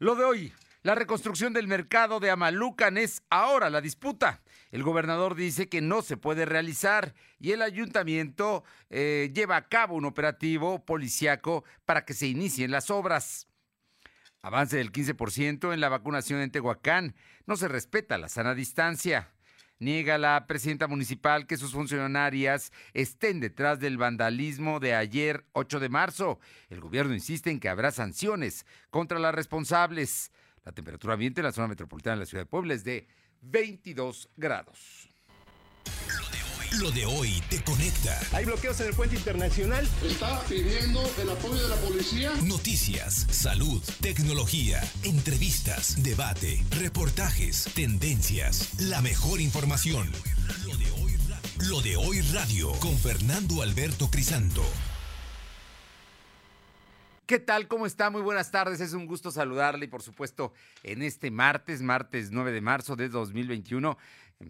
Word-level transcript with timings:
Lo 0.00 0.14
de 0.14 0.24
hoy, 0.24 0.52
la 0.82 0.94
reconstrucción 0.94 1.52
del 1.52 1.68
mercado 1.68 2.20
de 2.20 2.30
Amalucan 2.30 2.96
es 2.96 3.22
ahora 3.28 3.68
la 3.68 3.82
disputa. 3.82 4.40
El 4.70 4.82
gobernador 4.82 5.34
dice 5.34 5.68
que 5.68 5.82
no 5.82 6.00
se 6.00 6.16
puede 6.16 6.46
realizar 6.46 7.12
y 7.38 7.52
el 7.52 7.60
ayuntamiento 7.60 8.64
eh, 8.88 9.30
lleva 9.34 9.56
a 9.56 9.68
cabo 9.68 9.96
un 9.96 10.06
operativo 10.06 10.82
policiaco 10.86 11.64
para 11.84 12.06
que 12.06 12.14
se 12.14 12.28
inicien 12.28 12.70
las 12.70 12.88
obras. 12.88 13.46
Avance 14.40 14.78
del 14.78 14.90
15% 14.90 15.74
en 15.74 15.80
la 15.82 15.90
vacunación 15.90 16.40
en 16.40 16.50
Tehuacán. 16.50 17.14
No 17.44 17.56
se 17.56 17.68
respeta 17.68 18.16
la 18.16 18.30
sana 18.30 18.54
distancia. 18.54 19.28
Niega 19.80 20.18
la 20.18 20.46
presidenta 20.46 20.86
municipal 20.88 21.46
que 21.46 21.56
sus 21.56 21.72
funcionarias 21.72 22.70
estén 22.92 23.40
detrás 23.40 23.80
del 23.80 23.96
vandalismo 23.96 24.78
de 24.78 24.94
ayer 24.94 25.46
8 25.52 25.80
de 25.80 25.88
marzo. 25.88 26.38
El 26.68 26.80
gobierno 26.80 27.14
insiste 27.14 27.50
en 27.50 27.58
que 27.58 27.70
habrá 27.70 27.90
sanciones 27.90 28.66
contra 28.90 29.18
las 29.18 29.34
responsables. 29.34 30.32
La 30.66 30.72
temperatura 30.72 31.14
ambiente 31.14 31.40
en 31.40 31.46
la 31.46 31.52
zona 31.52 31.68
metropolitana 31.68 32.16
de 32.16 32.20
la 32.20 32.26
ciudad 32.26 32.42
de 32.42 32.50
Puebla 32.50 32.74
es 32.74 32.84
de 32.84 33.08
22 33.40 34.28
grados. 34.36 35.08
Lo 36.78 36.92
de 36.92 37.04
hoy 37.04 37.42
te 37.50 37.60
conecta. 37.64 38.16
Hay 38.32 38.44
bloqueos 38.44 38.80
en 38.80 38.86
el 38.88 38.94
puente 38.94 39.16
internacional. 39.16 39.88
Está 40.04 40.40
pidiendo 40.48 41.02
el 41.20 41.30
apoyo 41.30 41.60
de 41.60 41.68
la 41.68 41.76
policía. 41.76 42.30
Noticias, 42.44 43.26
salud, 43.28 43.82
tecnología, 44.00 44.80
entrevistas, 45.02 46.00
debate, 46.00 46.62
reportajes, 46.80 47.64
tendencias, 47.74 48.80
la 48.80 49.02
mejor 49.02 49.40
información. 49.40 50.12
Lo 50.64 50.76
de 50.76 50.90
hoy 50.92 51.16
radio, 51.28 51.68
Lo 51.68 51.80
de 51.80 51.96
hoy 51.96 52.20
radio 52.32 52.70
con 52.78 52.96
Fernando 52.96 53.62
Alberto 53.62 54.08
Crisanto. 54.08 54.62
¿Qué 57.26 57.38
tal? 57.38 57.68
¿Cómo 57.68 57.86
está? 57.86 58.10
Muy 58.10 58.22
buenas 58.22 58.50
tardes. 58.50 58.80
Es 58.80 58.92
un 58.92 59.06
gusto 59.06 59.30
saludarle 59.30 59.84
y 59.84 59.88
por 59.88 60.02
supuesto 60.02 60.52
en 60.82 61.02
este 61.02 61.30
martes, 61.30 61.80
martes 61.80 62.30
9 62.32 62.50
de 62.50 62.60
marzo 62.60 62.96
de 62.96 63.08
2021, 63.08 63.96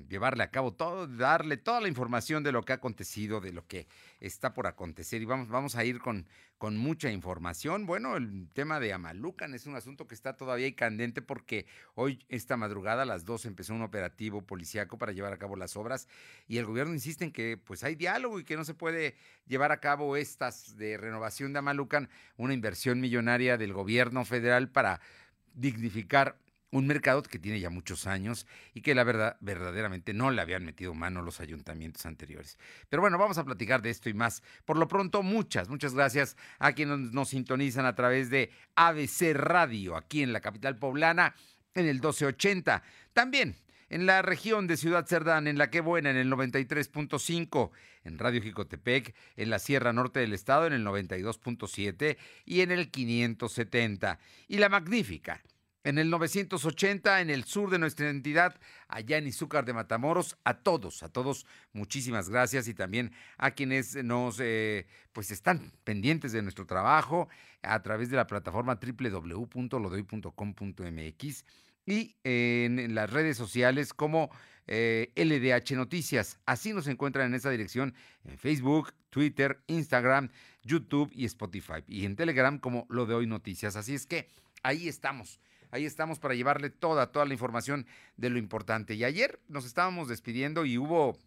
llevarle 0.08 0.44
a 0.44 0.50
cabo 0.50 0.72
todo, 0.72 1.06
darle 1.06 1.56
toda 1.56 1.80
la 1.80 1.88
información 1.88 2.44
de 2.44 2.52
lo 2.52 2.62
que 2.62 2.72
ha 2.72 2.77
acontecido, 2.77 3.41
de 3.41 3.52
lo 3.52 3.66
que 3.66 3.86
está 4.20 4.55
por 4.55 4.66
acontecer. 4.66 5.20
Y 5.20 5.24
vamos, 5.24 5.48
vamos 5.48 5.74
a 5.74 5.84
ir 5.84 5.98
con, 5.98 6.27
con 6.58 6.77
mucha 6.77 7.10
información. 7.10 7.86
Bueno, 7.86 8.16
el 8.16 8.48
tema 8.52 8.78
de 8.78 8.92
Amalucan 8.92 9.55
es 9.55 9.66
un 9.66 9.74
asunto 9.74 10.06
que 10.06 10.14
está 10.14 10.36
todavía 10.36 10.66
ahí 10.66 10.74
candente 10.74 11.22
porque 11.22 11.66
hoy, 11.94 12.24
esta 12.28 12.56
madrugada, 12.56 13.02
a 13.02 13.06
las 13.06 13.24
2 13.24 13.46
empezó 13.46 13.74
un 13.74 13.83
operativo 13.83 14.42
policíaco 14.42 14.96
para 14.96 15.12
llevar 15.12 15.33
a 15.33 15.38
cabo 15.38 15.56
las 15.56 15.77
obras 15.77 16.08
y 16.46 16.58
el 16.58 16.66
gobierno 16.66 16.94
insiste 16.94 17.24
en 17.24 17.33
que 17.33 17.56
pues 17.56 17.83
hay 17.83 17.96
diálogo 17.96 18.38
y 18.38 18.44
que 18.44 18.56
no 18.56 18.64
se 18.64 18.74
puede 18.74 19.16
llevar 19.46 19.72
a 19.72 19.80
cabo 19.80 20.16
estas 20.16 20.77
de 20.77 20.96
renovación 20.98 21.52
de 21.52 21.58
Amalucan, 21.58 22.08
una 22.36 22.55
inversión 22.55 23.00
millonaria 23.00 23.56
del 23.58 23.72
gobierno 23.72 24.24
federal 24.24 24.68
para 24.68 25.00
dignificar 25.55 26.38
un 26.71 26.87
mercado 26.87 27.23
que 27.23 27.39
tiene 27.39 27.61
ya 27.61 27.71
muchos 27.71 28.07
años 28.07 28.47
y 28.75 28.83
que 28.83 28.95
la 28.95 29.05
verdad 29.05 29.37
verdaderamente 29.41 30.15
no 30.15 30.31
le 30.31 30.41
habían 30.41 30.65
metido 30.65 30.95
mano 30.95 31.23
los 31.23 31.41
ayuntamientos 31.41 32.07
anteriores. 32.07 32.59
Pero 32.89 33.01
bueno, 33.01 33.19
vamos 33.19 33.39
a 33.39 33.45
platicar 33.45 33.83
de 33.83 33.91
esto 33.91 34.09
y 34.09 34.15
más. 34.15 34.43
Por 34.65 34.77
lo 34.79 34.89
pronto, 34.89 35.23
muchas, 35.23 35.69
muchas 35.69 35.95
gracias 35.95 36.37
a 36.59 36.73
quienes 36.73 37.13
nos 37.13 37.31
sintonizan 37.31 37.87
a 37.87 37.95
través 37.95 38.31
de 38.31 38.51
ABC 38.77 39.35
Radio 39.35 39.97
aquí 39.97 40.23
en 40.23 40.33
la 40.33 40.41
capital 40.41 40.79
poblana 40.79 41.35
en 41.75 41.87
el 41.87 41.97
1280. 41.97 42.83
También 43.13 43.57
en 43.89 44.07
la 44.07 44.23
región 44.23 44.69
de 44.69 44.77
Ciudad 44.77 45.07
Cerdán, 45.07 45.48
en 45.48 45.59
la 45.59 45.69
que 45.69 45.81
buena, 45.81 46.11
en 46.11 46.17
el 46.17 46.31
93.5, 46.31 47.71
en 48.05 48.19
Radio 48.19 48.41
Jicotepec, 48.41 49.15
en 49.37 49.51
la 49.51 49.59
Sierra 49.59 49.93
Norte 49.93 50.21
del 50.21 50.33
Estado, 50.33 50.69
en 50.69 50.73
el 50.73 50.85
92.7 50.85 52.17
y 52.45 52.61
en 52.61 52.71
el 52.71 52.91
570. 52.93 54.21
Y 54.47 54.59
la 54.59 54.69
magnífica 54.69 55.43
en 55.84 55.98
el 55.98 56.11
980 56.11 57.20
en 57.20 57.31
el 57.31 57.45
sur 57.45 57.70
de 57.70 57.78
nuestra 57.78 58.11
entidad, 58.11 58.56
allá 58.89 59.19
en 59.19 59.27
Izúcar 59.27 59.64
de 59.64 59.73
Matamoros. 59.73 60.36
A 60.45 60.59
todos, 60.59 61.03
a 61.03 61.09
todos, 61.09 61.47
muchísimas 61.73 62.28
gracias 62.28 62.69
y 62.69 62.75
también 62.75 63.12
a 63.39 63.52
quienes 63.52 63.96
nos 64.05 64.39
eh, 64.41 64.86
pues 65.13 65.30
están 65.30 65.73
pendientes 65.85 66.33
de 66.33 66.42
nuestro 66.42 66.67
trabajo 66.67 67.29
a 67.63 67.80
través 67.83 68.11
de 68.11 68.17
la 68.17 68.27
plataforma 68.27 68.79
www.lodoy.com.mx 68.80 71.45
y 71.86 72.17
en, 72.24 72.95
las 72.95 73.11
redes 73.11 73.36
sociales 73.36 73.95
como 73.95 74.30
eh, 74.67 75.12
LDH 75.17 75.77
Noticias. 75.77 76.39
Así 76.47 76.73
nos 76.73 76.86
encuentran 76.86 77.27
en 77.27 77.35
esa 77.35 77.51
dirección 77.51 77.95
en 78.24 78.39
Facebook, 78.39 78.92
Twitter, 79.08 79.61
Instagram, 79.67 80.30
YouTube 80.62 81.11
y 81.12 81.24
Spotify. 81.24 81.83
Y 81.89 82.05
en 82.05 82.17
Telegram 82.17 82.58
como 82.58 82.86
Lo 82.91 83.07
de 83.07 83.14
Hoy 83.14 83.27
Noticias. 83.27 83.77
Así 83.77 83.95
es 83.95 84.07
que 84.07 84.29
ahí 84.62 84.89
estamos 84.89 85.41
Ahí 85.70 85.85
estamos 85.85 86.19
para 86.19 86.35
llevarle 86.35 86.70
toda, 86.70 87.13
toda 87.13 87.25
la 87.27 87.33
información 87.33 87.86
de 88.17 88.31
lo 88.31 88.39
importante. 88.39 88.95
Y 88.95 89.05
ayer 89.05 89.41
nos 89.48 89.64
estábamos 89.64 90.08
despidiendo 90.08 90.64
y 90.64 90.79
hubo 90.79 91.19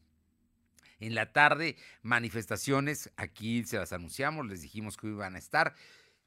en 0.99 1.15
la 1.15 1.31
tarde 1.31 1.75
manifestaciones. 2.01 3.11
Aquí 3.15 3.63
se 3.63 3.77
las 3.77 3.93
anunciamos, 3.93 4.47
les 4.47 4.61
dijimos 4.61 4.97
que 4.97 5.07
iban 5.07 5.35
a 5.35 5.39
estar. 5.39 5.75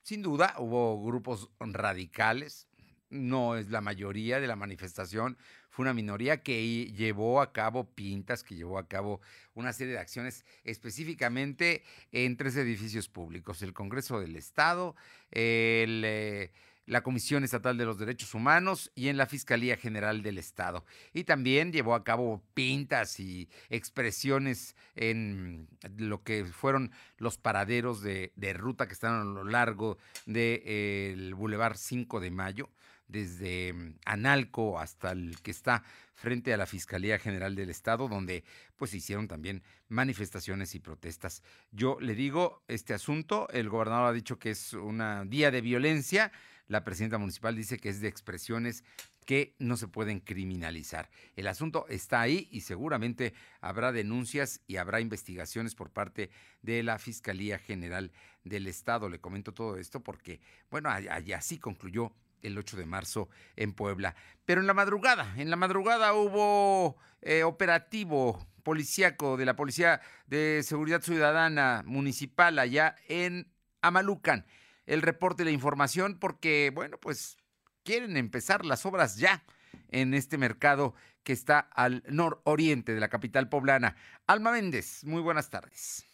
Sin 0.03 0.23
duda, 0.23 0.55
hubo 0.59 1.03
grupos 1.03 1.51
radicales. 1.59 2.69
No 3.09 3.57
es 3.57 3.71
la 3.71 3.81
mayoría 3.81 4.41
de 4.41 4.49
la 4.49 4.57
manifestación, 4.57 5.39
fue 5.77 5.85
una 5.85 5.93
minoría 5.93 6.43
que 6.43 6.87
llevó 6.87 7.43
a 7.43 7.53
cabo 7.53 7.85
pintas, 7.85 8.43
que 8.43 8.57
llevó 8.57 8.79
a 8.79 8.89
cabo 8.89 9.21
una 9.53 9.75
serie 9.75 9.93
de 9.93 10.01
acciones 10.01 10.47
específicamente 10.65 11.85
en 12.13 12.39
tres 12.39 12.57
edificios 12.57 13.11
públicos, 13.11 13.61
el 13.61 13.75
Congreso 13.75 14.19
del 14.19 14.37
Estado, 14.37 14.97
el, 15.31 16.03
eh, 16.05 16.51
la 16.87 17.03
Comisión 17.03 17.45
Estatal 17.45 17.77
de 17.77 17.85
los 17.85 17.99
Derechos 17.99 18.35
Humanos 18.35 18.91
y 18.95 19.09
en 19.09 19.17
la 19.17 19.27
Fiscalía 19.27 19.77
General 19.77 20.23
del 20.23 20.39
Estado. 20.39 20.85
Y 21.13 21.25
también 21.25 21.73
llevó 21.73 21.95
a 21.95 22.05
cabo 22.05 22.43
pintas 22.55 23.21
y 23.21 23.49
expresiones 23.69 24.77
en 24.95 25.69
lo 25.97 26.23
que 26.23 26.45
fueron 26.45 26.93
los 27.19 27.39
paraderos 27.39 28.03
de, 28.03 28.33
ruta 28.57 28.87
que 28.87 28.95
están 28.95 29.21
a 29.21 29.25
lo 29.25 29.45
largo 29.45 29.99
del 30.25 31.31
de, 31.31 31.35
Boulevard 31.37 31.77
5 31.77 32.21
de 32.21 32.31
Mayo 32.31 32.71
desde 33.09 33.73
mm, 33.73 33.99
Analco 34.05 34.79
hasta 34.79 35.13
el 35.13 35.41
que 35.43 35.51
está 35.51 35.83
frente 36.15 36.53
a 36.55 36.57
la 36.57 36.67
Fiscalía 36.67 37.19
General 37.19 37.55
del 37.55 37.71
Estado, 37.71 38.09
donde 38.09 38.43
pues 38.77 38.95
hicieron 38.95 39.29
también 39.29 39.63
manifestaciones 39.89 40.75
y 40.75 40.81
protestas. 40.81 41.43
Yo 41.71 41.99
le 42.01 42.15
digo, 42.15 42.63
este 42.69 42.95
asunto, 42.95 43.49
el 43.51 43.69
gobernador 43.69 44.09
ha 44.09 44.13
dicho 44.13 44.39
que 44.39 44.51
es 44.51 44.73
un 44.73 45.03
día 45.29 45.51
de 45.51 45.61
violencia, 45.61 46.33
la 46.69 46.85
presidenta 46.85 47.19
municipal 47.19 47.55
dice 47.55 47.79
que 47.79 47.89
es 47.89 48.01
de 48.01 48.09
expresiones 48.09 48.85
que 49.25 49.57
no 49.59 49.77
se 49.77 49.89
pueden 49.89 50.21
criminalizar. 50.21 51.11
El 51.35 51.49
asunto 51.49 51.87
está 51.89 52.21
ahí 52.21 52.49
y 52.51 52.61
seguramente 52.61 53.35
habrá 53.61 53.93
denuncias 53.93 54.61
y 54.67 54.77
habrá 54.77 55.01
investigaciones 55.01 55.75
por 55.75 55.91
parte 55.91 56.31
de 56.63 56.83
la 56.83 56.99
Fiscalía 56.99 57.59
General 57.59 58.13
del 58.45 58.69
Estado. 58.69 59.09
Le 59.09 59.21
comento 59.21 59.53
todo 59.53 59.77
esto 59.77 60.01
porque, 60.01 60.41
bueno, 60.71 60.89
así 61.35 61.59
concluyó 61.59 62.13
el 62.43 62.57
8 62.57 62.77
de 62.77 62.87
marzo 62.87 63.29
en 63.57 63.73
Puebla. 63.73 64.15
Pero 64.45 64.61
en 64.61 64.69
la 64.69 64.75
madrugada, 64.75 65.35
en 65.37 65.51
la 65.51 65.57
madrugada 65.57 66.15
hubo 66.15 66.97
eh, 67.21 67.43
operativo 67.43 68.47
policíaco 68.63 69.37
de 69.37 69.45
la 69.45 69.57
Policía 69.57 70.01
de 70.27 70.63
Seguridad 70.63 71.03
Ciudadana 71.03 71.83
Municipal 71.85 72.59
allá 72.59 72.95
en 73.09 73.53
Amalucan 73.83 74.47
el 74.87 75.03
reporte 75.03 75.43
y 75.43 75.47
la 75.47 75.53
información 75.53 76.19
porque, 76.19 76.71
bueno, 76.75 76.99
pues 76.99 77.37
quieren 77.85 78.17
empezar 78.17 78.65
las 78.65 78.87
obras 78.87 79.17
ya 79.17 79.45
en 79.89 80.15
este 80.15 80.39
mercado 80.39 80.95
que 81.23 81.33
está 81.33 81.59
al 81.59 82.03
nororiente 82.09 82.95
de 82.95 83.01
la 83.01 83.09
capital 83.09 83.49
poblana. 83.49 83.97
Alma 84.27 84.53
Méndez, 84.53 85.05
muy 85.05 85.21
buenas 85.21 85.51
tardes. 85.51 86.06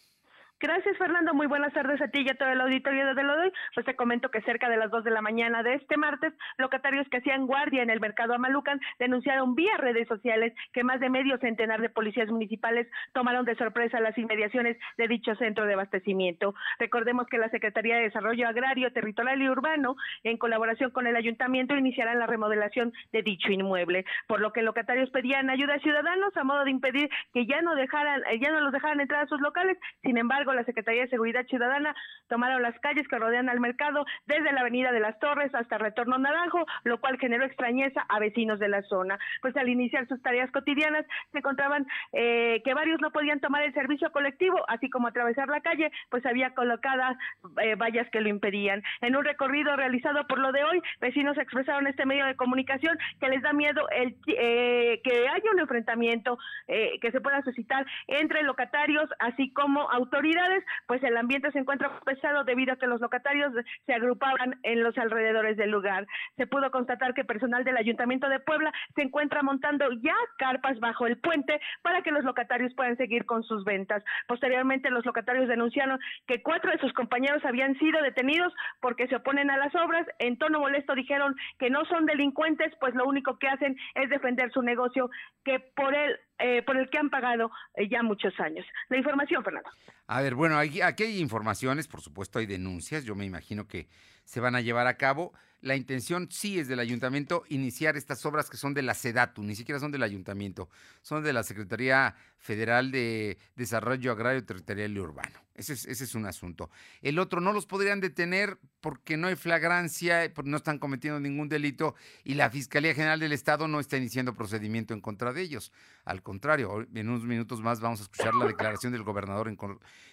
Gracias, 0.63 0.97
Fernando. 0.97 1.33
Muy 1.33 1.47
buenas 1.47 1.73
tardes 1.73 2.01
a 2.01 2.07
ti 2.07 2.23
y 2.25 2.29
a 2.29 2.35
todo 2.35 2.47
el 2.47 2.61
auditorio 2.61 3.13
de 3.13 3.21
lo 3.21 3.35
doy. 3.35 3.51
Pues 3.75 3.85
te 3.85 3.97
comento 3.97 4.31
que 4.31 4.39
cerca 4.43 4.69
de 4.69 4.77
las 4.77 4.89
dos 4.89 5.03
de 5.03 5.11
la 5.11 5.21
mañana 5.21 5.61
de 5.61 5.73
este 5.73 5.97
martes, 5.97 6.31
locatarios 6.57 7.05
que 7.09 7.17
hacían 7.17 7.47
guardia 7.47 7.83
en 7.83 7.89
el 7.89 7.99
mercado 7.99 8.33
Amalucan 8.33 8.79
denunciaron 8.97 9.55
vía 9.55 9.75
redes 9.75 10.07
sociales 10.07 10.53
que 10.71 10.85
más 10.85 11.01
de 11.01 11.09
medio 11.09 11.37
centenar 11.39 11.81
de 11.81 11.89
policías 11.89 12.29
municipales 12.29 12.87
tomaron 13.11 13.43
de 13.43 13.55
sorpresa 13.55 13.99
las 13.99 14.17
inmediaciones 14.17 14.77
de 14.97 15.09
dicho 15.09 15.35
centro 15.35 15.65
de 15.65 15.73
abastecimiento. 15.73 16.55
Recordemos 16.79 17.27
que 17.27 17.39
la 17.39 17.49
Secretaría 17.49 17.97
de 17.97 18.03
Desarrollo 18.03 18.47
Agrario, 18.47 18.93
Territorial 18.93 19.41
y 19.41 19.49
Urbano, 19.49 19.97
en 20.23 20.37
colaboración 20.37 20.91
con 20.91 21.07
el 21.07 21.17
ayuntamiento, 21.17 21.75
iniciarán 21.75 22.19
la 22.19 22.25
remodelación 22.25 22.93
de 23.11 23.21
dicho 23.21 23.51
inmueble, 23.51 24.05
por 24.27 24.39
lo 24.39 24.53
que 24.53 24.61
locatarios 24.61 25.09
pedían 25.09 25.49
ayuda 25.49 25.73
a 25.73 25.79
ciudadanos 25.79 26.37
a 26.37 26.45
modo 26.45 26.63
de 26.63 26.71
impedir 26.71 27.09
que 27.33 27.45
ya 27.45 27.61
no 27.61 27.75
dejaran, 27.75 28.21
ya 28.39 28.49
no 28.53 28.61
los 28.61 28.71
dejaran 28.71 29.01
entrar 29.01 29.25
a 29.25 29.27
sus 29.27 29.41
locales. 29.41 29.77
Sin 30.03 30.17
embargo, 30.17 30.52
operativo, 30.53 30.55
la 30.55 30.65
Secretaría 30.65 31.03
de 31.03 31.09
Seguridad 31.09 31.45
Ciudadana 31.47 31.95
tomaron 32.27 32.61
las 32.61 32.77
calles 32.79 33.07
que 33.07 33.19
rodean 33.19 33.49
al 33.49 33.59
mercado 33.59 34.05
desde 34.25 34.51
la 34.51 34.61
Avenida 34.61 34.91
de 34.91 34.99
las 34.99 35.19
Torres 35.19 35.53
hasta 35.53 35.77
Retorno 35.77 36.17
Naranjo, 36.17 36.65
lo 36.83 36.99
cual 36.99 37.17
generó 37.19 37.45
extrañeza 37.45 38.05
a 38.09 38.19
vecinos 38.19 38.59
de 38.59 38.69
la 38.69 38.81
zona. 38.83 39.19
Pues 39.41 39.55
al 39.57 39.69
iniciar 39.69 40.07
sus 40.07 40.21
tareas 40.21 40.51
cotidianas 40.51 41.05
se 41.31 41.39
encontraban 41.39 41.85
eh, 42.13 42.61
que 42.63 42.73
varios 42.73 42.99
no 43.01 43.11
podían 43.11 43.39
tomar 43.39 43.63
el 43.63 43.73
servicio 43.73 44.11
colectivo, 44.11 44.63
así 44.67 44.89
como 44.89 45.07
atravesar 45.07 45.47
la 45.49 45.61
calle, 45.61 45.91
pues 46.09 46.25
había 46.25 46.53
colocadas 46.53 47.17
eh, 47.61 47.75
vallas 47.75 48.09
que 48.11 48.21
lo 48.21 48.29
impedían. 48.29 48.81
En 49.01 49.15
un 49.15 49.23
recorrido 49.23 49.75
realizado 49.75 50.25
por 50.27 50.39
lo 50.39 50.51
de 50.51 50.63
hoy, 50.63 50.81
vecinos 51.01 51.37
expresaron 51.37 51.87
este 51.87 52.05
medio 52.05 52.25
de 52.25 52.35
comunicación 52.35 52.97
que 53.19 53.29
les 53.29 53.41
da 53.41 53.53
miedo 53.53 53.87
el 53.89 54.15
eh, 54.27 55.01
que 55.03 55.27
haya 55.27 55.51
un 55.51 55.59
enfrentamiento 55.59 56.37
eh, 56.67 56.99
que 57.01 57.11
se 57.11 57.21
pueda 57.21 57.41
suscitar 57.43 57.85
entre 58.07 58.43
locatarios 58.43 59.09
así 59.19 59.51
como 59.51 59.89
autoridades, 59.89 60.42
pues 60.87 61.03
el 61.03 61.17
ambiente 61.17 61.51
se 61.51 61.59
encuentra 61.59 61.99
pesado 62.05 62.43
debido 62.43 62.73
a 62.73 62.77
que 62.77 62.87
los 62.87 63.01
locatarios 63.01 63.53
se 63.85 63.93
agrupaban 63.93 64.59
en 64.63 64.83
los 64.83 64.97
alrededores 64.97 65.57
del 65.57 65.71
lugar. 65.71 66.07
Se 66.37 66.47
pudo 66.47 66.71
constatar 66.71 67.13
que 67.13 67.23
personal 67.23 67.63
del 67.63 67.77
Ayuntamiento 67.77 68.29
de 68.29 68.39
Puebla 68.39 68.71
se 68.95 69.03
encuentra 69.03 69.43
montando 69.43 69.85
ya 70.01 70.15
carpas 70.37 70.79
bajo 70.79 71.07
el 71.07 71.17
puente 71.17 71.59
para 71.81 72.01
que 72.01 72.11
los 72.11 72.23
locatarios 72.23 72.73
puedan 72.75 72.97
seguir 72.97 73.25
con 73.25 73.43
sus 73.43 73.63
ventas. 73.63 74.03
Posteriormente, 74.27 74.89
los 74.89 75.05
locatarios 75.05 75.47
denunciaron 75.47 75.99
que 76.27 76.41
cuatro 76.41 76.71
de 76.71 76.79
sus 76.79 76.93
compañeros 76.93 77.43
habían 77.45 77.77
sido 77.79 78.01
detenidos 78.01 78.53
porque 78.81 79.07
se 79.07 79.15
oponen 79.15 79.49
a 79.49 79.57
las 79.57 79.73
obras. 79.75 80.07
En 80.19 80.37
tono 80.37 80.59
molesto 80.59 80.95
dijeron 80.95 81.35
que 81.59 81.69
no 81.69 81.85
son 81.85 82.05
delincuentes, 82.05 82.73
pues 82.79 82.95
lo 82.95 83.05
único 83.05 83.37
que 83.37 83.47
hacen 83.47 83.77
es 83.95 84.09
defender 84.09 84.51
su 84.51 84.61
negocio 84.61 85.09
que 85.43 85.59
por 85.75 85.93
el, 85.93 86.17
eh, 86.43 86.61
por 86.61 86.75
el 86.75 86.89
que 86.89 86.97
han 86.97 87.09
pagado 87.09 87.51
eh, 87.73 87.87
ya 87.87 88.03
muchos 88.03 88.37
años. 88.37 88.65
La 88.89 88.97
información, 88.97 89.45
Fernando. 89.45 89.69
A 90.07 90.21
ver, 90.21 90.35
bueno, 90.35 90.57
aquí, 90.57 90.81
aquí 90.81 91.03
hay 91.03 91.19
informaciones, 91.19 91.87
por 91.87 92.01
supuesto 92.01 92.37
hay 92.37 92.45
denuncias, 92.45 93.05
yo 93.05 93.15
me 93.15 93.23
imagino 93.23 93.65
que 93.65 93.87
se 94.25 94.41
van 94.41 94.53
a 94.55 94.59
llevar 94.59 94.87
a 94.87 94.97
cabo. 94.97 95.31
La 95.63 95.77
intención 95.77 96.27
sí 96.29 96.59
es 96.59 96.67
del 96.67 96.79
ayuntamiento 96.79 97.45
iniciar 97.47 97.95
estas 97.95 98.25
obras 98.25 98.49
que 98.49 98.57
son 98.57 98.73
de 98.73 98.81
la 98.81 98.93
SEDATU, 98.93 99.43
ni 99.43 99.55
siquiera 99.55 99.79
son 99.79 99.93
del 99.93 100.03
ayuntamiento, 100.03 100.67
son 101.01 101.23
de 101.23 101.31
la 101.31 101.41
Secretaría 101.41 102.15
Federal 102.37 102.91
de 102.91 103.37
Desarrollo 103.55 104.11
Agrario, 104.11 104.43
Territorial 104.43 104.91
y 104.91 104.99
Urbano. 104.99 105.39
Ese 105.55 105.73
es, 105.89 106.15
un 106.15 106.25
asunto. 106.25 106.69
El 107.01 107.17
otro 107.17 107.39
no 107.39 107.53
los 107.53 107.65
podrían 107.65 108.01
detener 108.01 108.59
porque 108.81 109.15
no 109.15 109.27
hay 109.27 109.37
flagrancia, 109.37 110.29
no 110.43 110.57
están 110.57 110.79
cometiendo 110.79 111.21
ningún 111.21 111.47
delito 111.47 111.95
y 112.25 112.33
la 112.33 112.49
Fiscalía 112.49 112.93
General 112.93 113.21
del 113.21 113.31
Estado 113.31 113.69
no 113.69 113.79
está 113.79 113.95
iniciando 113.95 114.33
procedimiento 114.33 114.93
en 114.93 114.99
contra 114.99 115.31
de 115.31 115.43
ellos. 115.43 115.71
Al 116.03 116.21
contrario, 116.23 116.85
en 116.93 117.07
unos 117.07 117.23
minutos 117.23 117.61
más 117.61 117.79
vamos 117.79 118.01
a 118.01 118.03
escuchar 118.03 118.35
la 118.35 118.47
declaración 118.47 118.91
del 118.91 119.03
gobernador 119.03 119.47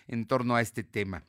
en 0.06 0.26
torno 0.26 0.54
a 0.54 0.60
este 0.60 0.84
tema. 0.84 1.24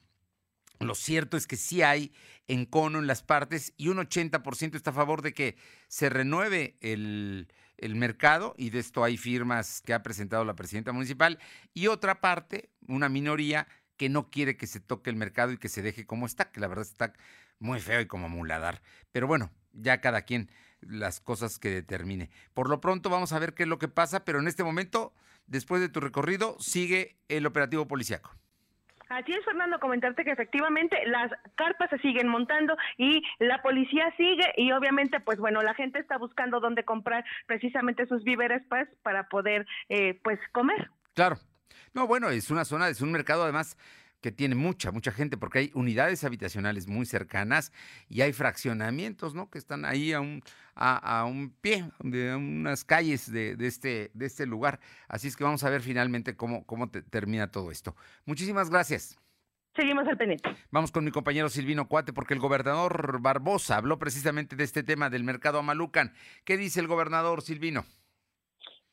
Lo 0.82 0.96
cierto 0.96 1.38
es 1.38 1.48
que 1.48 1.58
sí 1.58 1.82
hay 1.82 2.12
encono 2.48 3.00
en 3.00 3.08
las 3.08 3.24
partes 3.24 3.74
y 3.78 3.90
un 3.90 3.98
80% 3.98 4.76
está 4.76 4.90
a 4.90 4.94
favor 4.94 5.22
de 5.22 5.34
que 5.34 5.56
se 5.88 6.10
renueve 6.10 6.78
el, 6.82 7.48
mercado 7.96 8.54
y 8.58 8.70
de 8.70 8.80
esto 8.80 9.04
hay 9.04 9.18
firmas 9.18 9.82
que 9.82 9.94
ha 9.94 10.04
presentado 10.04 10.44
la 10.46 10.56
presidenta 10.56 10.92
municipal 10.92 11.40
y 11.74 11.88
otra 11.88 12.22
parte, 12.22 12.70
una 12.88 13.10
minoría, 13.10 13.68
que 13.98 14.10
no 14.10 14.32
quiere 14.32 14.58
que 14.58 14.66
se 14.66 14.80
toque 14.80 15.12
el 15.12 15.16
mercado 15.16 15.52
y 15.52 15.58
que 15.58 15.70
se 15.70 15.84
deje 15.84 16.08
como 16.08 16.26
está, 16.26 16.52
que 16.52 16.60
la 16.60 16.68
verdad 16.68 16.86
está 16.86 17.14
muy 17.60 17.80
feo 17.80 18.02
y 18.02 18.08
como 18.08 18.30
muladar. 18.30 18.82
Pero 19.12 19.28
bueno, 19.28 19.52
ya 19.74 20.02
cada 20.02 20.24
quien 20.24 20.50
las 20.82 21.20
cosas 21.20 21.60
que 21.60 21.70
determine. 21.70 22.32
Por 22.54 22.70
lo 22.70 22.82
pronto 22.82 23.10
vamos 23.10 23.34
a 23.34 23.40
ver 23.40 23.54
qué 23.54 23.64
es 23.64 23.70
lo 23.70 23.78
que 23.78 23.88
pasa, 23.88 24.26
pero 24.26 24.40
en 24.40 24.48
este 24.48 24.64
momento, 24.64 25.14
después 25.46 25.82
de 25.82 25.90
tu 25.90 26.00
recorrido, 26.00 26.58
sigue 26.60 27.20
el 27.28 27.46
operativo 27.46 27.88
policiaco. 27.88 28.36
Así 29.12 29.34
es, 29.34 29.44
Fernando, 29.44 29.78
comentarte 29.80 30.24
que 30.24 30.32
efectivamente 30.32 30.98
las 31.06 31.30
carpas 31.56 31.90
se 31.90 31.98
siguen 31.98 32.30
montando 32.30 32.78
y 32.98 33.22
la 33.40 33.62
policía 33.62 34.14
sigue 34.16 34.54
y 34.56 34.72
obviamente, 34.72 35.20
pues 35.20 35.38
bueno, 35.38 35.62
la 35.62 35.74
gente 35.74 36.00
está 36.00 36.18
buscando 36.18 36.62
dónde 36.62 36.86
comprar 36.86 37.26
precisamente 37.46 38.08
sus 38.08 38.24
víveres, 38.24 38.64
pues, 38.70 38.88
para 39.04 39.28
poder, 39.28 39.68
eh, 39.90 40.18
pues, 40.24 40.40
comer. 40.54 40.90
Claro. 41.14 41.36
No, 41.94 42.08
bueno, 42.08 42.30
es 42.30 42.50
una 42.52 42.64
zona, 42.64 42.88
es 42.88 43.02
un 43.02 43.12
mercado 43.12 43.44
además 43.44 43.78
que 44.22 44.32
tiene 44.32 44.56
mucha, 44.56 44.92
mucha 44.92 45.12
gente, 45.12 45.36
porque 45.36 45.60
hay 45.60 45.72
unidades 45.74 46.24
habitacionales 46.24 46.88
muy 46.88 47.06
cercanas 47.06 47.72
y 48.08 48.22
hay 48.22 48.34
fraccionamientos, 48.34 49.34
¿no? 49.34 49.50
Que 49.50 49.58
están 49.58 49.84
ahí 49.84 50.14
a 50.14 50.22
un, 50.22 50.44
a, 50.76 51.26
un 51.26 51.50
pie 51.50 51.90
de 52.00 52.36
unas 52.36 52.86
calles 52.86 53.32
de, 53.32 53.56
este, 53.60 54.12
de 54.14 54.26
este 54.26 54.46
lugar. 54.46 54.80
Así 55.08 55.28
es 55.28 55.36
que 55.36 55.44
vamos 55.44 55.64
a 55.64 55.70
ver 55.70 55.82
finalmente 55.82 56.36
cómo, 56.36 56.66
cómo 56.66 56.90
termina 56.90 57.52
todo 57.52 57.72
esto. 57.72 57.96
Muchísimas 58.26 58.70
gracias. 58.70 59.18
Seguimos 59.76 60.06
al 60.08 60.18
pendiente. 60.18 60.50
Vamos 60.70 60.92
con 60.92 61.06
mi 61.06 61.12
compañero 61.12 61.50
Silvino 61.50 61.88
Cuate, 61.88 62.12
porque 62.12 62.34
el 62.34 62.42
gobernador 62.42 63.22
Barbosa 63.22 63.78
habló 63.78 63.98
precisamente 64.00 64.56
de 64.56 64.66
este 64.66 64.84
tema 64.84 65.10
del 65.10 65.24
mercado 65.24 65.60
Amalucan. 65.60 66.14
¿Qué 66.44 66.58
dice 66.58 66.82
el 66.82 66.88
gobernador 66.88 67.42
Silvino? 67.42 67.86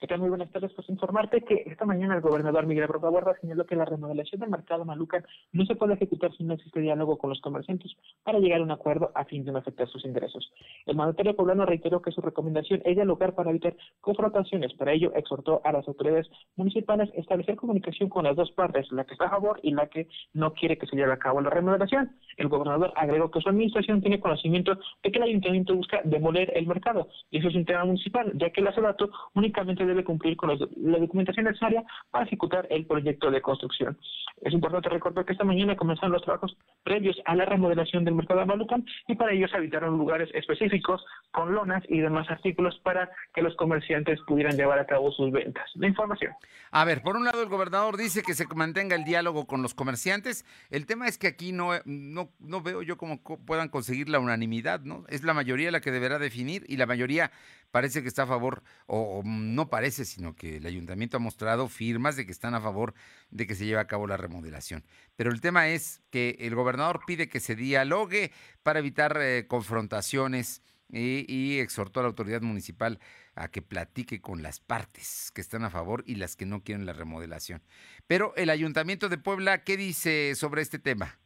¿Qué 0.01 0.07
tal? 0.07 0.21
Muy 0.21 0.29
buenas 0.29 0.53
tardes. 0.53 0.73
Pues 0.75 0.89
informarte 0.91 1.41
que 1.41 1.65
esta 1.67 1.85
mañana 1.85 2.15
el 2.15 2.21
gobernador 2.21 2.65
Miguel 2.67 2.87
Guarda 2.87 3.35
señaló 3.41 3.67
que 3.67 3.75
la 3.75 3.85
remodelación 3.85 4.41
del 4.41 4.49
mercado 4.49 4.85
Malucan 4.85 5.25
no 5.51 5.67
se 5.67 5.75
puede 5.75 5.95
ejecutar 5.95 6.33
si 6.37 6.45
no 6.45 6.55
existe 6.55 6.79
diálogo 6.79 7.19
con 7.19 7.31
los 7.31 7.41
comerciantes 7.41 7.91
para 8.23 8.39
llegar 8.39 8.61
a 8.61 8.63
un 8.63 8.71
acuerdo 8.71 9.11
a 9.17 9.25
fin 9.25 9.45
de 9.45 9.51
no 9.51 9.59
afectar 9.59 9.89
sus 9.89 10.05
ingresos. 10.05 10.53
El 10.87 10.95
mandatario 10.95 11.35
poblano 11.35 11.67
reiteró 11.67 12.01
que 12.01 12.13
su 12.13 12.21
recomendación 12.21 12.81
es 12.85 12.95
dialogar 12.95 13.35
para 13.35 13.51
evitar 13.51 13.75
confrontaciones. 14.01 14.73
Para 14.75 14.93
ello, 14.93 15.11
exhortó 15.17 15.63
a 15.65 15.73
las 15.73 15.89
autoridades 15.89 16.31
municipales 16.55 17.11
a 17.17 17.21
establecer 17.21 17.57
comunicación 17.57 18.09
con 18.09 18.23
las 18.23 18.37
dos 18.37 18.53
partes, 18.53 18.93
la 18.93 19.03
que 19.03 19.15
está 19.15 19.27
a 19.27 19.31
favor 19.31 19.59
y 19.65 19.73
la 19.73 19.89
que 19.89 20.07
no 20.33 20.55
quiere 20.55 20.79
que 20.79 20.87
se 20.87 20.95
lleve 20.95 21.13
a 21.13 21.19
cabo 21.19 21.41
la 21.41 21.51
remodelación. 21.51 22.13
El 22.37 22.47
gobernador 22.47 22.93
agregó 22.95 23.33
que 23.33 23.41
su 23.41 23.49
administración 23.49 24.01
tiene 24.01 24.21
conocimiento 24.21 24.79
de 25.03 25.11
que 25.11 25.19
el 25.19 25.25
ayuntamiento 25.25 25.75
busca 25.75 26.03
demoler 26.05 26.53
el 26.55 26.69
mercado, 26.69 27.09
y 27.33 27.39
eso 27.39 27.49
es 27.49 27.57
un 27.57 27.65
tema 27.65 27.85
municipal, 27.85 28.31
ya 28.37 28.51
que 28.51 28.61
el 28.61 28.69
asedato 28.69 29.11
únicamente 29.35 29.88
debe 29.89 30.05
cumplir 30.05 30.37
con 30.37 30.51
la 30.51 30.99
documentación 30.99 31.47
necesaria 31.47 31.85
para 32.11 32.25
ejecutar 32.25 32.67
el 32.71 32.87
proyecto 32.87 33.31
de 33.31 33.43
construcción. 33.43 33.99
Es 34.43 34.53
importante 34.53 34.89
recordar 34.89 35.25
que 35.25 35.33
esta 35.33 35.45
mañana 35.45 35.77
comenzaron 35.77 36.13
los 36.13 36.23
trabajos 36.23 36.57
previos 36.85 37.17
a 37.25 37.35
la 37.35 37.45
remodelación 37.45 38.05
del 38.05 38.15
mercado 38.15 38.41
de 38.41 38.47
Malucan 38.47 38.85
y 39.09 39.17
para 39.17 39.33
ello 39.33 39.49
se 39.49 39.57
habitaron 39.57 39.99
lugares 39.99 40.29
específicos 40.35 41.05
con 41.33 41.55
lonas 41.55 41.83
y 41.89 41.99
demás 42.01 42.31
artículos 42.31 42.79
para 42.85 43.11
que 43.35 43.43
los 43.43 43.57
comerciantes 43.57 44.21
pudieran 44.27 44.57
llevar 44.57 44.79
a 44.79 44.87
cabo 44.87 45.11
sus 45.13 45.33
ventas. 45.33 45.65
La 45.75 45.89
información. 45.89 46.33
A 46.71 46.85
ver, 46.85 47.03
por 47.03 47.17
un 47.17 47.25
lado 47.25 47.43
el 47.43 47.49
gobernador 47.49 47.97
dice 47.97 48.23
que 48.23 48.35
se 48.35 48.47
mantenga 48.55 48.95
el 48.95 49.05
diálogo 49.05 49.47
con 49.47 49.63
los 49.63 49.75
comerciantes. 49.75 50.45
El 50.71 50.87
tema 50.87 51.09
es 51.09 51.19
que 51.19 51.27
aquí 51.27 51.53
no, 51.53 51.71
no, 51.85 52.31
no 52.39 52.63
veo 52.63 52.83
yo 52.83 52.97
cómo 52.97 53.21
puedan 53.23 53.69
conseguir 53.69 54.09
la 54.09 54.19
unanimidad, 54.19 54.81
¿no? 54.81 55.05
Es 55.09 55.25
la 55.25 55.35
mayoría 55.35 55.71
la 55.71 55.81
que 55.81 55.91
deberá 55.91 56.19
definir 56.19 56.65
y 56.69 56.77
la 56.77 56.87
mayoría 56.87 57.31
parece 57.71 58.03
que 58.03 58.09
está 58.09 58.23
a 58.23 58.27
favor, 58.27 58.63
o, 58.87 59.23
no 59.25 59.69
parece, 59.69 60.05
sino 60.05 60.35
que 60.35 60.57
el 60.57 60.67
ayuntamiento 60.67 61.17
ha 61.17 61.21
mostrado 61.21 61.69
firmas 61.69 62.17
de 62.17 62.27
que 62.27 62.33
están 62.33 62.55
a 62.55 62.61
favor 62.61 62.95
de 63.31 63.47
que 63.47 63.55
se 63.55 63.67
lleve 63.67 63.81
a 63.81 63.87
cabo 63.87 64.07
la 64.07 64.17
remodelación. 64.17 64.85
Pero 65.17 65.31
el 65.31 65.41
tema 65.41 65.69
es 65.69 66.03
que 66.11 66.37
el 66.41 66.55
gobernador 66.55 67.01
pide 67.07 67.29
que 67.29 67.41
se 67.41 67.57
dialogue 67.57 68.33
para 68.63 68.79
evitar 68.79 69.17
eh, 69.21 69.47
confrontaciones 69.47 70.63
y, 70.91 71.59
exhortó 71.61 72.01
a 72.01 72.03
la 72.03 72.09
autoridad 72.09 72.41
municipal 72.41 72.99
a 73.35 73.49
que 73.49 73.63
platique 73.63 74.21
con 74.21 74.43
las 74.43 74.61
partes 74.61 75.31
que 75.35 75.41
están 75.41 75.65
a 75.65 75.71
favor 75.71 76.03
y 76.07 76.17
las 76.17 76.35
que 76.35 76.47
no 76.47 76.63
quieren 76.63 76.87
la 76.87 76.93
remodelación. 76.93 77.63
Pero 78.07 78.33
el 78.37 78.51
ayuntamiento 78.51 79.09
de 79.09 79.19
Puebla, 79.19 79.65
¿qué 79.65 79.77
dice 79.77 80.35
sobre 80.35 80.63
este 80.63 80.79
tema? 80.79 81.19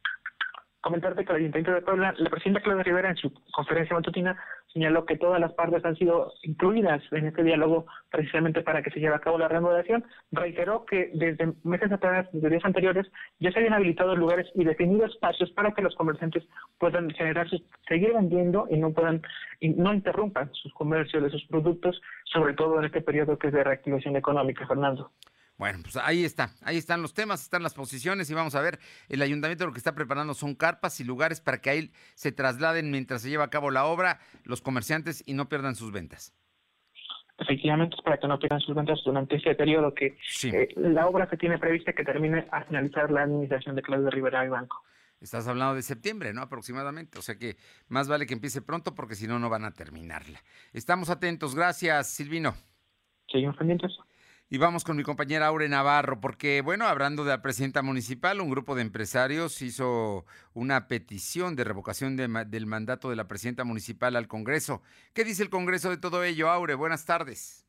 Comentarte 0.81 1.23
que 1.23 1.31
el 1.31 1.37
ayuntamiento 1.37 1.71
de 1.71 1.81
Puebla, 1.81 2.13
la 2.17 2.29
presidenta 2.29 2.61
Claudia 2.61 2.83
Rivera 2.83 3.09
en 3.09 3.15
su 3.15 3.33
conferencia 3.53 3.95
matutina 3.95 4.37
señaló 4.73 5.05
que 5.05 5.17
todas 5.17 5.39
las 5.39 5.53
partes 5.53 5.85
han 5.85 5.95
sido 5.95 6.33
incluidas 6.41 7.01
en 7.11 7.27
este 7.27 7.43
diálogo 7.43 7.85
precisamente 8.09 8.61
para 8.61 8.81
que 8.81 8.89
se 8.89 8.99
lleve 8.99 9.15
a 9.15 9.19
cabo 9.19 9.37
la 9.37 9.47
remodelación. 9.47 10.03
Reiteró 10.31 10.85
que 10.85 11.11
desde 11.13 11.53
meses 11.63 11.91
atrás, 11.91 12.27
desde 12.33 12.49
días 12.49 12.65
anteriores, 12.65 13.07
ya 13.39 13.51
se 13.51 13.59
habían 13.59 13.73
habilitado 13.73 14.15
lugares 14.15 14.47
y 14.55 14.63
definidos 14.63 15.11
espacios 15.11 15.51
para 15.51 15.71
que 15.71 15.81
los 15.81 15.95
comerciantes 15.95 16.43
puedan 16.79 17.09
generar 17.11 17.47
seguir 17.87 18.13
vendiendo 18.13 18.67
y 18.69 18.77
no 18.77 18.91
puedan 18.91 19.21
y 19.59 19.69
no 19.69 19.93
interrumpan 19.93 20.49
sus 20.53 20.73
comercios 20.73 21.23
de 21.23 21.29
sus 21.29 21.45
productos, 21.45 22.01
sobre 22.25 22.53
todo 22.53 22.79
en 22.79 22.85
este 22.85 23.01
periodo 23.01 23.37
que 23.37 23.47
es 23.47 23.53
de 23.53 23.63
reactivación 23.63 24.15
económica, 24.15 24.67
Fernando. 24.67 25.11
Bueno, 25.57 25.79
pues 25.83 25.97
ahí 25.97 26.25
está, 26.25 26.49
ahí 26.63 26.77
están 26.77 27.01
los 27.01 27.13
temas, 27.13 27.43
están 27.43 27.61
las 27.61 27.73
posiciones 27.73 28.29
y 28.29 28.33
vamos 28.33 28.55
a 28.55 28.61
ver, 28.61 28.79
el 29.07 29.21
ayuntamiento 29.21 29.65
lo 29.65 29.71
que 29.71 29.77
está 29.77 29.93
preparando 29.93 30.33
son 30.33 30.55
carpas 30.55 30.99
y 30.99 31.03
lugares 31.03 31.41
para 31.41 31.61
que 31.61 31.69
ahí 31.69 31.91
se 32.15 32.31
trasladen 32.31 32.89
mientras 32.89 33.21
se 33.21 33.29
lleva 33.29 33.45
a 33.45 33.49
cabo 33.49 33.69
la 33.69 33.85
obra 33.85 34.19
los 34.43 34.61
comerciantes 34.61 35.23
y 35.25 35.33
no 35.33 35.49
pierdan 35.49 35.75
sus 35.75 35.91
ventas. 35.91 36.33
Efectivamente, 37.37 37.95
es 37.95 38.03
para 38.03 38.17
que 38.17 38.27
no 38.27 38.39
pierdan 38.39 38.61
sus 38.61 38.75
ventas 38.75 38.99
durante 39.05 39.35
ese 39.35 39.55
periodo 39.55 39.93
que 39.93 40.17
eh, 40.43 40.69
la 40.75 41.07
obra 41.07 41.29
se 41.29 41.37
tiene 41.37 41.57
prevista 41.57 41.93
que 41.93 42.03
termine 42.03 42.47
a 42.51 42.63
finalizar 42.63 43.11
la 43.11 43.23
administración 43.23 43.75
de 43.75 43.81
Claudio 43.81 44.09
Rivera 44.09 44.45
y 44.45 44.49
Banco. 44.49 44.83
Estás 45.19 45.47
hablando 45.47 45.75
de 45.75 45.81
septiembre, 45.81 46.33
¿no? 46.33 46.41
Aproximadamente. 46.41 47.17
O 47.17 47.21
sea 47.21 47.35
que 47.37 47.55
más 47.87 48.07
vale 48.07 48.25
que 48.25 48.33
empiece 48.33 48.61
pronto 48.61 48.93
porque 48.93 49.15
si 49.15 49.25
no, 49.25 49.39
no 49.39 49.49
van 49.49 49.65
a 49.65 49.71
terminarla. 49.71 50.39
Estamos 50.73 51.09
atentos. 51.09 51.55
Gracias, 51.55 52.07
Silvino. 52.07 52.53
Seguimos 53.31 53.55
pendientes. 53.55 53.97
Y 54.53 54.59
vamos 54.59 54.83
con 54.83 54.95
mi 54.95 55.01
compañera 55.01 55.47
Aure 55.47 55.67
Navarro, 55.67 56.21
porque, 56.21 56.61
bueno, 56.61 56.85
hablando 56.85 57.23
de 57.23 57.31
la 57.31 57.41
presidenta 57.41 57.81
municipal, 57.81 58.39
un 58.39 58.51
grupo 58.51 58.75
de 58.75 58.83
empresarios 58.83 59.59
hizo 59.63 60.27
una 60.53 60.87
petición 60.87 61.55
de 61.55 61.63
revocación 61.63 62.15
del 62.15 62.67
mandato 62.67 63.09
de 63.09 63.15
la 63.15 63.27
presidenta 63.27 63.63
municipal 63.63 64.15
al 64.15 64.27
Congreso. 64.27 64.83
¿Qué 65.15 65.23
dice 65.23 65.41
el 65.41 65.49
Congreso 65.49 65.89
de 65.89 65.97
todo 65.97 66.23
ello, 66.23 66.51
Aure? 66.51 66.75
Buenas 66.75 67.03
tardes. 67.03 67.67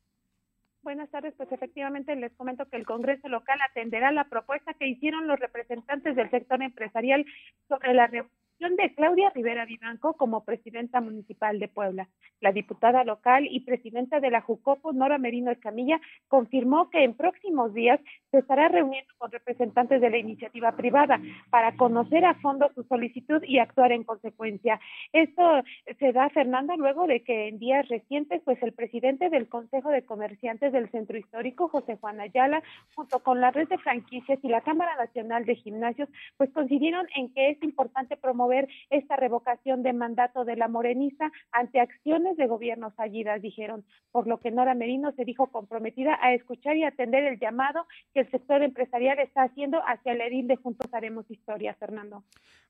Buenas 0.83 1.09
tardes, 1.09 1.33
pues 1.35 1.51
efectivamente 1.51 2.15
les 2.15 2.31
comento 2.33 2.69
que 2.69 2.77
el 2.77 2.85
Congreso 2.85 3.29
local 3.29 3.57
atenderá 3.67 4.11
la 4.11 4.25
propuesta 4.25 4.75
que 4.75 4.87
hicieron 4.87 5.25
los 5.25 5.39
representantes 5.39 6.15
del 6.15 6.29
sector 6.29 6.61
empresarial 6.61 7.25
sobre 7.67 7.95
la 7.95 8.11
de 8.59 8.95
Claudia 8.95 9.29
Rivera 9.35 9.65
Vivanco 9.65 10.13
como 10.13 10.43
presidenta 10.43 11.01
municipal 11.01 11.59
de 11.59 11.67
Puebla. 11.67 12.07
La 12.39 12.51
diputada 12.51 13.03
local 13.03 13.45
y 13.49 13.59
presidenta 13.59 14.19
de 14.19 14.31
la 14.31 14.41
Jucopo, 14.41 14.93
Nora 14.93 15.17
Merino 15.17 15.51
Escamilla, 15.51 15.99
confirmó 16.29 16.89
que 16.89 17.03
en 17.03 17.13
próximos 17.13 17.73
días 17.73 17.99
se 18.31 18.39
estará 18.39 18.69
reuniendo 18.69 19.13
con 19.17 19.31
representantes 19.31 19.99
de 19.99 20.09
la 20.09 20.17
iniciativa 20.17 20.71
privada 20.71 21.19
para 21.49 21.75
conocer 21.75 22.25
a 22.25 22.35
fondo 22.35 22.71
su 22.73 22.83
solicitud 22.83 23.43
y 23.43 23.59
actuar 23.59 23.91
en 23.91 24.03
consecuencia. 24.03 24.79
Esto 25.11 25.61
se 25.99 26.13
da, 26.13 26.29
Fernando, 26.29 26.75
luego 26.77 27.07
de 27.07 27.23
que 27.23 27.49
en 27.49 27.59
días 27.59 27.87
recientes, 27.89 28.41
pues 28.45 28.61
el 28.63 28.73
presidente 28.73 29.29
del 29.29 29.47
Consejo 29.47 29.89
de 29.89 30.05
Comerciantes 30.05 30.71
del 30.71 30.89
Centro 30.89 31.17
Histórico, 31.17 31.67
José 31.67 31.97
Juan 31.97 32.19
Ayala, 32.19 32.63
junto 32.95 33.19
con 33.19 33.41
la 33.41 33.51
red 33.51 33.67
de 33.67 33.77
franquicias 33.77 34.39
y 34.41 34.47
la 34.47 34.61
Cámara 34.61 34.95
Nacional 34.95 35.45
de 35.45 35.55
Gimnasios, 35.55 36.09
pues 36.37 36.49
coincidieron 36.51 37.05
en 37.15 37.33
que 37.33 37.49
es 37.49 37.61
importante 37.61 38.17
promover 38.17 38.44
esta 38.89 39.15
revocación 39.15 39.83
de 39.83 39.93
mandato 39.93 40.45
de 40.45 40.55
la 40.55 40.67
morenista 40.67 41.31
ante 41.51 41.79
acciones 41.79 42.37
de 42.37 42.47
gobiernos 42.47 42.93
fallidas, 42.95 43.41
dijeron, 43.41 43.85
por 44.11 44.27
lo 44.27 44.39
que 44.39 44.51
Nora 44.51 44.75
Merino 44.75 45.11
se 45.13 45.25
dijo 45.25 45.47
comprometida 45.47 46.17
a 46.21 46.33
escuchar 46.33 46.77
y 46.77 46.83
atender 46.83 47.23
el 47.23 47.39
llamado 47.39 47.85
que 48.13 48.21
el 48.21 48.31
sector 48.31 48.63
empresarial 48.63 49.19
está 49.19 49.43
haciendo 49.43 49.81
hacia 49.87 50.13
el 50.13 50.21
edil 50.21 50.47
de 50.47 50.55
Juntos 50.55 50.93
Haremos 50.93 51.29
Historia, 51.29 51.73
Fernando. 51.75 52.23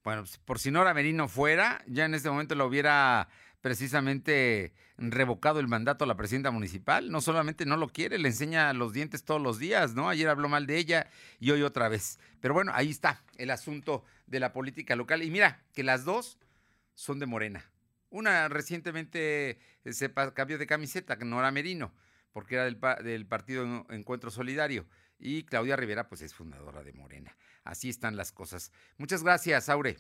Bueno, 0.04 0.22
pues, 0.22 0.38
por 0.38 0.60
si 0.60 0.72
Nora 0.72 0.94
Merino 0.94 1.28
fuera, 1.28 1.82
ya 1.88 2.06
en 2.06 2.14
este 2.14 2.30
momento 2.30 2.56
lo 2.56 2.66
hubiera 2.66 3.28
precisamente 3.66 4.74
revocado 4.98 5.60
el 5.60 5.68
mandato 5.68 6.04
a 6.04 6.08
la 6.08 6.16
presidenta 6.16 6.52
municipal. 6.52 7.10
No 7.10 7.20
solamente 7.20 7.66
no 7.66 7.78
lo 7.78 7.90
quiere, 7.90 8.20
le 8.20 8.28
enseña 8.28 8.72
los 8.74 8.94
dientes 8.94 9.26
todos 9.26 9.42
los 9.42 9.58
días, 9.58 9.96
¿no? 9.96 10.08
Ayer 10.08 10.30
habló 10.30 10.48
mal 10.48 10.68
de 10.68 10.78
ella 10.78 11.08
y 11.40 11.50
hoy 11.50 11.64
otra 11.64 11.90
vez. 11.90 12.20
Pero 12.42 12.54
bueno, 12.54 12.72
ahí 12.76 12.92
está 12.92 13.24
el 13.38 13.50
asunto 13.50 14.04
de 14.28 14.40
la 14.40 14.54
política 14.54 14.96
local. 14.96 15.24
Y 15.24 15.32
mira, 15.32 15.64
que 15.74 15.84
las 15.84 16.06
dos 16.06 16.40
son 16.94 17.20
de 17.20 17.26
Morena. 17.26 17.64
Una 18.10 18.48
recientemente 18.48 19.60
se 19.86 20.14
cambió 20.34 20.58
de 20.58 20.68
camiseta, 20.68 21.16
Nora 21.18 21.52
Merino, 21.52 21.94
porque 22.32 22.56
era 22.56 22.66
del, 22.66 22.80
del 23.04 23.26
partido 23.26 23.86
Encuentro 23.90 24.32
Solidario. 24.32 24.86
Y 25.18 25.44
Claudia 25.44 25.76
Rivera, 25.76 26.08
pues 26.08 26.22
es 26.22 26.34
fundadora 26.34 26.84
de 26.84 26.94
Morena. 26.94 27.36
Así 27.64 27.90
están 27.90 28.16
las 28.16 28.32
cosas. 28.32 28.72
Muchas 28.98 29.24
gracias, 29.24 29.70
Aure. 29.70 29.98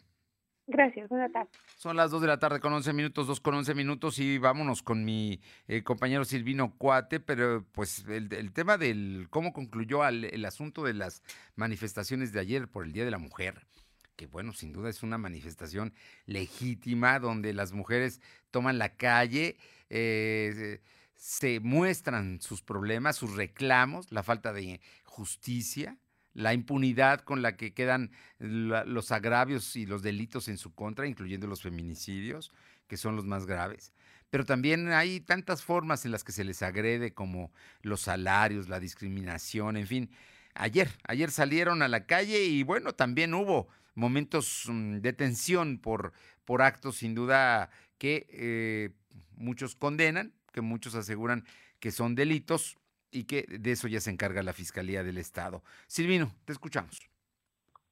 Gracias, 0.67 1.07
buenas 1.09 1.31
tardes. 1.31 1.51
Son 1.77 1.95
las 1.95 2.09
2 2.09 2.21
de 2.21 2.27
la 2.27 2.39
tarde 2.39 2.59
con 2.59 2.73
11 2.73 2.91
minutos, 2.93 3.27
2 3.27 3.39
con 3.39 3.53
11 3.53 3.75
minutos 3.75 4.17
y 4.17 4.39
vámonos 4.39 4.81
con 4.81 5.05
mi 5.05 5.39
eh, 5.67 5.83
compañero 5.83 6.25
Silvino 6.25 6.75
Cuate, 6.77 7.19
pero 7.19 7.63
pues 7.71 8.03
el, 8.07 8.51
tema 8.51 8.77
del 8.77 9.27
cómo 9.29 9.53
concluyó 9.53 10.07
el 10.07 10.43
asunto 10.43 10.83
de 10.83 10.95
las 10.95 11.21
manifestaciones 11.55 12.31
de 12.31 12.39
ayer 12.39 12.67
por 12.67 12.83
el 12.83 12.93
Día 12.93 13.05
de 13.05 13.11
la 13.11 13.19
Mujer, 13.19 13.67
que 14.15 14.27
bueno, 14.27 14.53
sin 14.53 14.73
duda 14.73 14.89
es 14.89 15.03
una 15.03 15.17
manifestación 15.17 15.93
legítima 16.25 17.19
donde 17.19 17.53
las 17.53 17.71
mujeres 17.71 18.21
toman 18.51 18.77
la 18.77 18.95
calle, 18.95 19.57
eh, 19.89 20.81
se 21.15 21.59
muestran 21.59 22.41
sus 22.41 22.61
problemas, 22.61 23.15
sus 23.15 23.35
reclamos, 23.35 24.11
la 24.11 24.23
falta 24.23 24.53
de 24.53 24.81
justicia, 25.03 25.97
la 26.33 26.53
impunidad 26.53 27.21
con 27.21 27.41
la 27.41 27.55
que 27.55 27.73
quedan 27.73 28.11
los 28.39 29.11
agravios 29.11 29.75
y 29.75 29.85
los 29.85 30.03
delitos 30.03 30.49
en 30.49 30.57
su 30.57 30.73
contra, 30.75 31.07
incluyendo 31.07 31.47
los 31.47 31.61
feminicidios, 31.61 32.51
que 32.87 32.97
son 32.97 33.15
los 33.15 33.25
más 33.25 33.45
graves. 33.45 33.93
Pero 34.29 34.43
también 34.43 34.91
hay 34.91 35.21
tantas 35.21 35.63
formas 35.63 36.05
en 36.05 36.11
las 36.11 36.25
que 36.25 36.33
se 36.33 36.43
les 36.43 36.61
agrede, 36.61 37.13
como 37.13 37.53
los 37.81 38.01
salarios, 38.01 38.67
la 38.67 38.81
discriminación, 38.81 39.77
en 39.77 39.87
fin. 39.87 40.09
Ayer, 40.55 40.89
ayer 41.07 41.31
salieron 41.31 41.81
a 41.81 41.87
la 41.87 42.05
calle 42.05 42.43
y 42.43 42.63
bueno, 42.63 42.93
también 42.93 43.33
hubo 43.33 43.69
momentos 43.95 44.65
mm, 44.67 44.97
de 44.97 45.13
tensión 45.13 45.79
por, 45.79 46.13
por 46.45 46.61
actos 46.61 46.97
sin 46.97 47.15
duda 47.15 47.69
que 47.97 48.27
eh, 48.29 48.89
muchos 49.35 49.75
condenan, 49.75 50.33
que 50.53 50.61
muchos 50.61 50.95
aseguran 50.95 51.45
que 51.79 51.91
son 51.91 52.15
delitos, 52.15 52.77
y 53.15 53.23
que 53.23 53.45
de 53.47 53.71
eso 53.71 53.87
ya 53.87 54.01
se 54.01 54.11
encarga 54.11 54.43
la 54.43 54.53
Fiscalía 54.53 55.03
del 55.03 55.17
Estado. 55.17 55.63
Silvino, 55.87 56.33
te 56.43 56.51
escuchamos. 56.51 56.99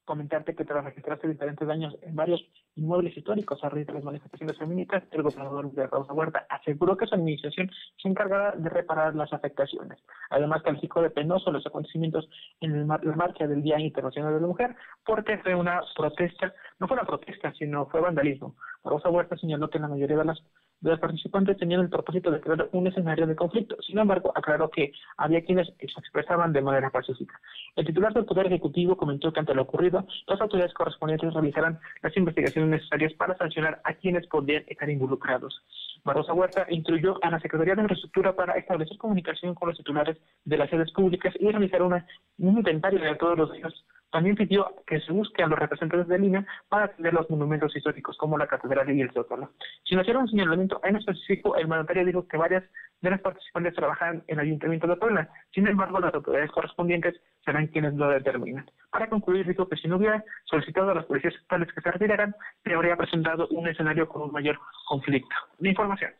Comentarte 0.04 0.54
que 0.54 0.64
tras 0.64 0.84
registrarse 0.84 1.26
diferentes 1.26 1.66
daños 1.66 1.96
en 2.02 2.14
varios 2.14 2.44
inmuebles 2.76 3.16
históricos 3.16 3.62
a 3.62 3.68
raíz 3.68 3.86
de 3.86 3.92
las 3.92 4.04
manifestaciones 4.04 4.58
feministas, 4.58 5.02
el 5.10 5.22
gobernador 5.22 5.70
de 5.72 5.86
Rosa 5.86 6.12
Huerta 6.12 6.46
aseguró 6.48 6.96
que 6.96 7.06
su 7.06 7.14
administración 7.14 7.70
se 8.02 8.08
encargará 8.08 8.52
de 8.52 8.68
reparar 8.68 9.14
las 9.14 9.32
afectaciones. 9.32 9.98
Además, 10.30 10.62
calificó 10.62 11.02
de 11.02 11.10
penoso 11.10 11.52
los 11.52 11.66
acontecimientos 11.66 12.28
en 12.60 12.86
la 12.88 12.98
marcha 13.16 13.46
del 13.46 13.62
Día 13.62 13.78
Internacional 13.78 14.34
de 14.34 14.40
la 14.40 14.46
Mujer, 14.46 14.76
porque 15.04 15.38
fue 15.38 15.54
una 15.54 15.82
protesta, 15.94 16.52
no 16.78 16.88
fue 16.88 16.96
una 16.96 17.06
protesta, 17.06 17.52
sino 17.54 17.86
fue 17.86 18.00
vandalismo. 18.00 18.56
Rosa 18.84 19.08
Huerta 19.08 19.36
señaló 19.36 19.70
que 19.70 19.78
la 19.78 19.88
mayoría 19.88 20.18
de 20.18 20.24
las 20.24 20.42
los 20.90 21.00
participantes 21.00 21.56
tenían 21.56 21.80
el 21.80 21.88
propósito 21.88 22.30
de 22.30 22.40
crear 22.40 22.68
un 22.72 22.86
escenario 22.86 23.26
de 23.26 23.34
conflicto. 23.34 23.76
Sin 23.80 23.98
embargo, 23.98 24.32
aclaró 24.34 24.68
que 24.70 24.92
había 25.16 25.44
quienes 25.44 25.68
se 25.78 26.00
expresaban 26.00 26.52
de 26.52 26.60
manera 26.60 26.90
pacífica. 26.90 27.40
El 27.74 27.86
titular 27.86 28.12
del 28.12 28.26
Poder 28.26 28.46
Ejecutivo 28.46 28.96
comentó 28.96 29.32
que 29.32 29.40
ante 29.40 29.54
lo 29.54 29.62
ocurrido, 29.62 30.06
las 30.26 30.40
autoridades 30.40 30.74
correspondientes 30.74 31.32
realizarán 31.32 31.78
las 32.02 32.16
investigaciones 32.16 32.70
necesarias 32.70 33.14
para 33.14 33.36
sancionar 33.38 33.80
a 33.84 33.94
quienes 33.94 34.26
podrían 34.26 34.64
estar 34.66 34.90
involucrados. 34.90 35.58
Barrosa 36.04 36.34
Huerta 36.34 36.66
instruyó 36.68 37.18
a 37.24 37.30
la 37.30 37.40
Secretaría 37.40 37.74
de 37.74 37.82
Infraestructura 37.82 38.36
para 38.36 38.52
establecer 38.54 38.98
comunicación 38.98 39.54
con 39.54 39.70
los 39.70 39.78
titulares 39.78 40.18
de 40.44 40.56
las 40.58 40.68
sedes 40.68 40.92
públicas 40.92 41.32
y 41.40 41.50
realizar 41.50 41.82
un 41.82 42.02
inventario 42.38 43.00
de 43.00 43.14
todos 43.16 43.38
los 43.38 43.52
días 43.52 43.72
también 44.14 44.36
pidió 44.36 44.72
que 44.86 45.00
se 45.00 45.12
busque 45.12 45.42
a 45.42 45.48
los 45.48 45.58
representantes 45.58 46.06
de 46.06 46.20
línea 46.20 46.46
para 46.68 46.84
atender 46.84 47.12
los 47.12 47.28
monumentos 47.28 47.74
históricos 47.74 48.16
como 48.16 48.38
la 48.38 48.46
Catedral 48.46 48.88
y 48.88 49.00
el 49.00 49.10
Zócalo. 49.10 49.50
Sin 49.82 49.98
hacer 49.98 50.16
un 50.16 50.28
señalamiento 50.28 50.80
en 50.84 50.94
específico, 50.94 51.56
el 51.56 51.66
mandatario 51.66 52.06
dijo 52.06 52.28
que 52.28 52.36
varias 52.36 52.62
de 53.00 53.10
las 53.10 53.20
participantes 53.20 53.74
trabajan 53.74 54.22
en 54.28 54.38
el 54.38 54.46
Ayuntamiento 54.46 54.86
de 54.86 54.94
Puebla. 54.94 55.28
Sin 55.52 55.66
embargo, 55.66 55.98
las 55.98 56.14
autoridades 56.14 56.52
correspondientes 56.52 57.20
serán 57.44 57.66
quienes 57.66 57.94
lo 57.94 58.08
determinan. 58.08 58.70
Para 58.92 59.08
concluir, 59.08 59.48
dijo 59.48 59.68
que 59.68 59.76
si 59.78 59.88
no 59.88 59.96
hubiera 59.96 60.24
solicitado 60.44 60.92
a 60.92 60.94
las 60.94 61.06
policías 61.06 61.34
estatales 61.34 61.74
que 61.74 61.80
se 61.80 61.90
retiraran, 61.90 62.36
se 62.62 62.72
habría 62.72 62.96
presentado 62.96 63.48
un 63.48 63.66
escenario 63.66 64.08
con 64.08 64.22
un 64.22 64.30
mayor 64.30 64.60
conflicto. 64.86 65.34
La 65.58 65.70
información. 65.70 66.12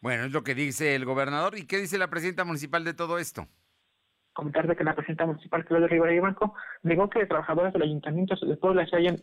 Bueno, 0.00 0.22
es 0.22 0.30
lo 0.30 0.44
que 0.44 0.54
dice 0.54 0.94
el 0.94 1.04
gobernador. 1.04 1.58
¿Y 1.58 1.66
qué 1.66 1.78
dice 1.78 1.98
la 1.98 2.10
presidenta 2.10 2.44
municipal 2.44 2.84
de 2.84 2.94
todo 2.94 3.18
esto? 3.18 3.48
Comentar 4.38 4.68
de 4.68 4.76
que 4.76 4.84
la 4.84 4.94
presidenta 4.94 5.26
municipal 5.26 5.64
Claudia 5.64 5.88
Rivera 5.88 6.14
y 6.14 6.20
Banco 6.20 6.54
negó 6.84 7.10
que 7.10 7.26
trabajadores 7.26 7.72
del 7.72 7.82
ayuntamiento 7.82 8.36
de 8.36 8.56
Puebla 8.56 8.86
se 8.86 8.94
hayan, 8.94 9.16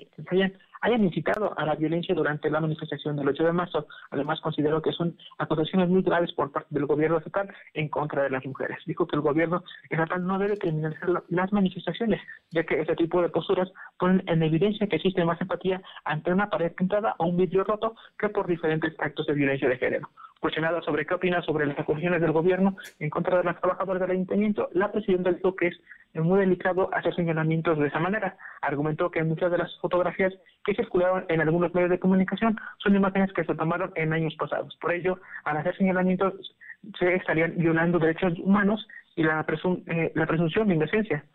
hayan, 0.81 1.03
incitado 1.05 1.57
a 1.57 1.65
la 1.65 1.75
violencia 1.75 2.13
durante 2.13 2.49
la 2.49 2.59
manifestación 2.59 3.15
del 3.15 3.29
8 3.29 3.45
de 3.45 3.53
marzo. 3.53 3.87
Además, 4.11 4.41
consideró 4.41 4.81
que 4.81 4.91
son 4.91 5.15
acusaciones 5.37 5.87
muy 5.87 6.01
graves 6.01 6.33
por 6.33 6.51
parte 6.51 6.67
del 6.71 6.85
gobierno 6.85 7.19
estatal 7.19 7.47
en 7.73 7.87
contra 7.87 8.23
de 8.23 8.29
las 8.29 8.45
mujeres. 8.45 8.77
Dijo 8.85 9.07
que 9.07 9.15
el 9.15 9.21
gobierno 9.21 9.63
estatal 9.89 10.27
no 10.27 10.37
debe 10.37 10.57
criminalizar 10.57 11.23
las 11.29 11.53
manifestaciones, 11.53 12.19
ya 12.51 12.65
que 12.65 12.81
este 12.81 12.97
tipo 12.97 13.21
de 13.21 13.29
posturas 13.29 13.71
ponen 13.97 14.21
en 14.27 14.43
evidencia 14.43 14.87
que 14.87 14.97
existe 14.97 15.23
más 15.23 15.39
empatía 15.39 15.81
ante 16.03 16.33
una 16.33 16.49
pared 16.49 16.73
pintada 16.73 17.15
o 17.19 17.27
un 17.27 17.37
vidrio 17.37 17.63
roto 17.63 17.95
que 18.19 18.27
por 18.27 18.47
diferentes 18.47 18.93
actos 18.99 19.27
de 19.27 19.33
violencia 19.33 19.69
de 19.69 19.77
género. 19.77 20.09
Cuestionada 20.45 20.79
sobre 20.83 21.07
qué 21.07 21.15
opina 21.15 21.41
sobre 21.41 21.65
las 21.65 21.79
acusaciones 21.79 22.21
del 22.21 22.31
gobierno 22.31 22.77
en 22.99 23.09
contra 23.09 23.39
de 23.39 23.45
las 23.45 23.59
trabajadoras 23.59 23.99
del 23.99 24.11
ayuntamiento, 24.11 24.69
la 24.73 24.91
presidenta 24.91 25.31
dijo 25.31 25.55
que 25.55 25.69
es 25.69 25.75
muy 26.13 26.39
delicado 26.39 26.87
hacer 26.93 27.15
señalamientos 27.15 27.79
de 27.79 27.87
esa 27.87 27.97
manera. 27.97 28.37
Argumentó 28.61 29.09
que 29.09 29.23
muchas 29.23 29.49
de 29.49 29.57
las 29.57 29.75
fotografías 29.79 30.31
que 30.63 30.75
circularon 30.75 31.25
en 31.29 31.41
algunos 31.41 31.73
medios 31.73 31.89
de 31.89 31.97
comunicación 31.97 32.59
son 32.77 32.95
imágenes 32.95 33.33
que 33.33 33.43
se 33.43 33.55
tomaron 33.55 33.91
en 33.95 34.13
años 34.13 34.35
pasados. 34.35 34.77
Por 34.79 34.93
ello, 34.93 35.17
al 35.45 35.57
hacer 35.57 35.75
señalamientos 35.77 36.35
se 36.99 37.15
estarían 37.15 37.57
violando 37.57 37.97
derechos 37.97 38.37
humanos 38.37 38.87
y 39.15 39.23
la, 39.23 39.43
eh, 39.87 40.11
la 40.13 40.27
presunción 40.27 40.67
de 40.67 40.75
inocencia. 40.75 41.25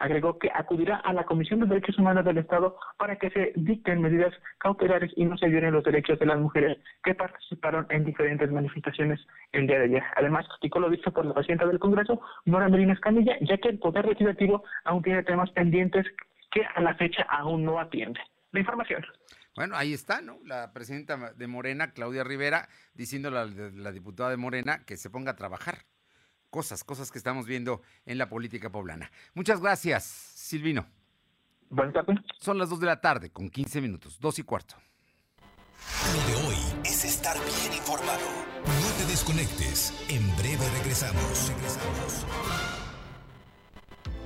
Agregó 0.00 0.38
que 0.38 0.50
acudirá 0.52 0.96
a 0.96 1.12
la 1.12 1.24
Comisión 1.24 1.60
de 1.60 1.66
Derechos 1.66 1.98
Humanos 1.98 2.24
del 2.24 2.38
Estado 2.38 2.76
para 2.98 3.16
que 3.16 3.30
se 3.30 3.52
dicten 3.54 4.00
medidas 4.00 4.34
cautelares 4.58 5.12
y 5.14 5.26
no 5.26 5.36
se 5.36 5.48
violen 5.48 5.74
los 5.74 5.84
derechos 5.84 6.18
de 6.18 6.24
las 6.26 6.38
mujeres 6.38 6.78
que 7.04 7.14
participaron 7.14 7.86
en 7.90 8.06
diferentes 8.06 8.50
manifestaciones 8.50 9.20
el 9.52 9.66
día 9.66 9.78
de 9.78 9.84
ayer. 9.84 10.02
Además, 10.16 10.46
criticó 10.48 10.80
lo 10.80 10.88
dicho 10.88 11.12
por 11.12 11.26
la 11.26 11.34
presidenta 11.34 11.66
del 11.66 11.78
Congreso, 11.78 12.20
Nora 12.46 12.68
Medina 12.68 12.94
Escamilla, 12.94 13.36
ya 13.42 13.58
que 13.58 13.68
el 13.68 13.78
Poder 13.78 14.06
Legislativo 14.06 14.64
aún 14.84 15.02
tiene 15.02 15.22
temas 15.22 15.50
pendientes 15.50 16.06
que 16.50 16.62
a 16.64 16.80
la 16.80 16.94
fecha 16.94 17.22
aún 17.28 17.64
no 17.64 17.78
atiende. 17.78 18.20
La 18.52 18.60
información. 18.60 19.04
Bueno, 19.54 19.76
ahí 19.76 19.92
está, 19.92 20.22
¿no? 20.22 20.38
La 20.44 20.72
presidenta 20.72 21.34
de 21.34 21.46
Morena, 21.46 21.92
Claudia 21.92 22.24
Rivera, 22.24 22.68
diciéndole 22.94 23.38
a 23.38 23.44
la 23.44 23.92
diputada 23.92 24.30
de 24.30 24.36
Morena 24.38 24.84
que 24.86 24.96
se 24.96 25.10
ponga 25.10 25.32
a 25.32 25.36
trabajar 25.36 25.84
cosas, 26.50 26.84
cosas 26.84 27.10
que 27.10 27.18
estamos 27.18 27.46
viendo 27.46 27.82
en 28.04 28.18
la 28.18 28.28
política 28.28 28.70
poblana. 28.70 29.10
Muchas 29.34 29.60
gracias, 29.60 30.04
Silvino. 30.04 30.86
Buenas 31.70 31.94
tardes. 31.94 32.18
Son 32.40 32.58
las 32.58 32.68
2 32.68 32.80
de 32.80 32.86
la 32.86 33.00
tarde 33.00 33.30
con 33.30 33.48
15 33.48 33.80
minutos, 33.80 34.18
2 34.20 34.40
y 34.40 34.42
cuarto. 34.42 34.76
Lo 36.14 36.26
de 36.26 36.48
hoy 36.48 36.56
es 36.84 37.04
estar 37.04 37.36
bien 37.38 37.72
informado. 37.78 38.26
No 38.64 38.96
te 38.98 39.10
desconectes. 39.10 39.94
En 40.08 40.36
breve 40.36 40.68
regresamos. 40.78 41.48
Regresamos. 41.48 42.79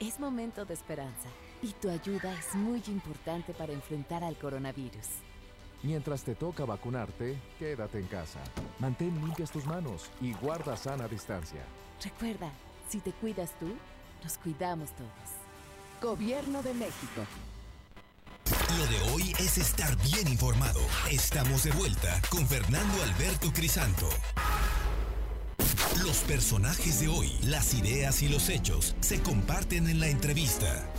Es 0.00 0.18
momento 0.18 0.64
de 0.64 0.72
esperanza 0.72 1.28
y 1.60 1.72
tu 1.72 1.90
ayuda 1.90 2.32
es 2.38 2.54
muy 2.54 2.82
importante 2.86 3.52
para 3.52 3.74
enfrentar 3.74 4.24
al 4.24 4.38
coronavirus. 4.38 5.06
Mientras 5.82 6.22
te 6.22 6.34
toca 6.34 6.64
vacunarte, 6.64 7.38
quédate 7.58 7.98
en 7.98 8.06
casa. 8.06 8.40
Mantén 8.78 9.14
limpias 9.20 9.50
tus 9.50 9.66
manos 9.66 10.10
y 10.22 10.32
guarda 10.32 10.74
sana 10.74 11.06
distancia. 11.06 11.60
Recuerda, 12.02 12.50
si 12.88 13.00
te 13.00 13.12
cuidas 13.12 13.50
tú, 13.60 13.76
nos 14.24 14.38
cuidamos 14.38 14.90
todos. 14.92 15.10
Gobierno 16.00 16.62
de 16.62 16.72
México. 16.72 17.26
Lo 18.78 18.86
de 18.86 19.12
hoy 19.12 19.32
es 19.38 19.58
estar 19.58 19.94
bien 19.96 20.28
informado. 20.28 20.80
Estamos 21.10 21.64
de 21.64 21.72
vuelta 21.72 22.22
con 22.30 22.46
Fernando 22.46 23.02
Alberto 23.02 23.52
Crisanto. 23.52 24.08
Los 26.02 26.18
personajes 26.20 27.00
de 27.00 27.08
hoy, 27.08 27.32
las 27.42 27.74
ideas 27.74 28.22
y 28.22 28.28
los 28.28 28.48
hechos 28.48 28.96
se 29.00 29.20
comparten 29.20 29.88
en 29.88 30.00
la 30.00 30.08
entrevista. 30.08 30.90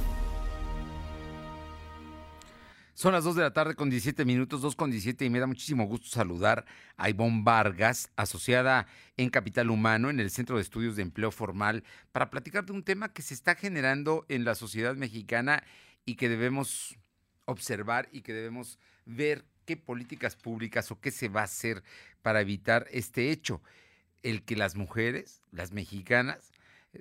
Son 2.93 3.13
las 3.13 3.23
2 3.23 3.35
de 3.35 3.41
la 3.41 3.53
tarde 3.53 3.75
con 3.75 3.89
17 3.89 4.23
minutos, 4.25 4.61
2 4.61 4.75
con 4.75 4.91
17 4.91 5.25
y 5.25 5.29
me 5.29 5.39
da 5.39 5.47
muchísimo 5.47 5.85
gusto 5.85 6.09
saludar 6.09 6.65
a 6.95 7.09
Ivonne 7.09 7.41
Vargas, 7.43 8.11
asociada 8.15 8.87
en 9.17 9.29
Capital 9.29 9.71
Humano 9.71 10.09
en 10.11 10.19
el 10.19 10.29
Centro 10.29 10.57
de 10.57 10.61
Estudios 10.61 10.95
de 10.95 11.03
Empleo 11.03 11.31
Formal, 11.31 11.83
para 12.11 12.29
platicar 12.29 12.65
de 12.65 12.73
un 12.73 12.83
tema 12.83 13.13
que 13.13 13.21
se 13.23 13.33
está 13.33 13.55
generando 13.55 14.25
en 14.29 14.45
la 14.45 14.53
sociedad 14.53 14.95
mexicana 14.95 15.63
y 16.05 16.15
que 16.15 16.29
debemos 16.29 16.97
observar 17.45 18.09
y 18.11 18.21
que 18.21 18.33
debemos 18.33 18.77
ver 19.05 19.45
qué 19.65 19.75
políticas 19.75 20.35
públicas 20.35 20.91
o 20.91 20.99
qué 20.99 21.09
se 21.11 21.29
va 21.29 21.41
a 21.41 21.45
hacer 21.45 21.83
para 22.21 22.41
evitar 22.41 22.87
este 22.91 23.31
hecho 23.31 23.61
el 24.23 24.43
que 24.43 24.55
las 24.55 24.75
mujeres, 24.75 25.41
las 25.51 25.71
mexicanas, 25.71 26.51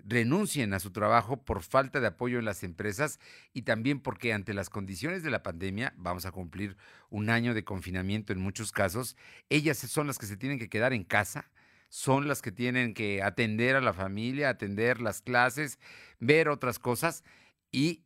renuncien 0.05 0.75
a 0.75 0.81
su 0.81 0.91
trabajo 0.91 1.43
por 1.43 1.63
falta 1.63 2.01
de 2.01 2.09
apoyo 2.09 2.39
en 2.39 2.45
las 2.45 2.63
empresas 2.63 3.19
y 3.53 3.63
también 3.63 4.01
porque 4.01 4.33
ante 4.33 4.55
las 4.55 4.71
condiciones 4.71 5.23
de 5.23 5.31
la 5.31 5.43
pandemia, 5.43 5.95
vamos 5.97 6.27
a 6.27 6.33
cumplir 6.33 6.77
un 7.09 7.31
año 7.31 7.55
de 7.55 7.65
confinamiento 7.65 8.33
en 8.33 8.41
muchos 8.41 8.73
casos, 8.73 9.17
ellas 9.49 9.79
son 9.79 10.07
las 10.07 10.19
que 10.19 10.27
se 10.27 10.37
tienen 10.37 10.59
que 10.59 10.69
quedar 10.69 10.93
en 10.93 11.05
casa, 11.05 11.51
son 11.89 12.29
las 12.29 12.43
que 12.43 12.53
tienen 12.53 12.95
que 12.95 13.23
atender 13.23 13.77
a 13.77 13.81
la 13.81 13.93
familia, 13.93 14.49
atender 14.49 15.01
las 15.01 15.23
clases, 15.23 15.79
ver 16.19 16.49
otras 16.49 16.79
cosas 16.79 17.25
y 17.71 18.03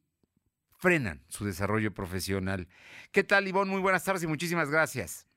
frenan 0.79 1.23
su 1.29 1.45
desarrollo 1.45 1.93
profesional. 1.93 2.69
¿Qué 3.13 3.25
tal, 3.25 3.49
Ivonne? 3.49 3.71
Muy 3.71 3.81
buenas 3.81 4.05
tardes 4.05 4.23
y 4.23 4.27
muchísimas 4.27 4.71
gracias. 4.71 5.30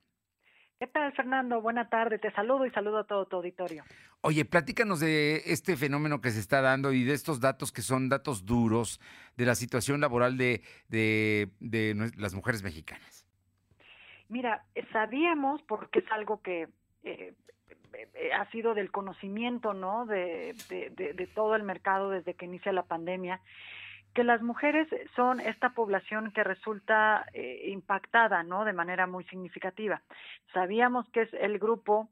¿Qué 0.84 0.88
tal, 0.88 1.14
Fernando? 1.14 1.62
Buena 1.62 1.88
tarde. 1.88 2.20
Te 2.20 2.30
saludo 2.34 2.66
y 2.66 2.72
saludo 2.72 2.98
a 2.98 3.04
todo 3.06 3.26
tu 3.26 3.38
auditorio. 3.38 3.86
Oye, 4.20 4.44
platícanos 4.44 5.00
de 5.00 5.42
este 5.46 5.78
fenómeno 5.78 6.20
que 6.20 6.30
se 6.30 6.42
está 6.42 6.60
dando 6.60 6.92
y 6.92 7.06
de 7.06 7.14
estos 7.14 7.40
datos 7.40 7.72
que 7.72 7.82
son 7.82 8.10
datos 8.10 8.46
duros 8.46 9.00
de 9.38 9.46
la 9.46 9.56
situación 9.56 10.02
laboral 10.02 10.36
de, 10.38 10.62
de, 10.90 12.12
las 12.18 12.34
mujeres 12.34 12.64
mexicanas. 12.64 13.26
Mira, 14.28 14.66
sabíamos, 14.92 15.62
porque 15.62 16.00
es 16.00 16.12
algo 16.12 16.42
que 16.42 16.68
eh, 17.06 17.34
eh, 17.94 18.34
ha 18.34 18.52
sido 18.52 18.74
del 18.74 18.92
conocimiento, 18.92 19.74
¿no? 19.74 20.06
De, 20.06 20.54
de, 20.68 21.14
de, 21.14 21.28
todo 21.28 21.56
el 21.56 21.64
mercado 21.64 22.10
desde 22.10 22.34
que 22.34 22.44
inicia 22.44 22.74
la 22.74 22.84
pandemia, 22.84 23.40
que 24.14 24.24
las 24.24 24.42
mujeres 24.42 24.88
son 25.16 25.40
esta 25.40 25.70
población 25.70 26.32
que 26.32 26.44
resulta 26.44 27.26
eh, 27.34 27.70
impactada, 27.70 28.44
¿no? 28.44 28.66
De 28.66 28.74
manera 28.74 29.08
muy 29.08 29.24
significativa. 29.26 30.02
Sabíamos 30.54 31.10
que 31.10 31.24
es 31.24 31.34
el 31.34 31.60
grupo 31.60 32.10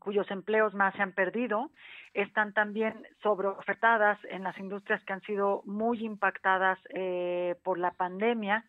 cuyos 0.00 0.30
empleos 0.30 0.74
más 0.74 0.94
se 0.94 1.02
han 1.02 1.12
perdido, 1.12 1.70
están 2.12 2.52
también 2.52 3.06
sobreofertadas 3.22 4.18
en 4.30 4.42
las 4.42 4.58
industrias 4.58 5.02
que 5.04 5.12
han 5.12 5.20
sido 5.22 5.62
muy 5.64 6.04
impactadas 6.04 6.78
eh, 6.90 7.54
por 7.62 7.78
la 7.78 7.92
pandemia. 7.92 8.64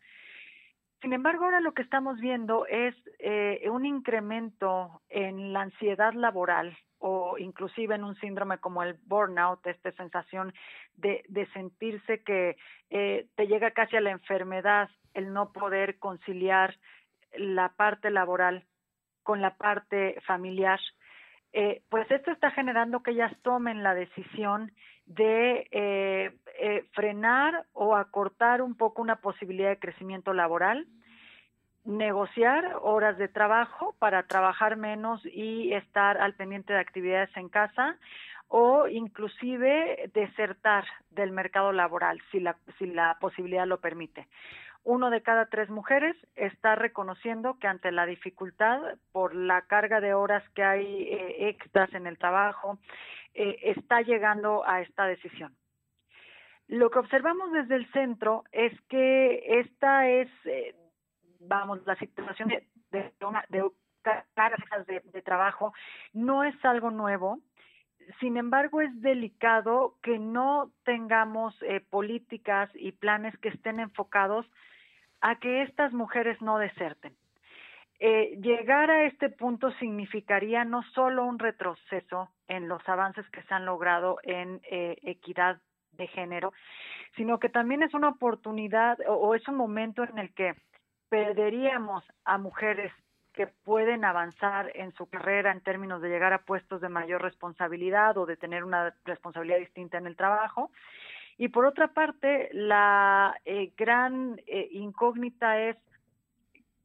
Sin 1.01 1.13
embargo, 1.13 1.45
ahora 1.45 1.59
lo 1.59 1.73
que 1.73 1.81
estamos 1.81 2.19
viendo 2.19 2.65
es 2.67 2.95
eh, 3.19 3.67
un 3.69 3.85
incremento 3.85 5.01
en 5.09 5.53
la 5.53 5.61
ansiedad 5.61 6.13
laboral 6.13 6.77
o 6.99 7.37
inclusive 7.37 7.95
en 7.95 8.03
un 8.03 8.15
síndrome 8.15 8.57
como 8.57 8.83
el 8.83 8.95
burnout, 9.05 9.65
esta 9.65 9.91
sensación 9.93 10.53
de, 10.95 11.23
de 11.27 11.45
sentirse 11.47 12.23
que 12.23 12.57
eh, 12.89 13.27
te 13.35 13.47
llega 13.47 13.71
casi 13.71 13.95
a 13.95 14.01
la 14.01 14.11
enfermedad 14.11 14.89
el 15.13 15.33
no 15.33 15.51
poder 15.51 15.99
conciliar 15.99 16.75
la 17.35 17.69
parte 17.69 18.09
laboral 18.09 18.65
con 19.23 19.41
la 19.41 19.55
parte 19.55 20.19
familiar, 20.25 20.79
eh, 21.53 21.81
pues 21.89 22.09
esto 22.11 22.31
está 22.31 22.51
generando 22.51 23.01
que 23.01 23.11
ellas 23.11 23.33
tomen 23.41 23.83
la 23.83 23.93
decisión 23.93 24.71
de 25.05 25.67
eh, 25.71 26.37
eh, 26.59 26.85
frenar 26.93 27.65
o 27.73 27.95
acortar 27.95 28.61
un 28.61 28.75
poco 28.75 29.01
una 29.01 29.17
posibilidad 29.17 29.69
de 29.69 29.79
crecimiento 29.79 30.33
laboral 30.33 30.85
negociar 31.87 32.75
horas 32.81 33.17
de 33.17 33.29
trabajo 33.29 33.95
para 33.97 34.23
trabajar 34.23 34.75
menos 34.75 35.25
y 35.25 35.73
estar 35.73 36.17
al 36.17 36.35
pendiente 36.35 36.73
de 36.73 36.79
actividades 36.79 37.35
en 37.37 37.47
casa 37.47 37.97
o 38.49 38.87
inclusive 38.89 40.09
desertar 40.13 40.85
del 41.11 41.31
mercado 41.31 41.71
laboral 41.71 42.21
si 42.31 42.41
la, 42.41 42.57
si 42.77 42.87
la 42.87 43.17
posibilidad 43.21 43.65
lo 43.65 43.79
permite. 43.79 44.27
Uno 44.83 45.09
de 45.09 45.21
cada 45.21 45.45
tres 45.45 45.69
mujeres 45.69 46.15
está 46.35 46.75
reconociendo 46.75 47.57
que 47.59 47.67
ante 47.67 47.91
la 47.91 48.05
dificultad 48.05 48.79
por 49.13 49.33
la 49.33 49.61
carga 49.63 50.01
de 50.01 50.13
horas 50.13 50.43
que 50.55 50.63
hay 50.63 51.03
eh, 51.03 51.49
extras 51.49 51.93
en 51.93 52.05
el 52.05 52.17
trabajo, 52.17 52.79
eh, 53.33 53.59
está 53.63 54.01
llegando 54.01 54.67
a 54.67 54.81
esta 54.81 55.05
decisión. 55.05 55.53
Lo 56.67 56.89
que 56.89 56.99
observamos 56.99 57.51
desde 57.53 57.75
el 57.75 57.89
centro 57.91 58.43
es 58.51 58.73
que 58.89 59.59
esta 59.61 60.09
es 60.09 60.29
eh, 60.45 60.75
vamos, 61.39 61.85
la 61.85 61.95
situación 61.95 62.49
de, 62.49 62.67
de, 62.91 63.25
una, 63.25 63.45
de 63.49 63.63
cargas 64.33 64.87
de, 64.87 65.21
trabajo 65.21 65.73
no 66.13 66.43
es 66.43 66.55
algo 66.63 66.91
nuevo. 66.91 67.39
Sin 68.19 68.37
embargo, 68.37 68.79
es 68.79 69.01
delicado 69.01 69.95
que 70.01 70.17
no 70.17 70.71
tengamos 70.85 71.55
eh, 71.63 71.81
políticas 71.89 72.69
y 72.75 72.93
planes 72.93 73.37
que 73.39 73.49
estén 73.49 73.79
enfocados 73.79 74.45
a 75.19 75.35
que 75.39 75.63
estas 75.63 75.91
mujeres 75.93 76.41
no 76.41 76.57
deserten. 76.57 77.15
eh, 77.99 78.37
llegar 78.41 78.91
a 78.91 79.05
este 79.05 79.29
punto 79.29 79.71
significaría 79.79 80.63
no 80.63 80.83
solo 80.93 81.25
un 81.25 81.39
retroceso 81.39 82.29
en 82.47 82.67
los 82.67 82.87
avances 82.87 83.27
que 83.31 83.41
se 83.41 83.53
han 83.53 83.65
logrado 83.65 84.19
en 84.23 84.61
eh, 84.69 84.97
equidad 85.01 85.59
de 85.93 86.07
género, 86.07 86.53
sino 87.15 87.39
que 87.39 87.49
también 87.49 87.83
es 87.83 87.93
una 87.93 88.09
oportunidad 88.09 88.99
o, 89.07 89.35
es 89.35 89.47
un 89.47 89.55
momento 89.55 90.03
en 90.03 90.19
el 90.19 90.33
que 90.33 90.55
perderíamos 91.09 92.03
a 92.25 92.37
mujeres 92.37 92.91
que 93.33 93.47
pueden 93.47 94.03
avanzar 94.03 94.71
en 94.73 94.91
su 94.93 95.07
carrera 95.07 95.51
en 95.51 95.61
términos 95.61 96.01
de 96.01 96.09
llegar 96.09 96.33
a 96.33 96.41
puestos 96.41 96.81
de 96.81 96.89
mayor 96.89 97.21
responsabilidad 97.21 98.17
o 98.17 98.25
de 98.25 98.35
tener 98.35 98.63
una 98.63 98.95
responsabilidad 99.05 99.59
distinta 99.59 99.97
en 99.99 100.07
el 100.07 100.15
trabajo. 100.15 100.71
Y 101.37 101.49
por 101.49 101.65
otra 101.65 101.89
parte, 101.89 102.49
la 102.51 103.39
eh, 103.45 103.71
gran 103.77 104.41
eh, 104.47 104.69
incógnita 104.71 105.61
es 105.61 105.77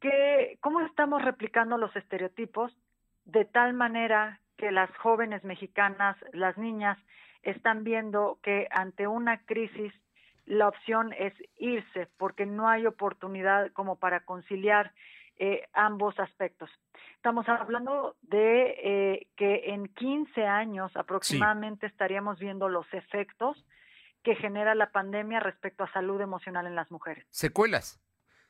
que, 0.01 0.59
cómo 0.61 0.83
estamos 0.83 1.23
replicando 1.23 1.79
los 1.79 1.95
estereotipos 1.97 2.77
de 3.25 3.47
tal 3.47 3.73
manera 3.73 4.41
que 4.59 4.71
las 4.71 4.95
jóvenes 4.99 5.43
mexicanas, 5.45 6.17
las 6.33 6.59
niñas, 6.59 6.99
están 7.43 7.83
viendo 7.83 8.39
que 8.43 8.69
ante 8.71 9.07
una 9.07 9.39
crisis 9.47 9.93
la 10.47 10.69
opción 10.69 11.13
es 11.13 11.33
irse 11.57 12.09
porque 12.17 12.47
no 12.47 12.69
hay 12.69 12.87
oportunidad 12.87 13.73
como 13.73 13.97
para 13.97 14.25
conciliar 14.25 14.93
eh, 15.39 15.69
ambos 15.73 16.19
aspectos. 16.19 16.71
Estamos 17.17 17.49
hablando 17.49 18.17
de 18.23 18.75
eh, 18.83 19.27
que 19.37 19.73
en 19.73 19.89
15 19.89 20.45
años 20.45 20.93
aproximadamente 20.97 21.87
estaríamos 21.87 22.39
viendo 22.39 22.69
los 22.69 22.87
efectos 22.93 23.65
que 24.23 24.37
genera 24.37 24.75
la 24.75 24.91
pandemia 24.91 25.41
respecto 25.41 25.85
a 25.85 25.93
salud 25.93 26.21
emocional 26.21 26.67
en 26.67 26.77
las 26.77 26.91
mujeres. 26.91 27.25
Secuelas. 27.31 28.01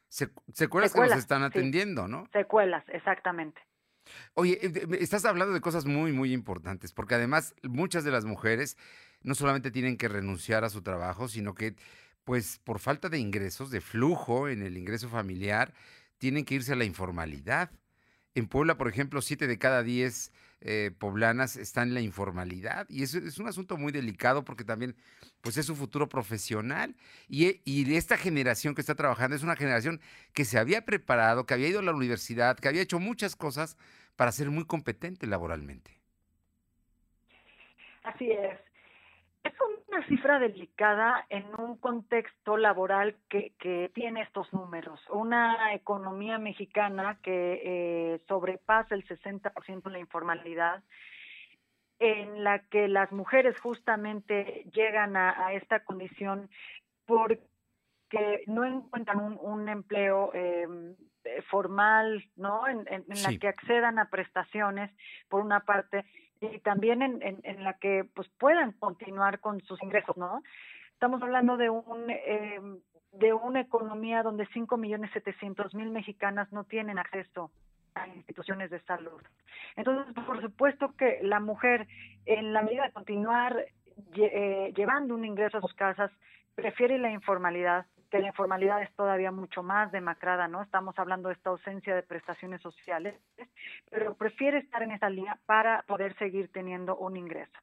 secuelas, 0.08 0.92
que 0.92 1.00
nos 1.00 1.12
están 1.12 1.42
atendiendo, 1.42 2.08
¿no? 2.08 2.26
Secuelas, 2.32 2.84
exactamente. 2.88 3.60
Oye, 4.34 4.58
eh, 4.60 4.86
estás 5.00 5.24
hablando 5.24 5.54
de 5.54 5.60
cosas 5.60 5.86
muy, 5.86 6.12
muy 6.12 6.32
importantes, 6.32 6.92
porque 6.92 7.14
además 7.14 7.54
muchas 7.62 8.04
de 8.04 8.10
las 8.10 8.24
mujeres 8.24 8.76
no 9.24 9.34
solamente 9.34 9.70
tienen 9.70 9.96
que 9.96 10.08
renunciar 10.08 10.64
a 10.64 10.70
su 10.70 10.82
trabajo, 10.82 11.28
sino 11.28 11.54
que, 11.54 11.74
pues, 12.24 12.60
por 12.64 12.78
falta 12.78 13.08
de 13.08 13.18
ingresos, 13.18 13.70
de 13.70 13.80
flujo 13.80 14.48
en 14.48 14.62
el 14.62 14.76
ingreso 14.76 15.08
familiar, 15.08 15.72
tienen 16.18 16.44
que 16.44 16.54
irse 16.54 16.72
a 16.72 16.76
la 16.76 16.84
informalidad. 16.84 17.70
En 18.34 18.46
Puebla, 18.46 18.76
por 18.76 18.88
ejemplo, 18.88 19.20
siete 19.20 19.46
de 19.46 19.58
cada 19.58 19.82
diez 19.82 20.32
eh, 20.60 20.92
poblanas 20.96 21.56
están 21.56 21.88
en 21.88 21.94
la 21.94 22.00
informalidad 22.00 22.86
y 22.88 23.02
eso 23.02 23.18
es 23.18 23.38
un 23.38 23.48
asunto 23.48 23.76
muy 23.76 23.90
delicado 23.90 24.44
porque 24.44 24.62
también 24.62 24.94
pues 25.40 25.56
es 25.56 25.66
su 25.66 25.74
futuro 25.74 26.08
profesional 26.08 26.94
y, 27.28 27.60
y, 27.64 27.96
esta 27.96 28.16
generación 28.16 28.76
que 28.76 28.80
está 28.80 28.94
trabajando 28.94 29.34
es 29.34 29.42
una 29.42 29.56
generación 29.56 30.00
que 30.32 30.44
se 30.44 30.58
había 30.58 30.84
preparado, 30.84 31.46
que 31.46 31.54
había 31.54 31.66
ido 31.66 31.80
a 31.80 31.82
la 31.82 31.92
universidad, 31.92 32.56
que 32.56 32.68
había 32.68 32.82
hecho 32.82 33.00
muchas 33.00 33.34
cosas 33.34 33.76
para 34.14 34.30
ser 34.30 34.50
muy 34.50 34.64
competente 34.64 35.26
laboralmente. 35.26 36.00
Así 38.04 38.30
es 38.30 38.71
es 39.44 39.52
una 39.88 40.06
cifra 40.06 40.38
delicada 40.38 41.26
en 41.28 41.44
un 41.58 41.76
contexto 41.76 42.56
laboral 42.56 43.16
que, 43.28 43.54
que 43.58 43.90
tiene 43.94 44.22
estos 44.22 44.52
números. 44.52 45.00
Una 45.10 45.74
economía 45.74 46.38
mexicana 46.38 47.18
que 47.22 47.60
eh, 47.64 48.20
sobrepasa 48.28 48.94
el 48.94 49.06
60% 49.06 49.82
de 49.82 49.90
la 49.90 49.98
informalidad, 49.98 50.82
en 51.98 52.42
la 52.42 52.60
que 52.60 52.88
las 52.88 53.12
mujeres 53.12 53.58
justamente 53.60 54.66
llegan 54.72 55.16
a, 55.16 55.52
esta 55.52 55.84
condición 55.84 56.50
porque 57.06 57.38
no 58.46 58.64
encuentran 58.64 59.38
un, 59.40 59.68
empleo 59.68 60.32
eh, 60.34 60.66
formal, 61.48 62.24
¿no? 62.34 62.66
En, 62.66 62.84
la 63.06 63.38
que 63.38 63.46
accedan 63.46 64.00
a 64.00 64.10
prestaciones, 64.10 64.90
por 65.28 65.42
una 65.42 65.60
parte, 65.60 66.04
y 66.42 66.58
también 66.60 67.02
en, 67.02 67.20
en, 67.22 67.64
la 67.64 67.74
que 67.74 68.04
pues 68.14 68.28
puedan 68.38 68.72
continuar 68.72 69.40
con 69.40 69.60
sus 69.62 69.82
ingresos, 69.82 70.16
¿no? 70.16 70.42
Estamos 70.92 71.22
hablando 71.22 71.56
de 71.56 71.70
un 71.70 72.10
eh, 72.10 72.60
de 73.12 73.32
una 73.32 73.60
economía 73.60 74.22
donde 74.22 74.46
5 74.46 74.76
millones 74.76 75.10
700 75.12 75.74
mil 75.74 75.90
mexicanas 75.90 76.50
no 76.52 76.64
tienen 76.64 76.98
acceso 76.98 77.50
a 77.94 78.08
instituciones 78.08 78.70
de 78.70 78.80
salud. 78.80 79.20
Entonces, 79.76 80.14
por 80.26 80.40
supuesto 80.40 80.94
que 80.96 81.18
la 81.22 81.40
mujer, 81.40 81.86
en 82.24 82.52
la 82.52 82.62
medida 82.62 82.86
de 82.86 82.92
continuar 82.92 83.66
eh, 84.16 84.72
llevando 84.74 85.14
un 85.14 85.24
ingreso 85.24 85.58
a 85.58 85.60
sus 85.60 85.74
casas, 85.74 86.10
prefiere 86.54 86.98
la 86.98 87.10
informalidad, 87.10 87.86
que 88.12 88.18
la 88.18 88.26
informalidad 88.26 88.82
es 88.82 88.94
todavía 88.94 89.32
mucho 89.32 89.62
más 89.62 89.90
demacrada, 89.90 90.46
¿no? 90.46 90.60
Estamos 90.60 90.98
hablando 90.98 91.30
de 91.30 91.34
esta 91.34 91.48
ausencia 91.48 91.94
de 91.94 92.02
prestaciones 92.02 92.60
sociales, 92.60 93.14
pero 93.90 94.14
prefiere 94.14 94.58
estar 94.58 94.82
en 94.82 94.90
esa 94.90 95.08
línea 95.08 95.38
para 95.46 95.82
poder 95.88 96.14
seguir 96.18 96.52
teniendo 96.52 96.94
un 96.94 97.16
ingreso. 97.16 97.58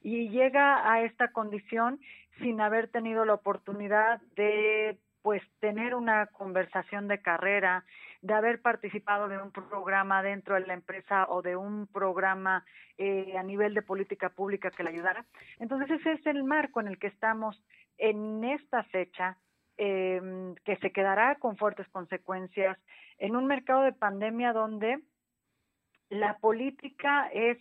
Y 0.00 0.28
llega 0.28 0.88
a 0.88 1.02
esta 1.02 1.32
condición 1.32 1.98
sin 2.38 2.60
haber 2.60 2.86
tenido 2.86 3.24
la 3.24 3.34
oportunidad 3.34 4.20
de 4.36 5.00
pues 5.22 5.42
tener 5.58 5.96
una 5.96 6.26
conversación 6.28 7.08
de 7.08 7.20
carrera, 7.20 7.84
de 8.22 8.34
haber 8.34 8.62
participado 8.62 9.26
de 9.26 9.36
un 9.42 9.50
programa 9.50 10.22
dentro 10.22 10.54
de 10.54 10.64
la 10.64 10.74
empresa 10.74 11.26
o 11.28 11.42
de 11.42 11.56
un 11.56 11.88
programa 11.88 12.64
eh, 12.98 13.36
a 13.36 13.42
nivel 13.42 13.74
de 13.74 13.82
política 13.82 14.28
pública 14.28 14.70
que 14.70 14.84
le 14.84 14.90
ayudara. 14.90 15.26
Entonces 15.58 15.90
ese 15.90 16.12
es 16.12 16.26
el 16.26 16.44
marco 16.44 16.80
en 16.80 16.86
el 16.86 17.00
que 17.00 17.08
estamos 17.08 17.60
en 17.98 18.44
esta 18.44 18.84
fecha 18.84 19.36
eh, 19.78 20.54
que 20.64 20.76
se 20.76 20.92
quedará 20.92 21.36
con 21.36 21.56
fuertes 21.56 21.88
consecuencias 21.88 22.76
en 23.18 23.36
un 23.36 23.46
mercado 23.46 23.82
de 23.82 23.92
pandemia 23.92 24.52
donde 24.52 25.00
la 26.10 26.38
política 26.38 27.28
es 27.32 27.58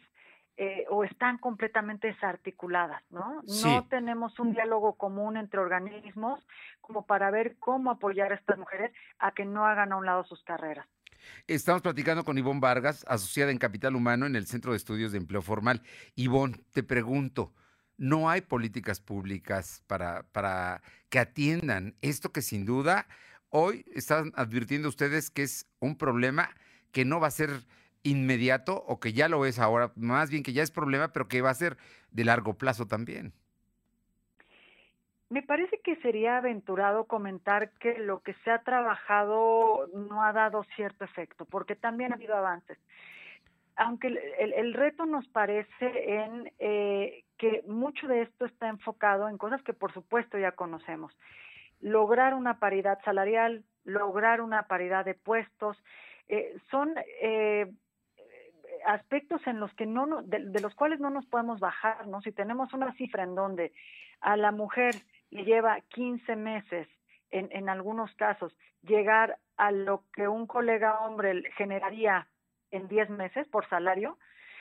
eh, 0.59 0.85
o 0.89 1.03
están 1.03 1.37
completamente 1.37 2.07
desarticuladas, 2.07 3.03
¿no? 3.11 3.43
No 3.63 3.87
tenemos 3.89 4.39
un 4.39 4.53
diálogo 4.53 4.95
común 4.95 5.37
entre 5.37 5.59
organismos 5.59 6.43
como 6.81 7.05
para 7.05 7.29
ver 7.29 7.57
cómo 7.59 7.91
apoyar 7.91 8.31
a 8.31 8.35
estas 8.35 8.57
mujeres 8.57 8.91
a 9.19 9.33
que 9.33 9.45
no 9.45 9.67
hagan 9.67 9.91
a 9.91 9.97
un 9.97 10.07
lado 10.07 10.23
sus 10.23 10.41
carreras. 10.43 10.87
Estamos 11.45 11.83
platicando 11.83 12.23
con 12.23 12.39
Ivonne 12.39 12.59
Vargas, 12.59 13.05
asociada 13.07 13.51
en 13.51 13.59
Capital 13.59 13.95
Humano 13.95 14.25
en 14.25 14.35
el 14.35 14.47
Centro 14.47 14.71
de 14.71 14.77
Estudios 14.77 15.11
de 15.11 15.19
Empleo 15.19 15.43
Formal. 15.43 15.83
Ivonne, 16.15 16.57
te 16.71 16.81
pregunto, 16.81 17.53
no 17.97 18.29
hay 18.29 18.41
políticas 18.41 18.99
públicas 18.99 19.83
para, 19.87 20.23
para 20.31 20.81
que 21.09 21.19
atiendan 21.19 21.95
esto 22.01 22.31
que 22.31 22.41
sin 22.41 22.65
duda 22.65 23.07
hoy 23.49 23.85
están 23.93 24.31
advirtiendo 24.35 24.89
ustedes 24.89 25.29
que 25.29 25.43
es 25.43 25.67
un 25.79 25.97
problema 25.97 26.49
que 26.91 27.05
no 27.05 27.19
va 27.19 27.27
a 27.27 27.31
ser 27.31 27.49
inmediato 28.03 28.83
o 28.87 28.99
que 28.99 29.13
ya 29.13 29.27
lo 29.27 29.45
es 29.45 29.59
ahora, 29.59 29.91
más 29.95 30.29
bien 30.29 30.43
que 30.43 30.53
ya 30.53 30.63
es 30.63 30.71
problema, 30.71 31.09
pero 31.09 31.27
que 31.27 31.41
va 31.41 31.49
a 31.49 31.55
ser 31.55 31.77
de 32.11 32.23
largo 32.23 32.53
plazo 32.53 32.87
también. 32.87 33.33
Me 35.29 35.41
parece 35.41 35.81
que 35.83 35.97
sería 35.97 36.37
aventurado 36.37 37.05
comentar 37.05 37.71
que 37.79 37.99
lo 37.99 38.21
que 38.21 38.33
se 38.45 38.51
ha 38.51 38.59
trabajado 38.63 39.89
no 39.93 40.23
ha 40.23 40.31
dado 40.31 40.63
cierto 40.77 41.03
efecto, 41.03 41.43
porque 41.43 41.75
también 41.75 42.13
ha 42.13 42.15
habido 42.15 42.35
avances 42.35 42.77
aunque 43.77 44.07
el, 44.39 44.73
reto 44.73 45.05
nos 45.05 45.27
parece 45.27 46.13
en 46.13 46.51
eh, 46.57 47.23
que 47.37 47.63
mucho 47.67 48.07
de 48.07 48.23
esto 48.23 48.45
está 48.45 48.69
enfocado 48.69 49.29
en 49.29 49.37
cosas 49.37 49.61
que 49.61 49.73
por 49.73 49.93
supuesto 49.93 50.37
ya 50.39 50.51
conocemos. 50.53 51.15
Lograr 51.79 52.33
una 52.33 52.59
paridad 52.59 52.99
salarial, 53.05 53.63
lograr 53.83 54.41
una 54.41 54.63
paridad 54.63 55.05
de 55.05 55.13
puestos, 55.13 55.77
eh, 56.27 56.57
son 56.71 56.95
eh, 57.21 57.71
aspectos 58.85 59.45
en 59.45 59.59
los 59.59 59.71
que 59.75 59.85
no 59.85 60.23
de, 60.23 60.59
los 60.59 60.73
cuales 60.73 60.99
no 60.99 61.11
nos 61.11 61.27
podemos 61.27 61.59
bajar, 61.59 62.07
¿no? 62.07 62.21
Si 62.21 62.31
tenemos 62.31 62.73
una 62.73 62.93
cifra 62.93 63.23
en 63.23 63.35
donde 63.35 63.73
a 64.21 64.35
la 64.37 64.51
mujer 64.51 64.95
le 65.29 65.43
lleva 65.43 65.81
15 65.89 66.35
meses 66.35 66.87
en, 67.29 67.47
en 67.51 67.69
algunos 67.69 68.11
casos 68.15 68.57
llegar 68.81 69.37
a 69.55 69.71
lo 69.71 70.03
que 70.13 70.27
un 70.27 70.47
colega 70.47 70.99
hombre 71.01 71.43
generaría 71.57 72.27
en 72.71 72.87
10 72.87 73.09
meses 73.11 73.47
por 73.47 73.67
salario, 73.69 74.17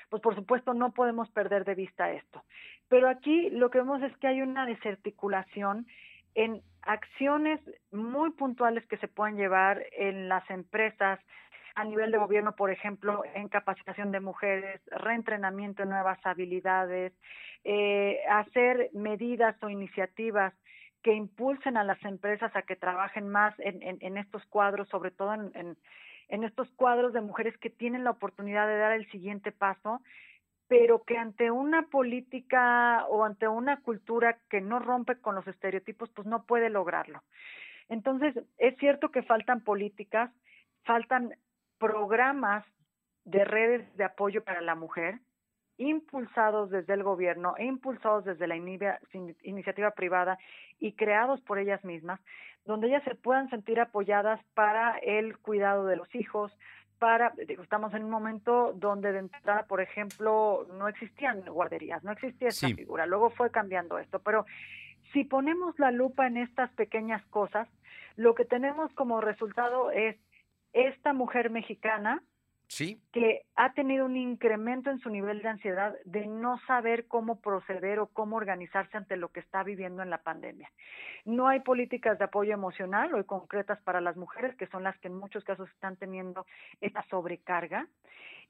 pues 0.08 0.22
por 0.22 0.34
supuesto 0.34 0.74
no 0.74 0.92
podemos 0.92 1.30
perder 1.30 1.64
de 1.64 1.74
vista 1.74 2.10
esto. 2.10 2.44
Pero 2.88 3.08
aquí 3.08 3.50
lo 3.50 3.70
que 3.70 3.78
vemos 3.78 4.02
es 4.02 4.16
que 4.18 4.28
hay 4.28 4.42
una 4.42 4.66
desarticulación 4.66 5.86
en 6.34 6.62
acciones 6.82 7.60
muy 7.90 8.30
puntuales 8.30 8.86
que 8.86 8.98
se 8.98 9.08
pueden 9.08 9.36
llevar 9.36 9.82
en 9.92 10.28
las 10.28 10.48
empresas 10.50 11.18
a 11.74 11.84
nivel 11.84 12.10
de 12.10 12.18
gobierno, 12.18 12.54
por 12.56 12.70
ejemplo, 12.70 13.22
en 13.34 13.48
capacitación 13.48 14.10
de 14.10 14.20
mujeres, 14.20 14.80
reentrenamiento 14.86 15.82
de 15.82 15.90
nuevas 15.90 16.18
habilidades, 16.24 17.12
eh, 17.64 18.20
hacer 18.30 18.90
medidas 18.94 19.62
o 19.62 19.68
iniciativas 19.68 20.54
que 21.02 21.12
impulsen 21.12 21.76
a 21.76 21.84
las 21.84 22.02
empresas 22.04 22.54
a 22.56 22.62
que 22.62 22.76
trabajen 22.76 23.28
más 23.28 23.54
en, 23.58 23.98
en, 24.00 24.16
estos 24.16 24.44
cuadros, 24.46 24.88
sobre 24.88 25.10
todo 25.10 25.34
en, 25.34 25.50
en 25.54 25.76
estos 26.28 26.70
cuadros 26.72 27.12
de 27.12 27.20
mujeres 27.20 27.56
que 27.58 27.70
tienen 27.70 28.04
la 28.04 28.10
oportunidad 28.10 28.66
de 28.66 28.78
dar 28.78 28.92
el 28.92 29.10
siguiente 29.10 29.52
paso, 29.52 30.00
pero 30.68 31.04
que 31.04 31.16
ante 31.16 31.50
una 31.50 31.82
política 31.88 33.06
o 33.08 33.24
ante 33.24 33.46
una 33.46 33.80
cultura 33.80 34.38
que 34.50 34.60
no 34.60 34.78
rompe 34.78 35.20
con 35.20 35.34
los 35.34 35.46
estereotipos, 35.46 36.10
pues 36.10 36.26
no 36.26 36.44
puede 36.44 36.70
lograrlo. 36.70 37.22
Entonces, 37.88 38.34
es 38.58 38.76
cierto 38.78 39.10
que 39.10 39.22
faltan 39.22 39.60
políticas, 39.62 40.30
faltan 40.84 41.36
programas 41.78 42.64
de 43.24 43.44
redes 43.44 43.96
de 43.96 44.04
apoyo 44.04 44.42
para 44.42 44.60
la 44.60 44.74
mujer 44.74 45.20
impulsados 45.78 46.70
desde 46.70 46.94
el 46.94 47.02
gobierno 47.02 47.54
e 47.58 47.64
impulsados 47.64 48.24
desde 48.24 48.46
la 48.46 48.56
iniciativa 48.56 49.90
privada 49.92 50.38
y 50.78 50.92
creados 50.92 51.40
por 51.42 51.58
ellas 51.58 51.84
mismas, 51.84 52.20
donde 52.64 52.88
ellas 52.88 53.04
se 53.04 53.14
puedan 53.14 53.48
sentir 53.50 53.80
apoyadas 53.80 54.40
para 54.54 54.98
el 54.98 55.38
cuidado 55.38 55.86
de 55.86 55.96
los 55.96 56.12
hijos, 56.14 56.52
para, 56.98 57.34
estamos 57.48 57.92
en 57.94 58.04
un 58.04 58.10
momento 58.10 58.72
donde 58.74 59.12
de 59.12 59.18
entrada, 59.18 59.66
por 59.66 59.80
ejemplo, 59.80 60.66
no 60.78 60.88
existían 60.88 61.42
guarderías, 61.42 62.02
no 62.02 62.12
existía 62.12 62.48
esa 62.48 62.68
figura, 62.68 63.06
luego 63.06 63.30
fue 63.30 63.50
cambiando 63.50 63.98
esto, 63.98 64.18
pero 64.20 64.46
si 65.12 65.24
ponemos 65.24 65.78
la 65.78 65.90
lupa 65.90 66.26
en 66.26 66.38
estas 66.38 66.70
pequeñas 66.72 67.24
cosas, 67.26 67.68
lo 68.16 68.34
que 68.34 68.44
tenemos 68.44 68.92
como 68.94 69.20
resultado 69.20 69.90
es 69.90 70.16
esta 70.72 71.12
mujer 71.12 71.50
mexicana 71.50 72.22
Que 73.12 73.42
ha 73.54 73.72
tenido 73.72 74.04
un 74.04 74.16
incremento 74.16 74.90
en 74.90 74.98
su 74.98 75.08
nivel 75.08 75.40
de 75.40 75.48
ansiedad 75.48 75.94
de 76.04 76.26
no 76.26 76.58
saber 76.66 77.06
cómo 77.06 77.40
proceder 77.40 78.00
o 78.00 78.08
cómo 78.08 78.36
organizarse 78.36 78.96
ante 78.96 79.16
lo 79.16 79.28
que 79.28 79.40
está 79.40 79.62
viviendo 79.62 80.02
en 80.02 80.10
la 80.10 80.18
pandemia. 80.18 80.70
No 81.24 81.48
hay 81.48 81.60
políticas 81.60 82.18
de 82.18 82.24
apoyo 82.24 82.52
emocional 82.52 83.14
o 83.14 83.24
concretas 83.24 83.80
para 83.82 84.00
las 84.00 84.16
mujeres, 84.16 84.56
que 84.56 84.66
son 84.66 84.82
las 84.82 84.98
que 84.98 85.08
en 85.08 85.16
muchos 85.16 85.44
casos 85.44 85.70
están 85.70 85.96
teniendo 85.96 86.44
esta 86.80 87.02
sobrecarga. 87.08 87.86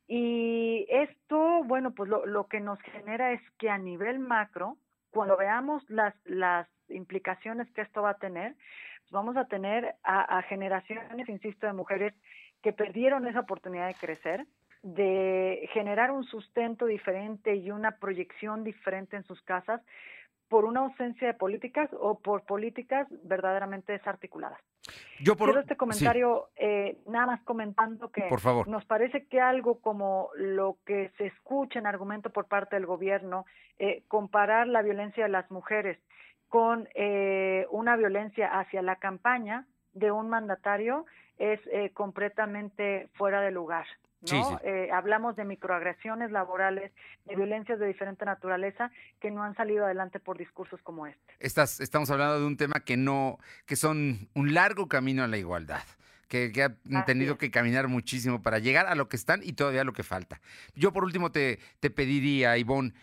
Y 0.08 0.86
esto, 0.88 1.62
bueno, 1.64 1.92
pues 1.92 2.08
lo, 2.08 2.24
lo 2.26 2.46
que 2.46 2.60
nos 2.60 2.80
genera 2.80 3.32
es 3.32 3.40
que 3.58 3.70
a 3.70 3.78
nivel 3.78 4.18
macro, 4.18 4.76
cuando 5.10 5.36
veamos 5.36 5.88
las, 5.90 6.14
las 6.24 6.68
implicaciones 6.88 7.70
que 7.72 7.82
esto 7.82 8.02
va 8.02 8.10
a 8.10 8.18
tener, 8.18 8.54
pues 9.00 9.10
vamos 9.12 9.36
a 9.36 9.46
tener 9.46 9.94
a 10.02 10.42
generaciones, 10.42 11.28
insisto, 11.28 11.66
de 11.66 11.72
mujeres 11.72 12.14
que 12.66 12.72
perdieron 12.72 13.28
esa 13.28 13.38
oportunidad 13.38 13.86
de 13.86 13.94
crecer, 13.94 14.44
de 14.82 15.70
generar 15.72 16.10
un 16.10 16.24
sustento 16.24 16.86
diferente 16.86 17.54
y 17.54 17.70
una 17.70 17.92
proyección 17.92 18.64
diferente 18.64 19.14
en 19.14 19.22
sus 19.22 19.40
casas 19.42 19.80
por 20.48 20.64
una 20.64 20.80
ausencia 20.80 21.28
de 21.28 21.34
políticas 21.34 21.88
o 21.92 22.18
por 22.18 22.42
políticas 22.42 23.06
verdaderamente 23.22 23.92
desarticuladas. 23.92 24.58
Yo 25.20 25.36
por 25.36 25.46
Quiero 25.46 25.60
este 25.60 25.76
comentario, 25.76 26.48
eh, 26.56 26.98
nada 27.06 27.26
más 27.26 27.42
comentando 27.44 28.10
que 28.10 28.22
por 28.22 28.40
favor. 28.40 28.66
nos 28.66 28.84
parece 28.84 29.26
que 29.26 29.40
algo 29.40 29.80
como 29.80 30.30
lo 30.34 30.78
que 30.84 31.12
se 31.18 31.26
escucha 31.26 31.78
en 31.78 31.86
argumento 31.86 32.30
por 32.30 32.48
parte 32.48 32.74
del 32.74 32.86
gobierno, 32.86 33.46
eh, 33.78 34.02
comparar 34.08 34.66
la 34.66 34.82
violencia 34.82 35.22
de 35.22 35.30
las 35.30 35.48
mujeres 35.52 36.00
con 36.48 36.88
eh, 36.96 37.64
una 37.70 37.94
violencia 37.94 38.58
hacia 38.58 38.82
la 38.82 38.96
campaña 38.96 39.66
de 39.92 40.10
un 40.10 40.28
mandatario, 40.28 41.06
es 41.38 41.60
eh, 41.72 41.90
completamente 41.92 43.08
fuera 43.14 43.40
de 43.40 43.50
lugar. 43.50 43.86
¿no? 44.32 44.60
Eh, 44.64 44.88
hablamos 44.92 45.36
de 45.36 45.44
microagresiones 45.44 46.30
laborales, 46.30 46.90
de 47.26 47.36
violencias 47.36 47.78
de 47.78 47.86
diferente 47.86 48.24
naturaleza 48.24 48.90
que 49.20 49.30
no 49.30 49.42
han 49.42 49.54
salido 49.54 49.84
adelante 49.84 50.20
por 50.20 50.38
discursos 50.38 50.80
como 50.82 51.06
este. 51.06 51.34
Estás, 51.38 51.80
estamos 51.80 52.10
hablando 52.10 52.40
de 52.40 52.46
un 52.46 52.56
tema 52.56 52.80
que 52.80 52.96
no, 52.96 53.38
que 53.66 53.76
son 53.76 54.28
un 54.34 54.54
largo 54.54 54.88
camino 54.88 55.22
a 55.22 55.28
la 55.28 55.36
igualdad. 55.36 55.82
Que, 56.28 56.50
que 56.50 56.64
han 56.64 57.04
tenido 57.06 57.38
que 57.38 57.52
caminar 57.52 57.86
muchísimo 57.86 58.42
para 58.42 58.58
llegar 58.58 58.88
a 58.88 58.96
lo 58.96 59.08
que 59.08 59.14
están 59.14 59.42
y 59.44 59.52
todavía 59.52 59.82
a 59.82 59.84
lo 59.84 59.92
que 59.92 60.02
falta. 60.02 60.40
Yo 60.74 60.92
por 60.92 61.04
último 61.04 61.30
te, 61.30 61.60
te 61.78 61.88
pediría, 61.88 62.58
Ivonne, 62.58 62.94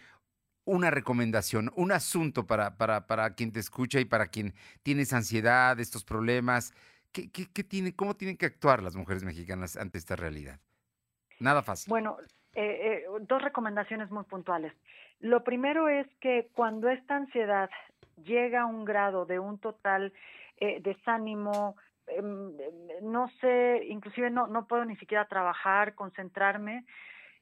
una 0.65 0.91
recomendación, 0.91 1.71
un 1.77 1.93
asunto 1.93 2.45
para, 2.47 2.75
para, 2.75 3.07
para 3.07 3.33
quien 3.33 3.53
te 3.53 3.61
escucha 3.61 4.01
y 4.01 4.05
para 4.05 4.27
quien 4.27 4.53
tienes 4.81 5.13
ansiedad, 5.13 5.79
estos 5.79 6.03
problemas, 6.03 6.73
¿Qué, 7.13 7.29
qué, 7.31 7.63
tiene, 7.63 7.95
¿Cómo 7.95 8.15
tienen 8.15 8.37
que 8.37 8.47
actuar 8.47 8.81
las 8.81 8.95
mujeres 8.95 9.23
mexicanas 9.23 9.77
ante 9.77 9.99
esta 9.99 10.15
realidad? 10.15 10.59
Nada 11.39 11.61
fácil. 11.61 11.89
Bueno, 11.89 12.17
eh, 12.55 13.03
eh, 13.05 13.05
dos 13.21 13.39
recomendaciones 13.41 14.09
muy 14.09 14.23
puntuales. 14.23 14.73
Lo 15.19 15.43
primero 15.43 15.87
es 15.89 16.07
que 16.19 16.49
cuando 16.53 16.89
esta 16.89 17.15
ansiedad 17.15 17.69
llega 18.23 18.61
a 18.61 18.65
un 18.65 18.83
grado 18.83 19.27
de 19.27 19.37
un 19.37 19.59
total 19.59 20.11
eh, 20.57 20.81
desánimo, 20.81 21.75
em, 22.07 22.51
no 23.03 23.29
sé, 23.41 23.85
inclusive 23.87 24.31
no, 24.31 24.47
no 24.47 24.65
puedo 24.67 24.83
ni 24.83 24.95
siquiera 24.97 25.27
trabajar, 25.27 25.93
concentrarme, 25.93 26.83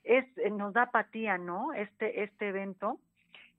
es, 0.03 0.25
nos 0.51 0.73
da 0.73 0.83
apatía, 0.83 1.37
¿no? 1.37 1.71
Este, 1.71 2.23
este 2.23 2.49
evento. 2.49 2.99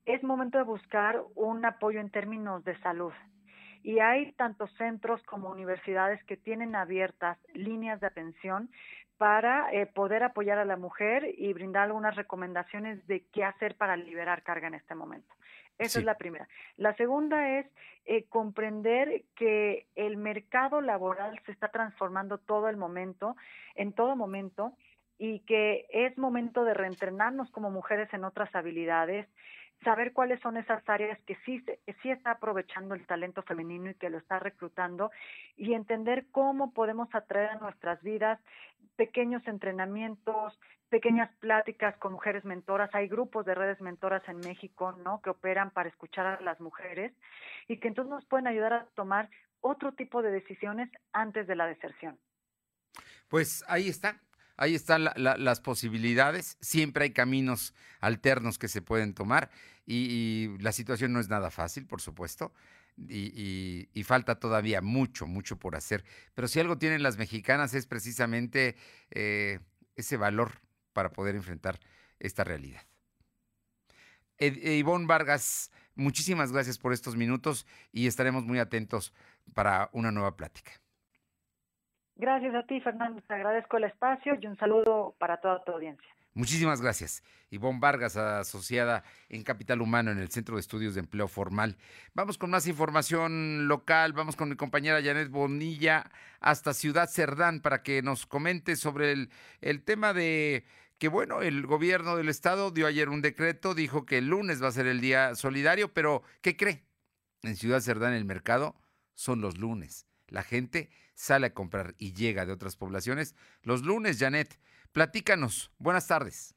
Es 0.04 0.22
momento 0.22 0.58
de 0.58 0.64
buscar 0.64 1.22
un 1.36 1.64
apoyo 1.64 2.00
en 2.00 2.10
términos 2.10 2.64
de 2.64 2.78
salud 2.80 3.12
y 3.82 3.98
hay 3.98 4.32
tantos 4.32 4.70
centros 4.76 5.22
como 5.24 5.50
universidades 5.50 6.22
que 6.24 6.36
tienen 6.36 6.74
abiertas 6.74 7.38
líneas 7.54 8.00
de 8.00 8.06
atención 8.06 8.70
para 9.18 9.72
eh, 9.72 9.86
poder 9.86 10.24
apoyar 10.24 10.58
a 10.58 10.64
la 10.64 10.76
mujer 10.76 11.34
y 11.36 11.52
brindar 11.52 11.84
algunas 11.84 12.16
recomendaciones 12.16 13.06
de 13.06 13.24
qué 13.32 13.44
hacer 13.44 13.76
para 13.76 13.96
liberar 13.96 14.42
carga 14.42 14.68
en 14.68 14.74
este 14.74 14.94
momento. 14.94 15.32
Esa 15.78 15.98
es 15.98 16.04
la 16.04 16.16
primera. 16.16 16.48
La 16.76 16.94
segunda 16.94 17.58
es 17.58 17.66
eh, 18.04 18.24
comprender 18.28 19.24
que 19.36 19.86
el 19.94 20.16
mercado 20.16 20.80
laboral 20.80 21.40
se 21.46 21.52
está 21.52 21.68
transformando 21.68 22.38
todo 22.38 22.68
el 22.68 22.76
momento, 22.76 23.36
en 23.74 23.92
todo 23.92 24.16
momento, 24.16 24.74
y 25.18 25.40
que 25.40 25.86
es 25.90 26.18
momento 26.18 26.64
de 26.64 26.74
reentrenarnos 26.74 27.50
como 27.50 27.70
mujeres 27.70 28.12
en 28.12 28.24
otras 28.24 28.54
habilidades, 28.54 29.28
saber 29.82 30.12
cuáles 30.12 30.40
son 30.40 30.56
esas 30.56 30.86
áreas 30.88 31.18
que 31.26 31.36
sí, 31.44 31.64
sí 32.02 32.10
está 32.10 32.32
aprovechando 32.32 32.94
el 32.94 33.06
talento 33.06 33.42
femenino 33.42 33.90
y 33.90 33.94
que 33.94 34.10
lo 34.10 34.18
está 34.18 34.38
reclutando 34.38 35.10
y 35.56 35.74
entender 35.74 36.26
cómo 36.30 36.72
podemos 36.72 37.08
atraer 37.14 37.50
a 37.50 37.56
nuestras 37.56 38.02
vidas 38.02 38.40
pequeños 38.96 39.46
entrenamientos, 39.46 40.58
pequeñas 40.88 41.30
pláticas 41.40 41.96
con 41.96 42.12
mujeres 42.12 42.44
mentoras. 42.44 42.94
Hay 42.94 43.08
grupos 43.08 43.46
de 43.46 43.54
redes 43.54 43.80
mentoras 43.80 44.22
en 44.28 44.38
México, 44.40 44.92
¿no? 45.04 45.20
Que 45.22 45.30
operan 45.30 45.70
para 45.70 45.88
escuchar 45.88 46.26
a 46.26 46.40
las 46.40 46.60
mujeres 46.60 47.12
y 47.68 47.78
que 47.78 47.88
entonces 47.88 48.10
nos 48.10 48.26
pueden 48.26 48.46
ayudar 48.46 48.72
a 48.72 48.86
tomar 48.94 49.30
otro 49.60 49.92
tipo 49.92 50.22
de 50.22 50.30
decisiones 50.30 50.90
antes 51.12 51.46
de 51.46 51.56
la 51.56 51.66
deserción. 51.66 52.18
Pues 53.28 53.64
ahí 53.68 53.88
está, 53.88 54.20
ahí 54.62 54.76
están 54.76 55.08
las 55.16 55.60
posibilidades, 55.60 56.56
siempre 56.60 57.04
hay 57.04 57.10
caminos 57.10 57.74
alternos 58.00 58.58
que 58.58 58.68
se 58.68 58.80
pueden 58.80 59.12
tomar 59.12 59.50
y, 59.86 60.56
la 60.60 60.70
situación 60.70 61.12
no 61.12 61.18
es 61.18 61.28
nada 61.28 61.50
fácil, 61.50 61.84
por 61.86 62.00
supuesto. 62.00 62.52
Y, 63.08 64.04
falta 64.04 64.38
todavía 64.38 64.80
mucho, 64.80 65.26
mucho 65.26 65.58
por 65.58 65.74
hacer. 65.74 66.04
Pero 66.34 66.46
si 66.46 66.60
algo 66.60 66.78
tienen 66.78 67.02
las 67.02 67.18
mexicanas 67.18 67.74
es 67.74 67.86
precisamente 67.86 68.76
eh, 69.10 69.58
ese 69.96 70.16
valor 70.16 70.60
para 70.92 71.10
poder 71.10 71.34
enfrentar 71.34 71.80
esta 72.20 72.44
realidad. 72.44 72.82
Ivonne 74.38 75.06
Vargas, 75.06 75.72
muchísimas 75.96 76.52
gracias 76.52 76.78
por 76.78 76.92
estos 76.92 77.16
minutos 77.16 77.66
y 77.90 78.06
estaremos 78.06 78.44
muy 78.44 78.60
atentos 78.60 79.12
para 79.54 79.90
una 79.92 80.12
nueva 80.12 80.36
plática. 80.36 80.72
Gracias 82.16 82.54
a 82.54 82.62
ti, 82.64 82.80
Fernando. 82.80 83.22
Te 83.22 83.34
agradezco 83.34 83.76
el 83.78 83.84
espacio 83.84 84.34
y 84.40 84.46
un 84.46 84.56
saludo 84.56 85.14
para 85.18 85.38
toda 85.38 85.64
tu 85.64 85.72
audiencia. 85.72 86.08
Muchísimas 86.34 86.80
gracias. 86.80 87.22
Ivonne 87.50 87.78
Vargas, 87.78 88.16
asociada 88.16 89.04
en 89.28 89.42
Capital 89.42 89.82
Humano 89.82 90.10
en 90.10 90.18
el 90.18 90.30
Centro 90.30 90.54
de 90.56 90.60
Estudios 90.60 90.94
de 90.94 91.00
Empleo 91.00 91.28
Formal. 91.28 91.76
Vamos 92.14 92.38
con 92.38 92.50
más 92.50 92.66
información 92.66 93.68
local. 93.68 94.14
Vamos 94.14 94.36
con 94.36 94.48
mi 94.48 94.56
compañera 94.56 95.02
Janet 95.02 95.28
Bonilla 95.28 96.10
hasta 96.40 96.72
Ciudad 96.72 97.10
Cerdán 97.10 97.60
para 97.60 97.82
que 97.82 98.00
nos 98.00 98.24
comente 98.24 98.76
sobre 98.76 99.12
el, 99.12 99.30
el 99.60 99.82
tema 99.82 100.14
de 100.14 100.64
que, 100.98 101.08
bueno, 101.08 101.42
el 101.42 101.66
gobierno 101.66 102.16
del 102.16 102.30
estado 102.30 102.70
dio 102.70 102.86
ayer 102.86 103.10
un 103.10 103.20
decreto, 103.20 103.74
dijo 103.74 104.06
que 104.06 104.18
el 104.18 104.28
lunes 104.28 104.62
va 104.62 104.68
a 104.68 104.72
ser 104.72 104.86
el 104.86 105.02
día 105.02 105.34
solidario, 105.34 105.92
pero 105.92 106.22
¿qué 106.40 106.56
cree? 106.56 106.84
En 107.42 107.56
Ciudad 107.56 107.80
Cerdán 107.80 108.14
el 108.14 108.24
mercado 108.24 108.74
son 109.14 109.42
los 109.42 109.58
lunes. 109.58 110.06
La 110.32 110.42
gente 110.42 110.88
sale 111.14 111.48
a 111.48 111.54
comprar 111.54 111.94
y 111.98 112.14
llega 112.14 112.46
de 112.46 112.52
otras 112.52 112.74
poblaciones 112.74 113.36
los 113.62 113.82
lunes, 113.82 114.18
Janet. 114.18 114.58
Platícanos. 114.92 115.70
Buenas 115.78 116.08
tardes. 116.08 116.56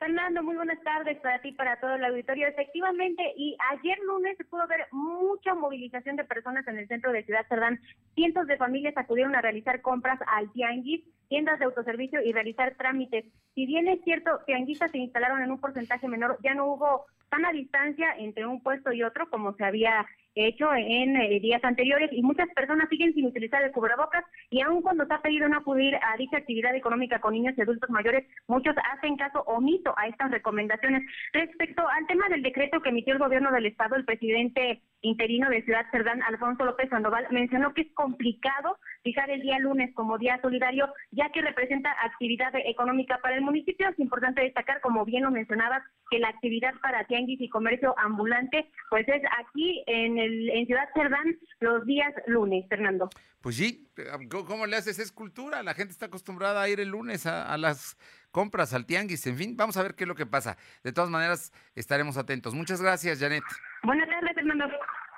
Fernando, 0.00 0.42
muy 0.42 0.56
buenas 0.56 0.82
tardes 0.82 1.20
para 1.20 1.40
ti, 1.40 1.52
para 1.52 1.78
todo 1.78 1.94
el 1.94 2.04
auditorio. 2.04 2.48
Efectivamente, 2.48 3.22
y 3.36 3.56
ayer 3.70 3.96
lunes 4.00 4.36
se 4.36 4.44
pudo 4.44 4.66
ver 4.66 4.88
mucha 4.90 5.54
movilización 5.54 6.16
de 6.16 6.24
personas 6.24 6.66
en 6.66 6.78
el 6.78 6.88
centro 6.88 7.12
de 7.12 7.22
Ciudad 7.22 7.46
Cerdán. 7.48 7.80
Cientos 8.16 8.48
de 8.48 8.56
familias 8.56 8.96
acudieron 8.96 9.36
a 9.36 9.40
realizar 9.40 9.80
compras 9.80 10.18
al 10.26 10.50
tianguis, 10.50 11.04
tiendas 11.32 11.58
de 11.58 11.64
autoservicio 11.64 12.20
y 12.22 12.30
realizar 12.30 12.74
trámites. 12.76 13.24
Si 13.54 13.64
bien 13.64 13.88
es 13.88 14.02
cierto, 14.04 14.40
tianguistas 14.44 14.90
se 14.90 14.98
instalaron 14.98 15.42
en 15.42 15.50
un 15.50 15.58
porcentaje 15.58 16.06
menor, 16.06 16.36
ya 16.44 16.52
no 16.52 16.66
hubo 16.66 17.06
tanta 17.30 17.50
distancia 17.52 18.14
entre 18.18 18.44
un 18.44 18.62
puesto 18.62 18.92
y 18.92 19.02
otro 19.02 19.30
como 19.30 19.54
se 19.54 19.64
había 19.64 20.06
hecho 20.34 20.70
en 20.74 21.16
eh, 21.16 21.40
días 21.40 21.64
anteriores 21.64 22.10
y 22.12 22.22
muchas 22.22 22.50
personas 22.54 22.86
siguen 22.90 23.14
sin 23.14 23.24
utilizar 23.24 23.62
el 23.62 23.72
cubrebocas 23.72 24.24
y 24.50 24.60
aun 24.60 24.82
cuando 24.82 25.06
ha 25.08 25.22
pedido 25.22 25.48
no 25.48 25.56
acudir 25.56 25.94
a 25.96 26.18
dicha 26.18 26.36
actividad 26.36 26.74
económica 26.74 27.18
con 27.18 27.32
niños 27.32 27.54
y 27.56 27.62
adultos 27.62 27.88
mayores, 27.88 28.26
muchos 28.46 28.74
hacen 28.92 29.16
caso 29.16 29.40
omiso 29.46 29.94
a 29.96 30.08
estas 30.08 30.30
recomendaciones. 30.30 31.02
Respecto 31.32 31.88
al 31.88 32.06
tema 32.08 32.28
del 32.28 32.42
decreto 32.42 32.82
que 32.82 32.90
emitió 32.90 33.14
el 33.14 33.20
gobierno 33.20 33.50
del 33.52 33.64
estado, 33.64 33.96
el 33.96 34.04
presidente 34.04 34.82
interino 35.02 35.50
de 35.50 35.62
Ciudad 35.62 35.84
Cerdán, 35.90 36.22
Alfonso 36.22 36.64
López 36.64 36.88
Sandoval, 36.88 37.26
mencionó 37.30 37.74
que 37.74 37.82
es 37.82 37.92
complicado 37.94 38.78
fijar 39.02 39.30
el 39.30 39.42
día 39.42 39.58
lunes 39.58 39.92
como 39.94 40.18
día 40.18 40.40
solidario, 40.40 40.92
ya 41.10 41.30
que 41.30 41.42
representa 41.42 41.94
actividad 42.04 42.52
económica 42.64 43.18
para 43.22 43.36
el 43.36 43.42
municipio. 43.42 43.88
Es 43.88 43.98
importante 43.98 44.42
destacar, 44.42 44.80
como 44.80 45.04
bien 45.04 45.24
lo 45.24 45.30
mencionabas, 45.30 45.82
que 46.10 46.18
la 46.18 46.28
actividad 46.28 46.74
para 46.80 47.04
tianguis 47.06 47.40
y 47.40 47.48
comercio 47.48 47.94
ambulante, 47.98 48.70
pues 48.90 49.06
es 49.08 49.22
aquí 49.38 49.82
en, 49.86 50.18
el, 50.18 50.50
en 50.50 50.66
Ciudad 50.66 50.88
Cerdán 50.94 51.36
los 51.60 51.84
días 51.84 52.12
lunes, 52.26 52.64
Fernando. 52.68 53.10
Pues 53.40 53.56
sí, 53.56 53.88
¿cómo 54.30 54.66
le 54.66 54.76
haces? 54.76 55.00
Es 55.00 55.10
cultura, 55.10 55.64
la 55.64 55.74
gente 55.74 55.92
está 55.92 56.06
acostumbrada 56.06 56.62
a 56.62 56.68
ir 56.68 56.78
el 56.78 56.90
lunes 56.90 57.26
a, 57.26 57.52
a 57.52 57.58
las 57.58 57.98
compras, 58.30 58.72
al 58.72 58.86
tianguis, 58.86 59.26
en 59.26 59.36
fin, 59.36 59.56
vamos 59.56 59.76
a 59.76 59.82
ver 59.82 59.94
qué 59.96 60.04
es 60.04 60.08
lo 60.08 60.14
que 60.14 60.26
pasa. 60.26 60.56
De 60.84 60.92
todas 60.92 61.10
maneras, 61.10 61.52
estaremos 61.74 62.16
atentos. 62.16 62.54
Muchas 62.54 62.80
gracias, 62.80 63.18
Janet. 63.18 63.42
Buenas 63.84 64.08
tardes, 64.08 64.32
Fernando. 64.34 64.64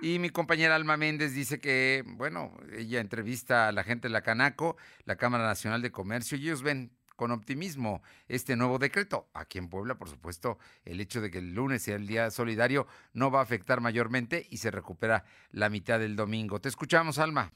Y 0.01 0.19
mi 0.19 0.31
compañera 0.31 0.75
Alma 0.75 0.97
Méndez 0.97 1.35
dice 1.35 1.61
que, 1.61 2.03
bueno, 2.07 2.53
ella 2.77 3.01
entrevista 3.01 3.69
a 3.69 3.73
la 3.73 3.85
gente 3.85 4.09
de 4.09 4.13
la 4.13 4.23
Canaco, 4.23 4.77
la 5.05 5.17
Cámara 5.17 5.45
Nacional 5.45 5.83
de 5.83 5.93
Comercio, 5.93 6.39
y 6.39 6.43
ellos 6.43 6.63
ven 6.63 6.91
con 7.17 7.31
optimismo 7.31 8.03
este 8.27 8.57
nuevo 8.57 8.79
decreto. 8.79 9.29
Aquí 9.35 9.59
en 9.59 9.69
Puebla, 9.69 9.97
por 9.97 10.09
supuesto, 10.09 10.59
el 10.85 11.01
hecho 11.01 11.21
de 11.21 11.31
que 11.31 11.39
el 11.39 11.55
lunes 11.55 11.83
sea 11.83 11.97
el 11.97 12.07
día 12.07 12.31
solidario 12.31 12.87
no 13.13 13.31
va 13.31 13.41
a 13.41 13.43
afectar 13.43 13.81
mayormente 13.81 14.47
y 14.51 14.57
se 14.57 14.71
recupera 14.71 15.25
la 15.51 15.69
mitad 15.69 15.99
del 15.99 16.17
domingo. 16.17 16.61
Te 16.61 16.69
escuchamos, 16.69 17.19
Alma. 17.19 17.53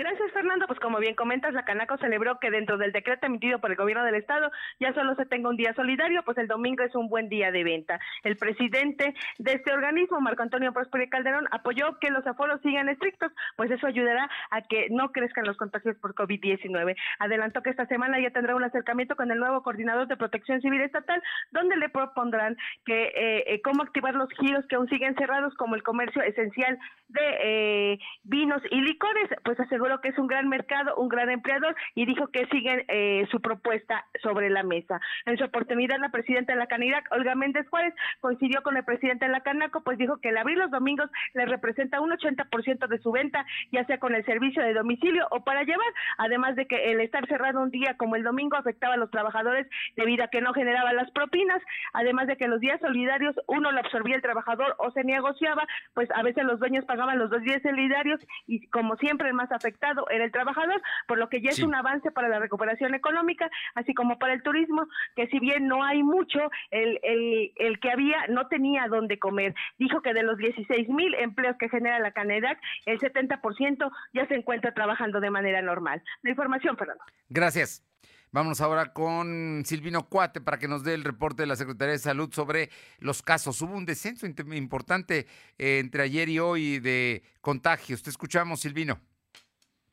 Gracias, 0.00 0.32
Fernando. 0.32 0.66
Pues 0.66 0.80
como 0.80 0.98
bien 0.98 1.14
comentas, 1.14 1.52
la 1.52 1.66
Canaco 1.66 1.98
celebró 1.98 2.38
que 2.38 2.50
dentro 2.50 2.78
del 2.78 2.90
decreto 2.90 3.26
emitido 3.26 3.58
por 3.58 3.70
el 3.70 3.76
gobierno 3.76 4.02
del 4.02 4.14
estado 4.14 4.50
ya 4.78 4.94
solo 4.94 5.14
se 5.14 5.26
tenga 5.26 5.50
un 5.50 5.58
día 5.58 5.74
solidario, 5.74 6.22
pues 6.24 6.38
el 6.38 6.48
domingo 6.48 6.82
es 6.82 6.94
un 6.94 7.10
buen 7.10 7.28
día 7.28 7.52
de 7.52 7.64
venta. 7.64 8.00
El 8.22 8.38
presidente 8.38 9.12
de 9.36 9.52
este 9.52 9.74
organismo, 9.74 10.18
Marco 10.22 10.42
Antonio 10.42 10.72
Próspero 10.72 11.04
Calderón, 11.10 11.48
apoyó 11.50 11.98
que 11.98 12.08
los 12.08 12.26
aforos 12.26 12.62
sigan 12.62 12.88
estrictos, 12.88 13.30
pues 13.56 13.70
eso 13.70 13.86
ayudará 13.86 14.30
a 14.50 14.62
que 14.62 14.86
no 14.88 15.12
crezcan 15.12 15.44
los 15.44 15.58
contagios 15.58 15.98
por 15.98 16.14
COVID-19. 16.14 16.96
Adelantó 17.18 17.60
que 17.60 17.68
esta 17.68 17.84
semana 17.84 18.18
ya 18.22 18.30
tendrá 18.30 18.56
un 18.56 18.64
acercamiento 18.64 19.16
con 19.16 19.30
el 19.30 19.38
nuevo 19.38 19.62
coordinador 19.62 20.08
de 20.08 20.16
protección 20.16 20.62
civil 20.62 20.80
estatal, 20.80 21.22
donde 21.50 21.76
le 21.76 21.90
propondrán 21.90 22.56
que 22.86 23.02
eh, 23.02 23.44
eh, 23.48 23.60
cómo 23.60 23.82
activar 23.82 24.14
los 24.14 24.30
giros 24.40 24.64
que 24.66 24.76
aún 24.76 24.88
siguen 24.88 25.14
cerrados, 25.16 25.52
como 25.56 25.74
el 25.74 25.82
comercio 25.82 26.22
esencial 26.22 26.78
de 27.08 27.20
eh, 27.42 27.98
vinos 28.22 28.62
y 28.70 28.80
licores, 28.80 29.28
pues 29.44 29.60
aseguró 29.60 29.89
que 29.98 30.08
es 30.08 30.18
un 30.18 30.28
gran 30.28 30.48
mercado, 30.48 30.94
un 30.96 31.08
gran 31.08 31.30
empleador 31.30 31.74
y 31.94 32.06
dijo 32.06 32.28
que 32.28 32.46
siguen 32.46 32.84
eh, 32.88 33.26
su 33.30 33.40
propuesta 33.40 34.06
sobre 34.22 34.50
la 34.50 34.62
mesa. 34.62 35.00
En 35.26 35.36
su 35.36 35.44
oportunidad, 35.44 35.98
la 35.98 36.10
presidenta 36.10 36.52
de 36.52 36.58
la 36.58 36.66
Canidac, 36.66 37.08
Olga 37.10 37.34
Méndez 37.34 37.68
Juárez, 37.68 37.94
coincidió 38.20 38.62
con 38.62 38.76
el 38.76 38.84
presidente 38.84 39.24
de 39.24 39.32
la 39.32 39.40
Canaco, 39.40 39.82
pues 39.82 39.98
dijo 39.98 40.18
que 40.18 40.28
el 40.28 40.38
abrir 40.38 40.58
los 40.58 40.70
domingos 40.70 41.10
le 41.34 41.46
representa 41.46 42.00
un 42.00 42.10
80% 42.10 42.86
de 42.86 42.98
su 42.98 43.10
venta, 43.10 43.44
ya 43.72 43.84
sea 43.86 43.98
con 43.98 44.14
el 44.14 44.24
servicio 44.24 44.62
de 44.62 44.74
domicilio 44.74 45.26
o 45.30 45.42
para 45.42 45.64
llevar, 45.64 45.92
además 46.18 46.56
de 46.56 46.66
que 46.66 46.92
el 46.92 47.00
estar 47.00 47.26
cerrado 47.26 47.60
un 47.60 47.70
día 47.70 47.96
como 47.96 48.16
el 48.16 48.22
domingo 48.22 48.56
afectaba 48.56 48.94
a 48.94 48.98
los 48.98 49.10
trabajadores 49.10 49.66
debido 49.96 50.24
a 50.24 50.28
que 50.28 50.40
no 50.40 50.52
generaba 50.52 50.92
las 50.92 51.10
propinas, 51.10 51.62
además 51.92 52.26
de 52.26 52.36
que 52.36 52.48
los 52.48 52.60
días 52.60 52.80
solidarios 52.80 53.34
uno 53.46 53.72
lo 53.72 53.80
absorbía 53.80 54.16
el 54.16 54.22
trabajador 54.22 54.74
o 54.78 54.90
se 54.92 55.04
negociaba, 55.04 55.66
pues 55.94 56.08
a 56.14 56.22
veces 56.22 56.44
los 56.44 56.58
dueños 56.60 56.84
pagaban 56.84 57.18
los 57.18 57.30
dos 57.30 57.42
días 57.42 57.62
solidarios 57.62 58.20
y 58.46 58.66
como 58.68 58.96
siempre 58.96 59.28
el 59.28 59.34
más 59.34 59.50
afectado 59.52 59.79
era 60.10 60.24
el 60.24 60.32
trabajador, 60.32 60.82
por 61.06 61.18
lo 61.18 61.28
que 61.28 61.40
ya 61.40 61.50
es 61.50 61.60
un 61.60 61.74
avance 61.74 62.10
para 62.10 62.28
la 62.28 62.38
recuperación 62.38 62.94
económica, 62.94 63.50
así 63.74 63.94
como 63.94 64.18
para 64.18 64.34
el 64.34 64.42
turismo, 64.42 64.86
que 65.16 65.26
si 65.28 65.38
bien 65.38 65.66
no 65.66 65.84
hay 65.84 66.02
mucho, 66.02 66.38
el, 66.70 66.98
el, 67.02 67.52
el 67.56 67.80
que 67.80 67.90
había 67.90 68.26
no 68.28 68.48
tenía 68.48 68.86
dónde 68.88 69.18
comer. 69.18 69.54
Dijo 69.78 70.02
que 70.02 70.14
de 70.14 70.22
los 70.22 70.36
16 70.38 70.88
mil 70.88 71.14
empleos 71.14 71.56
que 71.58 71.68
genera 71.68 71.98
la 71.98 72.12
Canedac, 72.12 72.58
el 72.86 72.98
70% 72.98 73.90
ya 74.12 74.26
se 74.26 74.34
encuentra 74.34 74.72
trabajando 74.74 75.20
de 75.20 75.30
manera 75.30 75.62
normal. 75.62 76.02
La 76.22 76.30
información, 76.30 76.76
Fernando. 76.76 77.02
Gracias. 77.28 77.84
Vamos 78.32 78.60
ahora 78.60 78.92
con 78.92 79.64
Silvino 79.66 80.08
Cuate 80.08 80.40
para 80.40 80.58
que 80.58 80.68
nos 80.68 80.84
dé 80.84 80.94
el 80.94 81.02
reporte 81.02 81.42
de 81.42 81.48
la 81.48 81.56
Secretaría 81.56 81.92
de 81.92 81.98
Salud 81.98 82.32
sobre 82.32 82.70
los 83.00 83.22
casos. 83.22 83.60
Hubo 83.60 83.74
un 83.74 83.84
descenso 83.84 84.24
importante 84.24 85.26
eh, 85.58 85.80
entre 85.80 86.04
ayer 86.04 86.28
y 86.28 86.38
hoy 86.38 86.78
de 86.78 87.24
contagios. 87.40 88.04
Te 88.04 88.10
escuchamos, 88.10 88.60
Silvino 88.60 89.00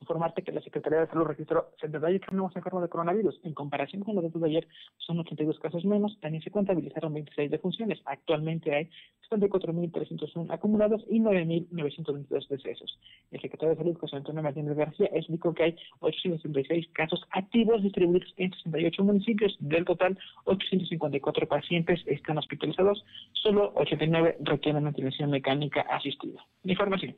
informarte 0.00 0.42
que 0.42 0.52
la 0.52 0.60
Secretaría 0.60 1.00
de 1.00 1.06
Salud 1.08 1.24
registró 1.24 1.70
78 1.80 2.32
nuevos 2.32 2.54
enfermos 2.56 2.82
de 2.82 2.88
coronavirus. 2.88 3.40
En 3.44 3.54
comparación 3.54 4.02
con 4.02 4.14
los 4.14 4.24
datos 4.24 4.40
de 4.40 4.48
ayer, 4.48 4.68
son 4.98 5.18
82 5.18 5.58
casos 5.58 5.84
menos. 5.84 6.18
También 6.20 6.42
se 6.42 6.50
contabilizaron 6.50 7.12
26 7.14 7.50
defunciones. 7.50 8.00
Actualmente 8.04 8.74
hay 8.74 8.90
54.301 9.30 10.46
acumulados 10.50 11.04
y 11.08 11.20
9.922 11.20 12.48
decesos. 12.48 12.98
El 13.30 13.40
secretario 13.40 13.74
de 13.74 13.82
Salud, 13.82 13.98
José 13.98 14.16
Antonio 14.16 14.42
Martínez 14.42 14.76
García, 14.76 15.10
explicó 15.12 15.52
que 15.52 15.64
hay 15.64 15.76
866 16.00 16.88
casos 16.92 17.24
activos 17.30 17.82
distribuidos 17.82 18.32
en 18.36 18.52
68 18.52 19.04
municipios. 19.04 19.56
Del 19.60 19.84
total, 19.84 20.18
854 20.44 21.46
pacientes 21.48 22.00
están 22.06 22.38
hospitalizados. 22.38 23.04
Solo 23.32 23.72
89 23.74 24.38
requieren 24.40 24.86
atención 24.86 25.30
mecánica 25.30 25.82
asistida. 25.82 26.44
Información. 26.64 27.16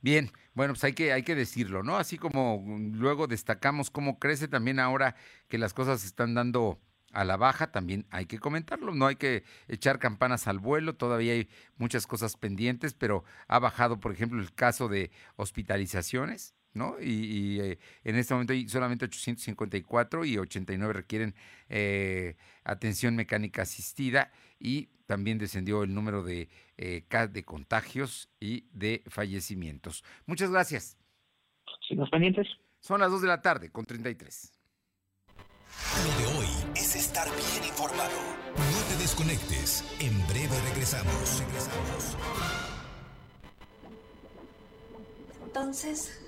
Bien, 0.00 0.30
bueno, 0.54 0.74
pues 0.74 0.84
hay 0.84 0.92
que, 0.92 1.12
hay 1.12 1.22
que 1.24 1.34
decirlo, 1.34 1.82
¿no? 1.82 1.96
Así 1.96 2.18
como 2.18 2.64
luego 2.92 3.26
destacamos 3.26 3.90
cómo 3.90 4.18
crece 4.18 4.46
también 4.46 4.78
ahora 4.78 5.16
que 5.48 5.58
las 5.58 5.74
cosas 5.74 6.00
se 6.00 6.06
están 6.06 6.34
dando 6.34 6.80
a 7.12 7.24
la 7.24 7.36
baja, 7.36 7.72
también 7.72 8.06
hay 8.10 8.26
que 8.26 8.38
comentarlo, 8.38 8.94
no 8.94 9.06
hay 9.06 9.16
que 9.16 9.44
echar 9.66 9.98
campanas 9.98 10.46
al 10.46 10.58
vuelo, 10.58 10.94
todavía 10.94 11.32
hay 11.32 11.48
muchas 11.76 12.06
cosas 12.06 12.36
pendientes, 12.36 12.94
pero 12.94 13.24
ha 13.48 13.58
bajado, 13.58 13.98
por 13.98 14.12
ejemplo, 14.12 14.40
el 14.40 14.52
caso 14.54 14.88
de 14.88 15.10
hospitalizaciones, 15.36 16.54
¿no? 16.78 16.96
Y, 17.00 17.60
eh, 17.60 17.78
en 18.04 18.16
este 18.16 18.32
momento 18.32 18.52
hay 18.52 18.68
solamente 18.68 19.04
854 19.04 20.24
y 20.24 20.38
89 20.38 20.92
requieren 20.92 21.34
eh, 21.68 22.36
atención 22.64 23.16
mecánica 23.16 23.62
asistida 23.62 24.30
y 24.58 24.88
también 25.06 25.38
descendió 25.38 25.82
el 25.82 25.94
número 25.94 26.22
de, 26.22 26.48
eh, 26.76 27.04
de 27.30 27.44
contagios 27.44 28.30
y 28.40 28.64
de 28.72 29.02
fallecimientos. 29.08 30.04
Muchas 30.26 30.50
gracias. 30.50 30.96
Sigamos 31.86 32.10
pendientes. 32.10 32.46
Son 32.80 33.00
las 33.00 33.10
2 33.10 33.22
de 33.22 33.28
la 33.28 33.42
tarde 33.42 33.70
con 33.70 33.84
33. 33.84 34.52
Lo 36.04 36.18
de 36.18 36.38
hoy 36.38 36.46
es 36.76 36.96
estar 36.96 37.28
bien 37.28 37.68
informado. 37.68 38.18
No 38.56 38.88
te 38.88 39.02
desconectes. 39.02 39.84
En 40.00 40.26
breve 40.26 40.60
regresamos. 40.70 41.40
Regresamos. 41.40 42.16
Entonces, 45.44 46.27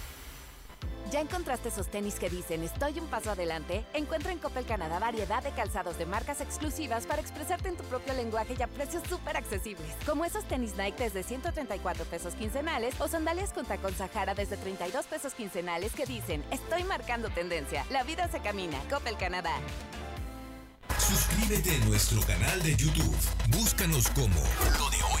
¿Ya 1.11 1.19
encontraste 1.19 1.67
esos 1.67 1.87
tenis 1.87 2.15
que 2.15 2.29
dicen 2.29 2.63
estoy 2.63 2.97
un 2.97 3.07
paso 3.07 3.31
adelante? 3.31 3.85
Encuentra 3.93 4.31
en 4.31 4.39
Coppel 4.39 4.65
Canadá 4.65 4.97
variedad 4.97 5.43
de 5.43 5.51
calzados 5.51 5.97
de 5.97 6.05
marcas 6.05 6.39
exclusivas 6.39 7.05
para 7.05 7.21
expresarte 7.21 7.67
en 7.67 7.75
tu 7.75 7.83
propio 7.83 8.13
lenguaje 8.13 8.55
y 8.57 8.61
a 8.61 8.67
precios 8.67 9.03
súper 9.09 9.35
accesibles. 9.35 9.93
Como 10.05 10.23
esos 10.23 10.45
tenis 10.45 10.77
Nike 10.77 11.03
desde 11.03 11.23
134 11.23 12.05
pesos 12.05 12.33
quincenales 12.35 12.99
o 13.01 13.09
sandalias 13.09 13.51
con 13.51 13.65
tacón 13.65 13.93
Sahara 13.93 14.35
desde 14.35 14.55
32 14.55 15.05
pesos 15.05 15.33
quincenales 15.33 15.91
que 15.91 16.05
dicen 16.05 16.45
estoy 16.49 16.85
marcando 16.85 17.29
tendencia. 17.29 17.85
La 17.89 18.03
vida 18.03 18.29
se 18.29 18.39
camina. 18.39 18.79
Coppel 18.89 19.17
Canadá. 19.17 19.51
Suscríbete 20.97 21.75
a 21.75 21.85
nuestro 21.87 22.21
canal 22.21 22.63
de 22.63 22.73
YouTube. 22.77 23.17
Búscanos 23.49 24.07
como 24.11 24.39
Lo 24.79 24.89
de 24.89 25.03
Hoy 25.03 25.20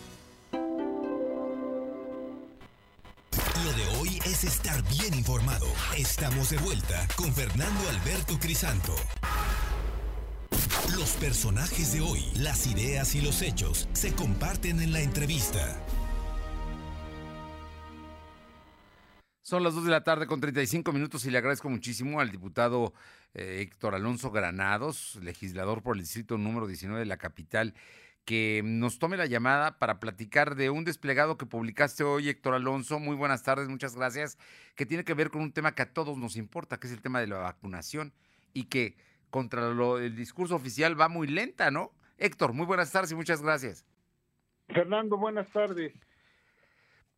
Lo 3.63 3.73
de 3.73 3.85
hoy 3.99 4.19
es 4.25 4.43
estar 4.43 4.81
bien 4.89 5.13
informado. 5.13 5.67
Estamos 5.95 6.49
de 6.49 6.57
vuelta 6.57 7.07
con 7.15 7.31
Fernando 7.31 7.89
Alberto 7.89 8.39
Crisanto. 8.39 8.95
Los 10.97 11.11
personajes 11.17 11.93
de 11.93 12.01
hoy, 12.01 12.21
las 12.37 12.65
ideas 12.65 13.13
y 13.13 13.21
los 13.21 13.43
hechos 13.43 13.87
se 13.93 14.15
comparten 14.15 14.81
en 14.81 14.91
la 14.91 15.01
entrevista. 15.01 15.79
Son 19.43 19.63
las 19.63 19.75
2 19.75 19.85
de 19.85 19.91
la 19.91 20.03
tarde 20.03 20.25
con 20.25 20.39
35 20.39 20.91
minutos 20.91 21.25
y 21.25 21.29
le 21.29 21.37
agradezco 21.37 21.69
muchísimo 21.69 22.19
al 22.19 22.31
diputado 22.31 22.93
eh, 23.35 23.59
Héctor 23.61 23.93
Alonso 23.93 24.31
Granados, 24.31 25.19
legislador 25.21 25.83
por 25.83 25.97
el 25.97 26.01
distrito 26.01 26.37
número 26.39 26.65
19 26.65 27.01
de 27.01 27.05
la 27.05 27.17
capital, 27.17 27.75
que 28.25 28.61
nos 28.63 28.99
tome 28.99 29.17
la 29.17 29.25
llamada 29.25 29.79
para 29.79 29.99
platicar 29.99 30.55
de 30.55 30.69
un 30.69 30.83
desplegado 30.83 31.37
que 31.37 31.45
publicaste 31.45 32.03
hoy, 32.03 32.29
Héctor 32.29 32.53
Alonso. 32.53 32.99
Muy 32.99 33.15
buenas 33.15 33.43
tardes, 33.43 33.67
muchas 33.67 33.95
gracias, 33.95 34.37
que 34.75 34.85
tiene 34.85 35.03
que 35.03 35.13
ver 35.13 35.29
con 35.29 35.41
un 35.41 35.51
tema 35.51 35.73
que 35.73 35.81
a 35.81 35.93
todos 35.93 36.17
nos 36.17 36.35
importa, 36.35 36.79
que 36.79 36.87
es 36.87 36.93
el 36.93 37.01
tema 37.01 37.19
de 37.19 37.27
la 37.27 37.37
vacunación 37.37 38.13
y 38.53 38.65
que 38.65 38.95
contra 39.29 39.69
lo, 39.69 39.97
el 39.97 40.15
discurso 40.15 40.55
oficial 40.55 40.99
va 40.99 41.07
muy 41.07 41.27
lenta, 41.27 41.71
¿no? 41.71 41.91
Héctor, 42.17 42.53
muy 42.53 42.65
buenas 42.65 42.91
tardes 42.91 43.11
y 43.11 43.15
muchas 43.15 43.41
gracias. 43.41 43.85
Fernando, 44.67 45.17
buenas 45.17 45.49
tardes. 45.49 45.93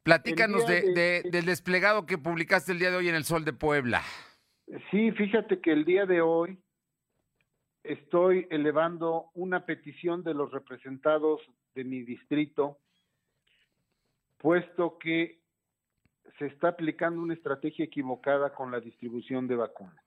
Platícanos 0.04 0.66
de, 0.68 0.94
de, 0.94 1.30
del 1.30 1.46
desplegado 1.46 2.06
que 2.06 2.18
publicaste 2.18 2.72
el 2.72 2.80
día 2.80 2.92
de 2.92 2.98
hoy 2.98 3.10
en 3.10 3.16
el 3.16 3.24
Sol 3.24 3.46
de 3.46 3.54
Puebla. 3.54 4.02
Sí, 4.92 5.12
fíjate 5.12 5.60
que 5.60 5.72
el 5.72 5.86
día 5.86 6.06
de 6.06 6.22
hoy 6.22 6.63
estoy 7.84 8.48
elevando 8.50 9.30
una 9.34 9.66
petición 9.66 10.24
de 10.24 10.34
los 10.34 10.52
representados 10.52 11.42
de 11.76 11.84
mi 11.84 12.04
distrito, 12.04 12.80
puesto 14.38 14.98
que 14.98 15.42
se 16.40 16.48
está 16.48 16.70
aplicando 16.70 17.22
una 17.22 17.34
estrategia 17.34 17.86
equivocada 17.86 18.54
con 18.54 18.72
la 18.72 18.80
distribución 18.80 19.48
de 19.48 19.56
vacunas. 19.56 20.04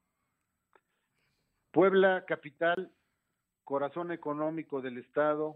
Puebla, 1.71 2.25
capital, 2.27 2.91
corazón 3.65 4.11
económico 4.11 4.81
del 4.81 4.99
Estado, 4.99 5.55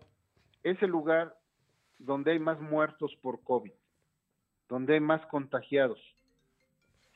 es 0.62 0.81
el 0.83 0.91
lugar 0.91 1.37
donde 1.99 2.33
hay 2.33 2.39
más 2.39 2.61
muertos 2.61 3.14
por 3.23 3.43
COVID, 3.43 3.73
donde 4.68 4.95
hay 4.95 5.01
más 5.01 5.25
contagiados. 5.27 6.01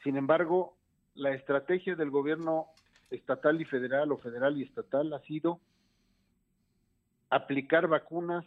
Sin 0.03 0.17
embargo, 0.17 0.77
la 1.15 1.35
estrategia 1.35 1.95
del 1.97 2.11
gobierno 2.11 2.69
estatal 3.15 3.61
y 3.61 3.65
federal 3.65 4.13
o 4.13 4.19
federal 4.19 4.57
y 4.57 4.63
estatal 4.63 5.13
ha 5.13 5.21
sido 5.21 5.61
aplicar 7.31 7.89
vacunas 7.89 8.45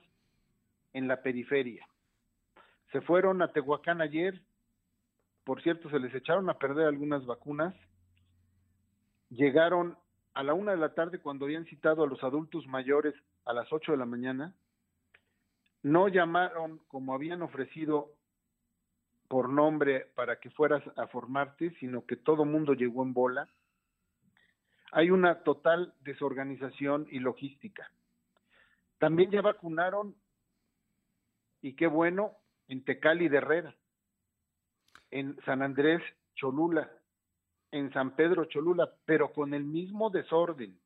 en 0.93 1.07
la 1.07 1.21
periferia. 1.21 1.87
Se 2.91 3.01
fueron 3.01 3.41
a 3.41 3.51
Tehuacán 3.51 4.01
ayer, 4.01 4.41
por 5.43 5.61
cierto, 5.61 5.89
se 5.89 5.99
les 5.99 6.13
echaron 6.13 6.49
a 6.49 6.57
perder 6.57 6.87
algunas 6.87 7.25
vacunas, 7.25 7.73
llegaron 9.29 9.97
a 10.33 10.43
la 10.43 10.53
una 10.53 10.71
de 10.71 10.77
la 10.77 10.93
tarde 10.93 11.19
cuando 11.19 11.45
habían 11.45 11.65
citado 11.65 12.03
a 12.03 12.07
los 12.07 12.23
adultos 12.23 12.67
mayores 12.67 13.15
a 13.45 13.53
las 13.53 13.71
ocho 13.73 13.91
de 13.91 13.97
la 13.97 14.05
mañana, 14.05 14.53
no 15.83 16.07
llamaron 16.07 16.79
como 16.87 17.13
habían 17.13 17.41
ofrecido 17.41 18.11
por 19.27 19.49
nombre 19.49 20.07
para 20.15 20.39
que 20.39 20.49
fueras 20.49 20.83
a 20.95 21.07
formarte, 21.07 21.71
sino 21.79 22.05
que 22.05 22.15
todo 22.15 22.45
mundo 22.45 22.73
llegó 22.73 23.03
en 23.03 23.13
bola. 23.13 23.49
Hay 24.91 25.11
una 25.11 25.43
total 25.43 25.93
desorganización 26.01 27.07
y 27.11 27.19
logística. 27.19 27.91
También 28.99 29.31
ya 29.31 29.41
vacunaron, 29.41 30.15
y 31.61 31.73
qué 31.73 31.87
bueno, 31.87 32.33
en 32.67 32.83
Tecali 32.83 33.29
de 33.29 33.37
Herrera, 33.37 33.75
en 35.11 35.39
San 35.45 35.61
Andrés 35.61 36.01
Cholula, 36.35 36.91
en 37.71 37.91
San 37.93 38.15
Pedro 38.15 38.45
Cholula, 38.45 38.91
pero 39.05 39.33
con 39.33 39.53
el 39.53 39.63
mismo 39.63 40.09
desorden. 40.09 40.79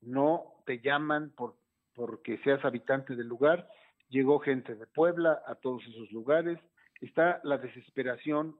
No 0.00 0.44
te 0.66 0.80
llaman 0.80 1.30
por 1.30 1.56
porque 1.94 2.38
seas 2.38 2.64
habitante 2.64 3.14
del 3.14 3.28
lugar. 3.28 3.68
Llegó 4.08 4.38
gente 4.40 4.74
de 4.74 4.86
Puebla 4.86 5.42
a 5.46 5.54
todos 5.54 5.82
esos 5.86 6.10
lugares. 6.12 6.58
Está 7.00 7.40
la 7.44 7.58
desesperación 7.58 8.56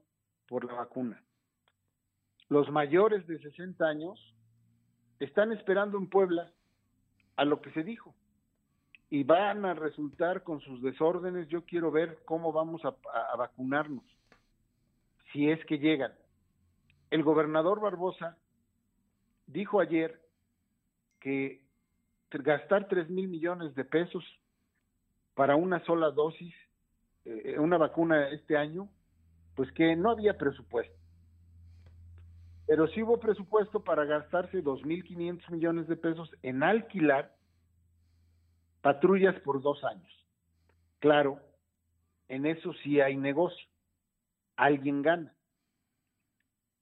por 0.46 0.64
la 0.64 0.74
vacuna. 0.74 1.22
Los 2.48 2.70
mayores 2.70 3.26
de 3.26 3.38
60 3.38 3.84
años 3.84 4.34
están 5.20 5.52
esperando 5.52 5.98
en 5.98 6.08
Puebla 6.08 6.50
a 7.36 7.44
lo 7.44 7.60
que 7.60 7.70
se 7.72 7.82
dijo 7.82 8.14
y 9.10 9.22
van 9.22 9.64
a 9.64 9.74
resultar 9.74 10.42
con 10.42 10.60
sus 10.60 10.82
desórdenes. 10.82 11.48
Yo 11.48 11.64
quiero 11.64 11.90
ver 11.90 12.18
cómo 12.24 12.52
vamos 12.52 12.82
a, 12.84 12.94
vacunarnos, 13.36 14.04
si 15.32 15.50
es 15.50 15.64
que 15.66 15.78
llegan. 15.78 16.12
El 17.10 17.22
gobernador 17.22 17.80
Barbosa 17.80 18.36
dijo 19.46 19.80
ayer 19.80 20.20
que 21.20 21.62
gastar 22.30 22.88
tres 22.88 23.08
mil 23.08 23.28
millones 23.28 23.74
de 23.76 23.84
pesos 23.84 24.24
para 25.34 25.54
una 25.54 25.84
sola 25.84 26.10
dosis, 26.10 26.54
eh, 27.24 27.56
una 27.58 27.78
vacuna 27.78 28.28
este 28.30 28.56
año, 28.56 28.88
pues 29.54 29.70
que 29.72 29.94
no 29.94 30.10
había 30.10 30.36
presupuesto. 30.36 31.03
Pero 32.66 32.86
sí 32.88 33.02
hubo 33.02 33.20
presupuesto 33.20 33.84
para 33.84 34.04
gastarse 34.04 34.62
dos 34.62 34.84
mil 34.84 35.04
quinientos 35.04 35.48
millones 35.50 35.86
de 35.86 35.96
pesos 35.96 36.30
en 36.42 36.62
alquilar 36.62 37.34
patrullas 38.80 39.38
por 39.40 39.60
dos 39.62 39.82
años. 39.84 40.12
Claro, 40.98 41.40
en 42.28 42.46
eso 42.46 42.72
sí 42.82 43.00
hay 43.00 43.16
negocio. 43.16 43.68
Alguien 44.56 45.02
gana. 45.02 45.34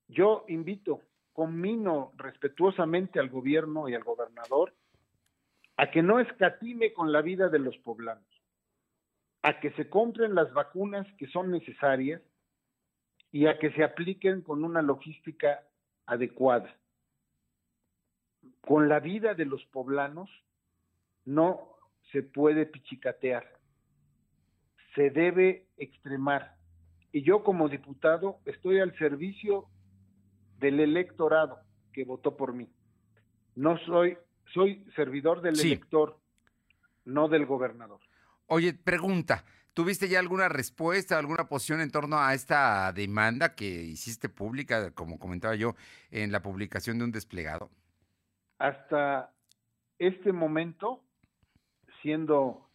Yo 0.09 0.45
invito, 0.49 1.01
conmino 1.33 2.13
respetuosamente 2.17 3.19
al 3.19 3.31
gobierno 3.31 3.89
y 3.89 3.95
al 3.95 4.05
gobernador 4.05 4.75
a 5.77 5.91
que 5.91 6.03
no 6.03 6.21
escatime 6.21 6.93
con 6.93 7.13
la 7.13 7.23
vida 7.23 7.49
de 7.49 7.59
los 7.59 7.77
poblanos, 7.79 8.27
a 9.43 9.59
que 9.59 9.73
se 9.73 9.89
compren 9.89 10.35
las 10.35 10.53
vacunas 10.53 11.07
que 11.17 11.27
son 11.29 11.51
necesarias 11.51 12.21
y 13.31 13.47
a 13.47 13.59
que 13.59 13.73
se 13.73 13.83
apliquen 13.83 14.43
con 14.43 14.65
una 14.65 14.83
logística 14.83 15.63
adecuada. 16.13 16.77
Con 18.61 18.89
la 18.89 19.01
vida 19.01 19.35
de 19.35 19.45
los 19.45 19.65
poblanos 19.67 20.31
no 21.25 21.77
se 22.11 22.23
puede 22.23 22.67
pichicatear, 22.67 23.59
se 24.95 25.11
debe 25.11 25.67
extremar. 25.77 26.57
Y 27.13 27.23
yo 27.23 27.43
como 27.43 27.69
diputado 27.69 28.41
estoy 28.45 28.81
al 28.81 28.97
servicio 28.99 29.69
del 30.59 30.81
electorado 30.81 31.61
que 31.93 32.05
votó 32.05 32.37
por 32.37 32.53
mí. 32.53 32.69
No 33.55 33.79
soy, 33.79 34.17
soy 34.53 34.85
servidor 34.95 35.41
del 35.43 35.57
sí. 35.57 35.69
elector, 35.73 36.19
no 37.05 37.29
del 37.29 37.47
gobernador. 37.47 38.01
Oye, 38.47 38.75
pregunta, 38.75 39.45
¿tuviste 39.75 40.09
ya 40.09 40.19
alguna 40.19 40.49
respuesta, 40.49 41.19
alguna 41.19 41.49
posición 41.49 41.81
en 41.81 41.91
torno 41.91 42.19
a 42.19 42.35
esta 42.35 42.93
demanda 42.93 43.55
que 43.55 43.67
hiciste 43.67 44.29
pública, 44.29 44.93
como 44.93 45.19
comentaba 45.19 45.55
yo, 45.55 45.75
en 46.11 46.33
la 46.33 46.43
publicación 46.43 46.99
de 46.99 47.05
un 47.05 47.13
desplegado? 47.13 47.71
Hasta 48.59 49.33
este 49.99 50.33
momento, 50.33 51.03
siendo 52.03 52.69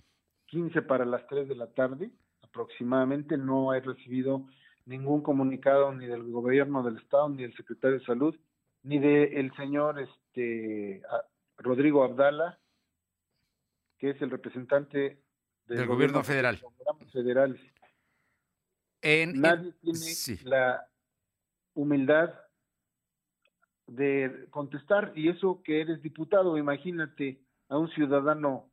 15 0.47 0.81
para 0.81 1.05
las 1.05 1.25
3 1.27 1.47
de 1.47 1.55
la 1.55 1.67
tarde 1.67 2.11
aproximadamente, 2.41 3.37
no 3.37 3.73
he 3.73 3.81
recibido 3.81 4.47
ningún 4.87 5.21
comunicado 5.21 5.93
ni 5.93 6.07
del 6.07 6.23
gobierno 6.31 6.81
del 6.81 6.97
estado 6.97 7.29
ni 7.29 7.43
del 7.43 7.55
secretario 7.55 7.99
de 7.99 8.05
salud 8.05 8.35
ni 8.83 8.99
del 8.99 9.53
señor 9.55 9.99
este 9.99 11.01
Rodrigo 11.57 12.03
Abdala 12.03 12.57
que 13.97 14.11
es 14.11 14.21
el 14.21 14.29
representante 14.29 15.21
del, 15.67 15.77
del 15.79 15.87
gobierno, 15.87 16.21
gobierno, 16.21 17.09
federal 17.11 17.59
en, 19.01 19.41
nadie 19.41 19.69
en, 19.69 19.79
tiene 19.79 19.97
sí. 19.99 20.39
la 20.43 20.87
humildad 21.73 22.33
de 23.87 24.47
contestar 24.49 25.13
y 25.15 25.29
eso 25.29 25.61
que 25.63 25.81
eres 25.81 26.01
diputado 26.01 26.57
imagínate 26.57 27.41
a 27.69 27.77
un 27.77 27.89
ciudadano 27.89 28.69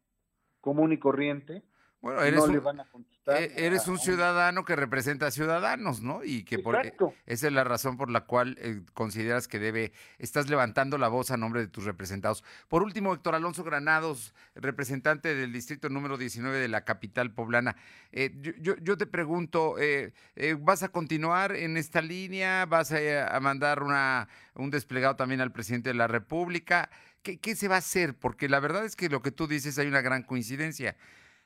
común 0.61 0.93
y 0.93 0.99
corriente 0.99 1.63
Bueno, 2.05 2.21
eres 2.23 2.41
no 2.41 2.45
un, 2.45 2.53
le 2.53 2.59
van 2.59 2.81
a 2.81 2.85
contestar. 2.85 3.41
e- 3.43 3.67
eres 3.67 3.89
un 3.89 3.99
ciudadano 3.99 4.63
que 4.67 4.77
representa 4.77 5.27
a 5.27 5.31
ciudadanos, 5.31 6.03
¿no? 6.03 6.23
Y 6.23 6.45
que 6.45 6.59
por, 6.59 6.77
Exacto. 6.77 7.15
esa 7.25 7.47
es 7.47 7.53
la 7.55 7.65
razón 7.65 7.97
por 7.97 8.11
la 8.11 8.27
cual 8.27 8.59
eh, 8.61 8.83
consideras 8.93 9.49
que 9.49 9.59
debe, 9.59 9.93
estás 10.19 10.51
levantando 10.51 10.99
la 10.99 11.09
voz 11.09 11.31
a 11.31 11.39
nombre 11.39 11.63
de 11.63 11.69
tus 11.69 11.85
representados. 11.85 12.45
Por 12.69 12.83
último, 12.83 13.15
Héctor 13.15 13.35
Alonso 13.37 13.65
Granados, 13.65 14.35
representante 14.55 15.35
del 15.35 15.51
distrito 15.51 15.89
número 15.89 16.19
19 16.19 16.59
de 16.59 16.69
la 16.69 16.85
capital 16.85 17.33
poblana. 17.33 17.75
Eh, 18.13 18.35
yo, 18.43 18.53
yo- 18.61 18.77
yo 18.83 18.99
te 18.99 19.07
pregunto, 19.07 19.77
eh, 19.79 20.13
eh, 20.37 20.57
¿vas 20.61 20.83
a 20.83 20.91
continuar 20.91 21.57
en 21.57 21.79
esta 21.79 22.03
línea? 22.03 22.67
¿Vas 22.67 22.93
a, 22.93 23.35
a 23.35 23.41
mandar 23.41 23.83
una, 23.83 24.29
un 24.57 24.69
desplegado 24.71 25.17
también 25.17 25.41
al 25.41 25.53
presidente 25.53 25.89
de 25.89 25.95
la 25.95 26.07
República? 26.07 26.91
¿Qué, 27.23 27.39
¿Qué 27.39 27.57
se 27.57 27.69
va 27.69 27.77
a 27.77 27.79
hacer? 27.79 28.15
Porque 28.15 28.51
la 28.51 28.61
verdad 28.61 28.85
es 28.85 28.95
que 28.95 29.09
lo 29.09 29.23
que 29.23 29.31
tú 29.31 29.47
dices 29.47 29.79
hay 29.79 29.87
una 29.87 30.03
gran 30.03 30.23
coincidencia. 30.23 30.97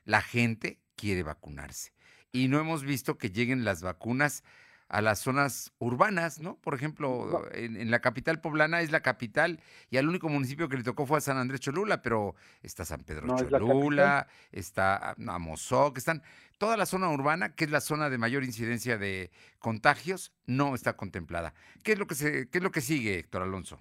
La 0.09 0.23
gente 0.23 0.79
quiere 0.95 1.21
vacunarse 1.21 1.93
y 2.31 2.47
no 2.47 2.59
hemos 2.59 2.83
visto 2.83 3.19
que 3.19 3.29
lleguen 3.29 3.63
las 3.63 3.83
vacunas 3.83 4.43
a 4.87 5.03
las 5.03 5.19
zonas 5.19 5.71
urbanas, 5.77 6.39
¿no? 6.39 6.55
Por 6.55 6.73
ejemplo, 6.73 7.43
en, 7.53 7.77
en 7.77 7.91
la 7.91 7.99
capital 7.99 8.41
poblana 8.41 8.81
es 8.81 8.91
la 8.91 9.01
capital 9.01 9.59
y 9.91 9.97
al 9.97 10.09
único 10.09 10.27
municipio 10.27 10.67
que 10.67 10.77
le 10.77 10.83
tocó 10.83 11.05
fue 11.05 11.19
a 11.19 11.21
San 11.21 11.37
Andrés 11.37 11.59
Cholula, 11.59 12.01
pero 12.01 12.33
está 12.63 12.85
San 12.85 13.03
Pedro 13.03 13.27
No, 13.27 13.35
es 13.35 13.49
Cholula, 13.49 14.25
está 14.51 15.11
Amozoc, 15.27 15.99
están 15.99 16.23
toda 16.57 16.75
la 16.75 16.87
zona 16.87 17.11
urbana, 17.11 17.53
que 17.53 17.65
es 17.65 17.69
la 17.69 17.79
zona 17.79 18.09
de 18.09 18.17
mayor 18.17 18.43
incidencia 18.43 18.97
de 18.97 19.29
contagios, 19.59 20.33
no 20.47 20.73
está 20.73 20.97
contemplada. 20.97 21.53
¿Qué 21.83 21.91
es 21.91 21.99
lo 21.99 22.07
que 22.07 22.15
se, 22.15 22.49
qué 22.49 22.57
es 22.57 22.63
lo 22.63 22.71
que 22.71 22.81
sigue, 22.81 23.19
Héctor 23.19 23.43
Alonso? 23.43 23.79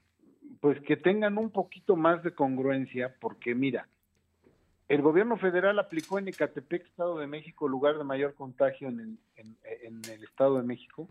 Pues 0.61 0.79
que 0.87 0.99
tengan 0.99 1.39
un 1.39 1.51
poquito 1.51 1.97
más 1.97 2.23
de 2.23 2.35
congruencia, 2.35 3.15
porque 3.19 3.55
mira, 3.55 3.89
el 4.89 5.03
gobierno 5.03 5.37
federal 5.37 5.79
aplicó 5.79 6.19
en 6.19 6.29
Ecatepec, 6.29 6.87
Estado 6.87 7.19
de 7.19 7.27
México, 7.27 7.69
lugar 7.69 7.99
de 7.99 8.05
mayor 8.05 8.35
contagio 8.35 8.89
en 8.89 9.01
el, 9.01 9.19
en, 9.37 9.57
en 9.83 10.05
el 10.11 10.25
Estado 10.25 10.57
de 10.57 10.63
México. 10.63 11.09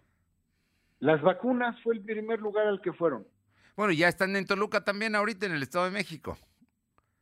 Las 0.99 1.21
vacunas 1.21 1.79
fue 1.83 1.95
el 1.95 2.01
primer 2.01 2.39
lugar 2.39 2.65
al 2.67 2.81
que 2.81 2.91
fueron, 2.91 3.27
Bueno, 3.75 3.93
ya 3.93 4.07
están 4.07 4.35
en 4.35 4.45
Toluca 4.47 4.83
también 4.83 5.15
ahorita 5.15 5.45
en 5.45 5.51
el 5.51 5.61
Estado 5.61 5.85
de 5.85 5.91
México. 5.91 6.37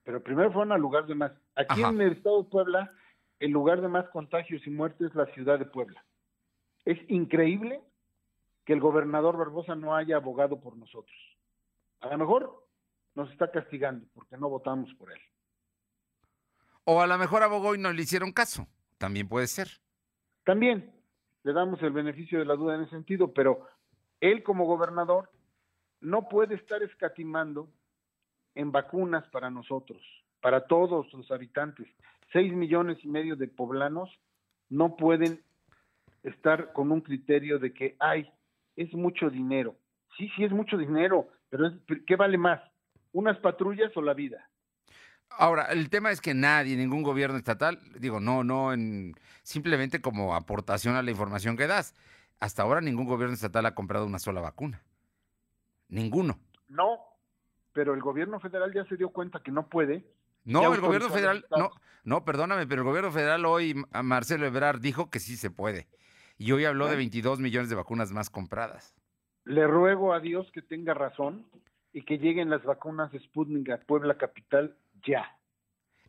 pero 0.03 0.23
primero 0.23 0.51
fueron 0.53 0.71
al 0.71 0.79
lugar 0.81 1.05
de 1.07 1.15
más. 1.15 1.31
Aquí 1.55 1.81
Ajá. 1.81 1.89
en 1.91 2.01
el 2.01 2.13
Estado 2.13 2.43
de 2.43 2.49
Puebla, 2.49 2.91
el 3.39 3.51
lugar 3.51 3.81
de 3.81 3.89
más 3.89 4.07
contagios 4.09 4.65
y 4.65 4.69
muertes 4.69 5.09
es 5.09 5.15
la 5.15 5.25
ciudad 5.33 5.59
de 5.59 5.65
Puebla. 5.65 6.05
Es 6.85 6.97
increíble 7.09 7.81
que 8.63 8.71
el 8.73 8.79
gobernador 8.79 9.35
Barbosa 9.37 9.75
no 9.75 9.93
haya 9.95 10.15
abogado 10.15 10.59
por 10.61 10.77
nosotros. 10.77 11.17
A 11.99 12.07
lo 12.09 12.17
mejor 12.17 12.65
nos 13.13 13.29
está 13.31 13.51
castigando 13.51 14.07
porque 14.13 14.37
no 14.37 14.47
votamos 14.49 14.93
por 14.93 15.11
él. 15.11 15.19
O 16.85 17.01
a 17.01 17.07
lo 17.07 17.17
mejor 17.17 17.43
abogó 17.43 17.75
y 17.75 17.79
no 17.79 17.91
le 17.91 18.03
hicieron 18.03 18.31
caso. 18.31 18.67
También 18.97 19.27
puede 19.27 19.47
ser. 19.47 19.67
También 20.45 20.93
le 21.43 21.53
damos 21.53 21.81
el 21.81 21.91
beneficio 21.91 22.39
de 22.39 22.45
la 22.45 22.55
duda 22.55 22.75
en 22.75 22.81
ese 22.81 22.91
sentido, 22.91 23.33
pero 23.33 23.67
él 24.21 24.43
como 24.43 24.65
gobernador 24.65 25.29
no 26.01 26.29
puede 26.29 26.55
estar 26.55 26.81
escatimando 26.83 27.69
en 28.53 28.71
vacunas 28.71 29.27
para 29.29 29.49
nosotros, 29.49 30.01
para 30.41 30.65
todos 30.67 31.11
los 31.13 31.29
habitantes. 31.31 31.87
Seis 32.31 32.53
millones 32.53 32.97
y 33.03 33.07
medio 33.07 33.35
de 33.35 33.47
poblanos 33.47 34.09
no 34.69 34.95
pueden 34.95 35.43
estar 36.23 36.73
con 36.73 36.91
un 36.91 37.01
criterio 37.01 37.59
de 37.59 37.73
que, 37.73 37.95
ay, 37.99 38.31
es 38.75 38.93
mucho 38.93 39.29
dinero. 39.29 39.75
Sí, 40.17 40.29
sí 40.35 40.43
es 40.43 40.51
mucho 40.51 40.77
dinero, 40.77 41.27
pero 41.49 41.67
es- 41.67 41.73
¿qué 42.07 42.15
vale 42.15 42.37
más? 42.37 42.61
¿Unas 43.11 43.37
patrullas 43.39 43.95
o 43.95 44.01
la 44.01 44.13
vida? 44.13 44.49
Ahora, 45.29 45.65
el 45.65 45.89
tema 45.89 46.11
es 46.11 46.21
que 46.21 46.33
nadie, 46.33 46.77
ningún 46.77 47.03
gobierno 47.03 47.37
estatal, 47.37 47.79
digo, 47.99 48.19
no, 48.19 48.43
no, 48.43 48.71
en, 48.71 49.15
simplemente 49.43 50.01
como 50.01 50.35
aportación 50.35 50.95
a 50.95 51.01
la 51.01 51.11
información 51.11 51.57
que 51.57 51.67
das. 51.67 51.93
Hasta 52.39 52.63
ahora 52.63 52.81
ningún 52.81 53.05
gobierno 53.05 53.33
estatal 53.33 53.65
ha 53.65 53.75
comprado 53.75 54.05
una 54.05 54.19
sola 54.19 54.41
vacuna. 54.41 54.81
Ninguno. 55.89 56.39
No, 56.67 56.99
pero 57.73 57.93
el 57.93 58.01
gobierno 58.01 58.39
federal 58.39 58.73
ya 58.73 58.85
se 58.85 58.97
dio 58.97 59.09
cuenta 59.09 59.41
que 59.41 59.51
no 59.51 59.67
puede. 59.67 60.05
No, 60.45 60.73
el 60.73 60.81
gobierno 60.81 61.09
federal, 61.09 61.45
no, 61.57 61.71
no, 62.03 62.23
perdóname, 62.23 62.67
pero 62.67 62.81
el 62.81 62.87
gobierno 62.87 63.11
federal 63.11 63.45
hoy, 63.45 63.83
a 63.91 64.03
Marcelo 64.03 64.45
Ebrard, 64.45 64.79
dijo 64.79 65.09
que 65.09 65.19
sí 65.19 65.37
se 65.37 65.49
puede. 65.49 65.87
Y 66.37 66.51
hoy 66.51 66.65
habló 66.65 66.85
de 66.85 66.91
Bueno. 66.91 66.99
22 66.99 67.39
millones 67.39 67.69
de 67.69 67.75
vacunas 67.75 68.11
más 68.11 68.29
compradas. 68.29 68.95
Le 69.45 69.65
ruego 69.67 70.13
a 70.13 70.19
Dios 70.19 70.49
que 70.51 70.61
tenga 70.61 70.93
razón 70.93 71.45
y 71.93 72.03
que 72.03 72.17
lleguen 72.17 72.49
las 72.49 72.63
vacunas 72.63 73.11
Sputnik 73.11 73.69
a 73.69 73.77
Puebla 73.77 74.17
Capital 74.17 74.75
ya. 75.05 75.37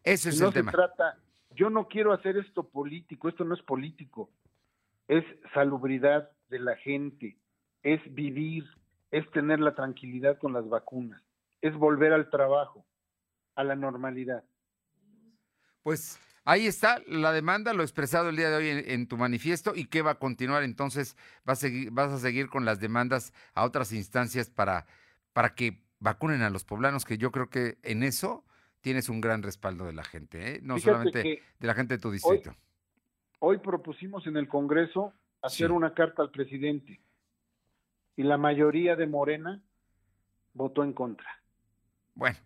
Ese 0.03 0.31
es 0.31 0.41
no 0.41 0.49
el 0.49 0.53
se 0.53 0.61
tema. 0.61 0.73
trata, 0.73 1.19
yo 1.51 1.71
no 1.71 1.89
quiero 1.89 2.13
hacer 2.13 2.37
esto 2.37 2.69
político, 2.69 3.29
esto 3.29 3.45
no 3.45 3.55
es 3.55 3.63
político, 3.63 4.31
es 5.09 5.25
salubridad 5.53 6.31
de 6.49 6.59
la 6.61 6.77
gente, 6.77 7.37
es 7.83 8.01
vivir, 8.15 8.65
es 9.11 9.29
tener 9.33 9.61
la 9.61 9.75
tranquilidad 9.75 10.39
con 10.39 10.53
las 10.53 10.69
vacunas, 10.69 11.21
es 11.61 11.75
volver 11.75 12.13
al 12.13 12.31
trabajo, 12.31 12.87
a 13.55 13.65
la 13.65 13.75
normalidad. 13.75 14.45
Pues 15.83 16.21
ahí 16.45 16.67
está 16.67 17.01
la 17.07 17.33
demanda, 17.33 17.73
lo 17.73 17.83
expresado 17.83 18.29
el 18.29 18.37
día 18.37 18.51
de 18.51 18.57
hoy 18.57 18.69
en, 18.69 18.91
en 18.91 19.09
tu 19.09 19.17
manifiesto 19.17 19.73
y 19.75 19.87
qué 19.87 20.03
va 20.03 20.13
a 20.13 20.19
continuar 20.19 20.63
entonces, 20.63 21.17
vas 21.45 21.59
a, 21.59 21.61
seguir, 21.63 21.91
vas 21.91 22.13
a 22.13 22.19
seguir 22.19 22.49
con 22.49 22.65
las 22.65 22.81
demandas 22.81 23.33
a 23.55 23.65
otras 23.65 23.93
instancias 23.93 24.51
para, 24.51 24.87
para 25.33 25.55
que 25.55 25.83
vacunen 25.99 26.43
a 26.43 26.51
los 26.51 26.65
poblanos, 26.65 27.05
que 27.05 27.19
yo 27.19 27.33
creo 27.33 27.51
que 27.51 27.79
en 27.83 28.03
eso 28.03 28.46
tienes 28.87 29.09
un 29.09 29.21
gran 29.21 29.43
respaldo 29.43 29.85
de 29.85 29.93
la 29.93 30.05
gente, 30.05 30.39
¿eh? 30.55 30.61
no 30.63 30.77
Fíjate 30.77 30.93
solamente 30.93 31.43
de 31.59 31.67
la 31.67 31.75
gente 31.75 31.95
de 31.95 31.99
tu 32.01 32.13
distrito. 32.13 32.55
Hoy 33.41 33.59
propusimos 33.59 34.29
en 34.29 34.37
el 34.37 34.47
Congreso 34.47 35.13
hacer 35.43 35.67
Sí. 35.71 35.73
una 35.73 35.93
carta 35.93 36.23
al 36.23 36.31
presidente 36.31 37.01
y 38.17 38.23
la 38.23 38.39
mayoría 38.39 38.95
de 38.95 39.09
Morena 39.09 39.61
votó 40.55 40.85
en 40.85 40.93
contra. 40.93 41.27
Bueno, 42.15 42.39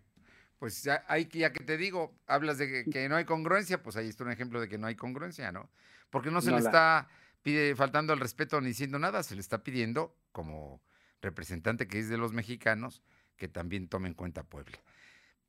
pues 0.57 0.81
ya, 0.81 1.05
hay, 1.07 1.25
que- 1.27 1.37
ya 1.37 1.53
que 1.53 1.63
te 1.63 1.77
digo, 1.77 2.11
hablas 2.25 2.57
de 2.57 2.67
que, 2.85 2.89
que 2.89 3.07
no 3.07 3.17
hay 3.17 3.25
congruencia, 3.25 3.83
pues 3.83 3.95
ahí 3.95 4.07
está 4.07 4.23
un 4.23 4.31
ejemplo 4.31 4.59
de 4.59 4.67
que 4.67 4.79
no 4.79 4.87
hay 4.87 4.95
congruencia, 4.95 5.51
¿no? 5.51 5.69
Porque 6.09 6.31
no 6.31 6.41
se 6.41 6.49
No 6.49 6.57
le 6.57 6.63
la- 6.63 6.69
está 6.69 7.07
pide, 7.43 7.75
faltando 7.75 8.13
al 8.13 8.19
respeto 8.19 8.59
ni 8.61 8.69
diciendo 8.69 8.97
nada, 8.97 9.21
se 9.21 9.35
le 9.35 9.41
está 9.41 9.61
pidiendo, 9.61 10.15
como 10.31 10.81
representante 11.21 11.87
que 11.87 11.99
es 11.99 12.09
de 12.09 12.17
los 12.17 12.33
mexicanos, 12.33 13.03
que 13.37 13.47
también 13.47 13.87
tome 13.87 14.07
en 14.07 14.15
cuenta 14.15 14.41
Puebla. 14.43 14.79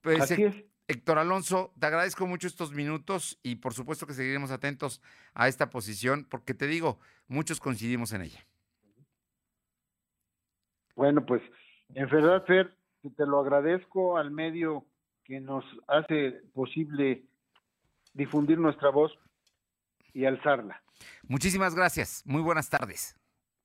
Pues, 0.03 0.21
Así 0.21 0.35
Hec- 0.35 0.49
es. 0.55 0.65
Héctor 0.89 1.19
Alonso, 1.19 1.73
te 1.79 1.87
agradezco 1.87 2.27
mucho 2.27 2.47
estos 2.47 2.73
minutos 2.73 3.39
y 3.43 3.57
por 3.57 3.73
supuesto 3.73 4.07
que 4.07 4.15
seguiremos 4.15 4.51
atentos 4.51 5.01
a 5.35 5.49
esta 5.49 5.71
posición, 5.71 6.27
porque 6.29 6.55
te 6.55 6.67
digo, 6.67 6.99
muchos 7.29 7.61
coincidimos 7.61 8.13
en 8.13 8.23
ella. 8.23 8.47
Bueno, 10.97 11.25
pues 11.25 11.43
en 11.95 12.09
verdad, 12.09 12.45
Fer, 12.47 12.77
te 13.17 13.27
lo 13.27 13.41
agradezco 13.41 14.19
al 14.19 14.31
medio 14.31 14.87
que 15.25 15.41
nos 15.41 15.65
hace 15.89 16.43
posible 16.53 17.25
difundir 18.13 18.59
nuestra 18.59 18.91
voz 18.91 19.13
y 20.13 20.25
alzarla. 20.27 20.83
Muchísimas 21.27 21.75
gracias, 21.75 22.23
muy 22.27 22.43
buenas 22.43 22.69
tardes. 22.69 23.19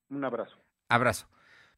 Un 0.10 0.24
abrazo. 0.24 0.56
Abrazo. 0.88 1.28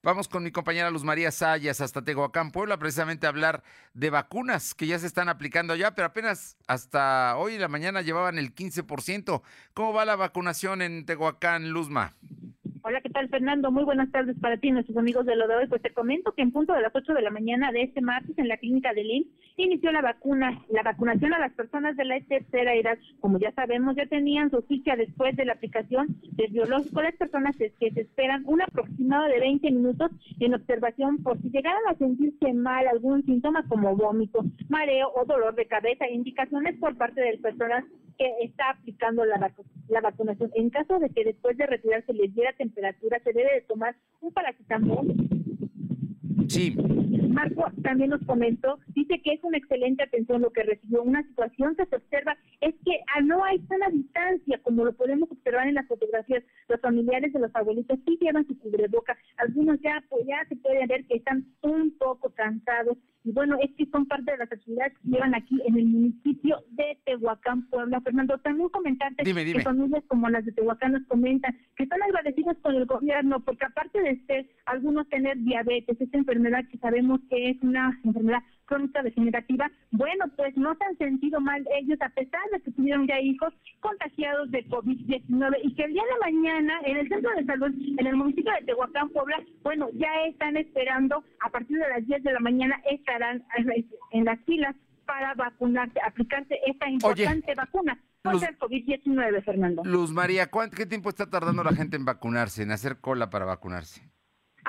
Vamos 0.02 0.30
con 0.30 0.43
mi 0.43 0.52
compañera 0.52 0.89
Luz 0.89 1.04
María 1.04 1.30
Sayas 1.30 1.82
hasta 1.82 2.02
Tehuacán, 2.02 2.52
Puebla, 2.52 2.80
precisamente 2.80 3.26
a 3.26 3.30
hablar 3.30 3.64
de 3.93 4.10
vacunas 4.10 4.74
que 4.74 4.88
ya 4.88 4.97
se 4.97 5.06
están 5.06 5.28
aplicando 5.28 5.74
allá, 5.74 5.93
pero 5.93 6.06
apenas 6.06 6.56
hasta 6.68 7.36
hoy 7.36 7.56
en 7.56 7.62
la 7.62 7.68
mañana 7.68 8.02
llevaban 8.02 8.38
el 8.38 8.56
15%. 8.56 9.41
¿Cómo 9.74 9.91
va 9.91 10.06
la 10.06 10.16
vacunación 10.16 10.82
en 10.82 11.06
Tehuacán, 11.06 11.72
Luzma? 11.72 12.14
Hola, 12.90 13.02
¿qué 13.02 13.10
tal, 13.12 13.30
Fernando? 13.30 13.70
Muy 13.70 13.84
buenas 13.84 14.10
tardes 14.12 14.36
para 14.40 14.58
ti, 14.58 14.72
nuestros 14.72 14.98
amigos 14.98 15.24
de 15.28 15.36
lo 15.36 15.48
de 15.48 15.58
hoy. 15.58 15.68
Pues 15.68 15.80
te 15.80 15.94
comento 15.94 16.32
que 16.32 16.42
en 16.42 16.52
punto 16.52 16.74
de 16.74 16.82
las 16.82 16.96
8 16.96 17.14
de 17.14 17.22
la 17.22 17.30
mañana 17.30 17.72
de 17.72 17.84
este 17.84 18.02
martes 18.02 18.36
en 18.40 18.48
la 18.48 18.58
clínica 18.58 18.96
de 18.96 19.04
IMSS 19.04 19.28
inició 19.58 19.92
la 19.92 20.02
vacuna, 20.02 20.64
la 20.70 20.82
vacunación 20.82 21.32
a 21.36 21.38
las 21.38 21.54
personas 21.54 21.96
de 21.98 22.06
la 22.06 22.20
tercera 22.22 22.74
edad. 22.74 22.98
Como 23.20 23.38
ya 23.38 23.52
sabemos, 23.52 23.96
ya 23.96 24.08
tenían 24.08 24.50
su 24.50 24.64
ficha 24.64 24.96
después 24.96 25.36
de 25.36 25.46
la 25.46 25.54
aplicación 25.54 26.08
del 26.32 26.52
biológico. 26.52 27.04
Las 27.04 27.16
personas 27.16 27.56
que 27.58 27.70
se 27.78 28.02
esperan 28.02 28.42
un 28.48 28.60
aproximado 28.64 29.28
de 29.28 29.40
20 29.40 29.70
minutos 29.70 30.10
en 30.40 30.56
observación 30.56 31.22
por 31.22 31.40
si 31.44 31.52
llegaran 31.52 31.84
a 31.90 31.94
sentirse 31.96 32.54
mal 32.54 32.88
algún 32.88 33.24
síntoma 33.24 33.68
como 33.68 33.96
vómito, 33.96 34.44
mareo 34.68 35.12
o 35.14 35.26
dolor 35.26 35.54
de 35.54 35.68
cabeza, 35.68 36.10
indicaciones 36.10 36.76
por 36.80 36.98
parte 36.98 37.22
del 37.22 37.40
personal 37.40 37.84
que 38.18 38.30
está 38.42 38.72
aplicando 38.72 39.24
la, 39.26 39.38
vacu- 39.38 39.64
la 39.90 40.02
vacunación. 40.02 40.52
En 40.56 40.70
caso 40.72 40.98
de 41.00 41.10
que 41.12 41.24
después 41.24 41.56
de 41.56 41.68
retirarse 41.68 42.12
les 42.14 42.34
diera 42.36 42.52
temperatura, 42.54 42.79
se 43.24 43.34
debe 43.34 43.56
de 43.56 43.62
tomar 43.62 43.96
un 44.22 44.32
paracetamol. 44.34 45.14
Sí. 46.48 46.76
Marco 47.30 47.64
también 47.84 48.10
nos 48.10 48.22
comentó, 48.26 48.80
dice 48.88 49.22
que 49.22 49.34
es 49.34 49.44
una 49.44 49.58
excelente 49.58 50.04
atención 50.04 50.42
lo 50.42 50.52
que 50.52 50.64
recibió. 50.64 51.04
Una 51.04 51.24
situación 51.24 51.76
que 51.76 51.86
se 51.86 51.96
observa 51.96 52.36
es 52.60 52.76
que 52.84 53.00
ah, 53.16 53.22
no 53.22 53.44
hay 53.44 53.60
sana 53.68 53.90
distancia, 53.90 54.60
como 54.64 54.84
lo 54.84 54.94
podemos 54.94 55.32
observar 55.32 55.68
en 55.68 55.76
las 55.76 55.88
fotografías. 55.88 56.44
Los 56.68 56.82
familiares 56.82 57.32
de 57.32 57.40
los 57.40 57.56
abuelitos 57.56 58.00
sí 58.06 58.18
llevan 58.20 58.48
su 58.48 58.58
cubreboca. 58.60 59.18
Algunos 59.38 59.80
ya, 59.82 60.04
pues 60.10 60.26
ya 60.28 60.44
se 60.50 60.56
puede 60.56 60.86
ver 60.88 61.06
que 61.06 61.18
están 61.18 61.46
un 61.62 61.96
poco 61.98 62.30
cansados 62.32 62.98
Y 63.30 63.32
bueno, 63.32 63.58
es 63.62 63.70
que 63.76 63.86
son 63.92 64.08
parte 64.08 64.32
de 64.32 64.40
las 64.40 64.52
actividades 64.52 64.98
que 64.98 65.10
llevan 65.10 65.36
aquí 65.36 65.62
en 65.68 65.78
el 65.78 65.86
municipio 65.86 66.64
de 66.72 66.98
Tehuacán, 67.06 67.70
Puebla. 67.70 68.02
Fernando, 68.02 68.40
también 68.40 68.70
comentarte 68.70 69.24
que 69.24 69.60
familias 69.62 70.04
como 70.08 70.28
las 70.30 70.44
de 70.46 70.52
Tehuacán 70.52 70.94
nos 70.94 71.06
comentan 71.06 71.56
que 71.76 71.84
están 71.84 72.02
agradecidas 72.02 72.58
con 72.64 72.74
el 72.74 72.88
gobierno 72.88 73.40
porque 73.42 73.66
aparte 73.66 74.02
de 74.02 74.20
ser 74.26 74.50
algunos 74.66 75.08
tener 75.10 75.38
diabetes, 75.44 76.02
esta 76.02 76.18
enfermedad 76.18 76.68
que 76.72 76.80
sabemos 76.80 77.20
que 77.30 77.52
es 77.52 77.62
una 77.62 78.00
enfermedad 78.04 78.42
crónica 78.70 79.01
degenerativa, 79.01 79.70
bueno, 79.91 80.26
pues 80.38 80.55
no 80.55 80.76
se 80.76 80.84
han 80.86 80.97
sentido 80.97 81.41
mal 81.41 81.65
ellos 81.82 81.99
a 82.01 82.09
pesar 82.09 82.41
de 82.53 82.61
que 82.61 82.72
tuvieron 82.72 83.07
ya 83.07 83.20
hijos 83.20 83.51
contagiados 83.80 84.51
de 84.51 84.63
COVID-19 84.67 85.57
y 85.63 85.74
que 85.74 85.84
el 85.86 85.93
día 85.93 86.03
de 86.03 86.32
mañana 86.32 86.80
en 86.86 86.97
el 86.97 87.09
centro 87.09 87.32
de 87.36 87.45
salud, 87.45 87.74
en 87.97 88.05
el 88.05 88.15
municipio 88.15 88.51
de 88.53 88.65
Tehuacán, 88.67 89.09
Puebla, 89.09 89.43
bueno, 89.63 89.89
ya 89.93 90.09
están 90.28 90.55
esperando 90.55 91.24
a 91.41 91.49
partir 91.49 91.80
de 91.80 91.89
las 91.89 92.05
10 92.05 92.24
de 92.24 92.32
la 92.32 92.39
mañana 92.39 92.80
estarán 92.89 93.43
en 94.11 94.26
las 94.26 94.39
filas 94.45 94.76
para 95.05 95.34
vacunarse, 95.34 95.99
aplicarse 96.05 96.59
esta 96.67 96.88
importante 96.88 97.55
vacuna 97.55 97.99
contra 98.24 98.49
el 98.49 98.59
COVID-19, 98.59 99.43
Fernando. 99.43 99.82
Luz 99.84 100.11
María, 100.11 100.47
¿qué 100.76 100.86
tiempo 100.86 101.09
está 101.09 101.28
tardando 101.28 101.63
la 101.63 101.74
gente 101.74 101.97
en 101.97 102.05
vacunarse, 102.05 102.61
en 102.61 102.72
hacer 102.72 102.99
cola 102.99 103.32
para 103.32 103.45
vacunarse? 103.45 104.07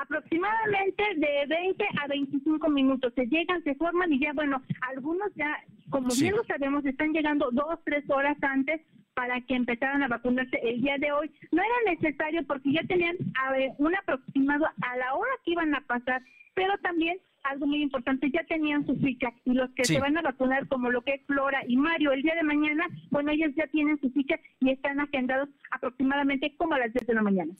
Aproximadamente 0.01 1.03
de 1.15 1.45
20 1.47 1.85
a 2.01 2.07
25 2.07 2.69
minutos. 2.69 3.13
Se 3.15 3.27
llegan, 3.27 3.63
se 3.63 3.75
forman 3.75 4.11
y 4.11 4.19
ya, 4.19 4.33
bueno, 4.33 4.61
algunos 4.81 5.31
ya, 5.35 5.57
como 5.89 6.09
bien 6.19 6.35
lo 6.35 6.43
sabemos, 6.45 6.83
están 6.85 7.13
llegando 7.13 7.49
dos, 7.51 7.79
tres 7.85 8.03
horas 8.09 8.37
antes 8.41 8.81
para 9.13 9.39
que 9.41 9.55
empezaran 9.55 10.01
a 10.01 10.07
vacunarse 10.07 10.57
el 10.63 10.81
día 10.81 10.97
de 10.97 11.11
hoy. 11.11 11.31
No 11.51 11.61
era 11.61 11.93
necesario 11.93 12.43
porque 12.47 12.73
ya 12.73 12.83
tenían 12.87 13.15
a 13.39 13.51
ver, 13.51 13.71
un 13.77 13.95
aproximado 13.95 14.65
a 14.65 14.97
la 14.97 15.13
hora 15.13 15.31
que 15.45 15.51
iban 15.51 15.75
a 15.75 15.81
pasar, 15.81 16.23
pero 16.55 16.75
también 16.79 17.17
algo 17.43 17.67
muy 17.67 17.81
importante, 17.81 18.29
ya 18.31 18.43
tenían 18.45 18.85
su 18.85 18.95
ficha 18.97 19.31
y 19.45 19.53
los 19.53 19.69
que 19.71 19.83
se 19.85 19.99
van 19.99 20.17
a 20.17 20.21
vacunar 20.21 20.67
como 20.67 20.89
lo 20.89 21.01
que 21.01 21.15
es 21.15 21.25
Flora 21.25 21.61
y 21.67 21.75
Mario 21.75 22.11
el 22.11 22.21
día 22.21 22.35
de 22.35 22.43
mañana, 22.43 22.87
bueno, 23.09 23.31
ellos 23.31 23.51
ya 23.55 23.67
tienen 23.67 23.99
su 23.99 24.11
ficha 24.11 24.39
y 24.59 24.71
están 24.71 24.99
agendados 24.99 25.49
aproximadamente 25.71 26.55
como 26.57 26.75
a 26.75 26.79
las 26.79 26.93
10 26.93 27.07
de 27.07 27.13
la 27.13 27.23
mañana. 27.23 27.53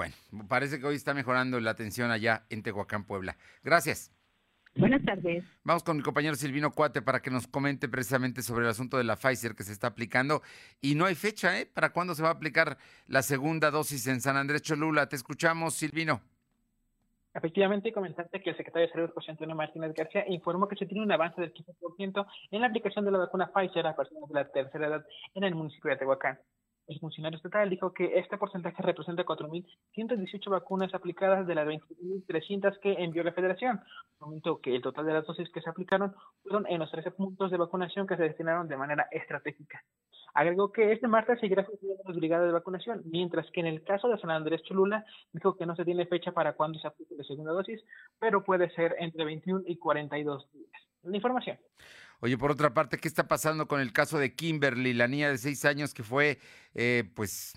Bueno, 0.00 0.14
parece 0.48 0.80
que 0.80 0.86
hoy 0.86 0.94
está 0.94 1.12
mejorando 1.12 1.60
la 1.60 1.72
atención 1.72 2.10
allá 2.10 2.46
en 2.48 2.62
Tehuacán, 2.62 3.04
Puebla. 3.04 3.36
Gracias. 3.62 4.10
Buenas 4.74 5.04
tardes. 5.04 5.44
Vamos 5.62 5.82
con 5.82 5.98
mi 5.98 6.02
compañero 6.02 6.34
Silvino 6.36 6.70
Cuate 6.70 7.02
para 7.02 7.20
que 7.20 7.30
nos 7.30 7.46
comente 7.46 7.86
precisamente 7.86 8.40
sobre 8.40 8.64
el 8.64 8.70
asunto 8.70 8.96
de 8.96 9.04
la 9.04 9.16
Pfizer 9.16 9.54
que 9.54 9.62
se 9.62 9.72
está 9.72 9.88
aplicando. 9.88 10.40
Y 10.80 10.94
no 10.94 11.04
hay 11.04 11.14
fecha, 11.14 11.60
¿eh? 11.60 11.66
¿Para 11.66 11.92
cuándo 11.92 12.14
se 12.14 12.22
va 12.22 12.30
a 12.30 12.32
aplicar 12.32 12.78
la 13.08 13.20
segunda 13.20 13.70
dosis 13.70 14.06
en 14.06 14.22
San 14.22 14.38
Andrés 14.38 14.62
Cholula? 14.62 15.06
Te 15.06 15.16
escuchamos, 15.16 15.74
Silvino. 15.74 16.22
Efectivamente, 17.34 17.92
comentarte 17.92 18.40
que 18.40 18.50
el 18.50 18.56
secretario 18.56 18.88
de 18.88 18.94
Salud, 18.94 19.10
José 19.14 19.32
Antonio 19.32 19.54
Martínez 19.54 19.92
García, 19.92 20.24
informó 20.28 20.66
que 20.66 20.76
se 20.76 20.86
tiene 20.86 21.04
un 21.04 21.12
avance 21.12 21.42
del 21.42 21.52
15% 21.52 22.26
en 22.52 22.60
la 22.62 22.68
aplicación 22.68 23.04
de 23.04 23.10
la 23.10 23.18
vacuna 23.18 23.52
Pfizer 23.52 23.86
a 23.86 23.94
personas 23.94 24.30
de 24.30 24.34
la 24.34 24.50
tercera 24.50 24.86
edad 24.86 25.06
en 25.34 25.44
el 25.44 25.54
municipio 25.54 25.90
de 25.90 25.98
Tehuacán. 25.98 26.38
El 26.90 26.98
funcionario 26.98 27.36
estatal 27.36 27.70
dijo 27.70 27.94
que 27.94 28.18
este 28.18 28.36
porcentaje 28.36 28.82
representa 28.82 29.24
4.118 29.24 30.50
vacunas 30.50 30.92
aplicadas 30.92 31.46
de 31.46 31.54
las 31.54 31.64
21.300 31.64 32.80
que 32.80 32.94
envió 32.94 33.22
la 33.22 33.32
federación. 33.32 33.80
Comentó 34.18 34.60
que 34.60 34.74
el 34.74 34.82
total 34.82 35.06
de 35.06 35.12
las 35.12 35.24
dosis 35.24 35.48
que 35.50 35.60
se 35.60 35.70
aplicaron 35.70 36.12
fueron 36.42 36.66
en 36.66 36.80
los 36.80 36.90
13 36.90 37.12
puntos 37.12 37.52
de 37.52 37.58
vacunación 37.58 38.08
que 38.08 38.16
se 38.16 38.24
destinaron 38.24 38.66
de 38.66 38.76
manera 38.76 39.06
estratégica. 39.12 39.84
Agregó 40.34 40.72
que 40.72 40.90
este 40.90 41.06
martes 41.06 41.38
seguirá 41.38 41.62
funcionando 41.62 42.02
las 42.08 42.16
brigadas 42.16 42.46
de 42.48 42.54
vacunación, 42.54 43.02
mientras 43.04 43.48
que 43.52 43.60
en 43.60 43.66
el 43.66 43.84
caso 43.84 44.08
de 44.08 44.18
San 44.18 44.30
Andrés 44.30 44.60
Cholula 44.64 45.04
dijo 45.32 45.56
que 45.56 45.66
no 45.66 45.76
se 45.76 45.84
tiene 45.84 46.06
fecha 46.06 46.32
para 46.32 46.54
cuándo 46.54 46.80
se 46.80 46.88
aplique 46.88 47.14
la 47.14 47.22
segunda 47.22 47.52
dosis, 47.52 47.80
pero 48.18 48.42
puede 48.42 48.68
ser 48.70 48.96
entre 48.98 49.24
21 49.24 49.62
y 49.64 49.76
42 49.76 50.50
días. 50.52 50.72
La 51.04 51.16
información. 51.16 51.56
Oye, 52.20 52.36
por 52.36 52.50
otra 52.50 52.74
parte, 52.74 52.98
¿qué 52.98 53.08
está 53.08 53.26
pasando 53.28 53.66
con 53.66 53.80
el 53.80 53.92
caso 53.92 54.18
de 54.18 54.34
Kimberly, 54.34 54.92
la 54.92 55.08
niña 55.08 55.30
de 55.30 55.38
seis 55.38 55.64
años 55.64 55.94
que 55.94 56.02
fue, 56.02 56.38
eh, 56.74 57.04
pues, 57.14 57.54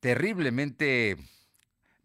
terriblemente 0.00 1.16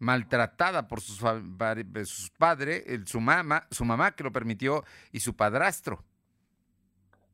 maltratada 0.00 0.88
por 0.88 1.00
sus, 1.00 1.18
sus 1.18 2.30
padres, 2.30 2.84
su 3.06 3.20
mamá, 3.20 3.66
su 3.70 3.84
mamá 3.84 4.12
que 4.12 4.24
lo 4.24 4.32
permitió 4.32 4.82
y 5.12 5.20
su 5.20 5.36
padrastro? 5.36 6.02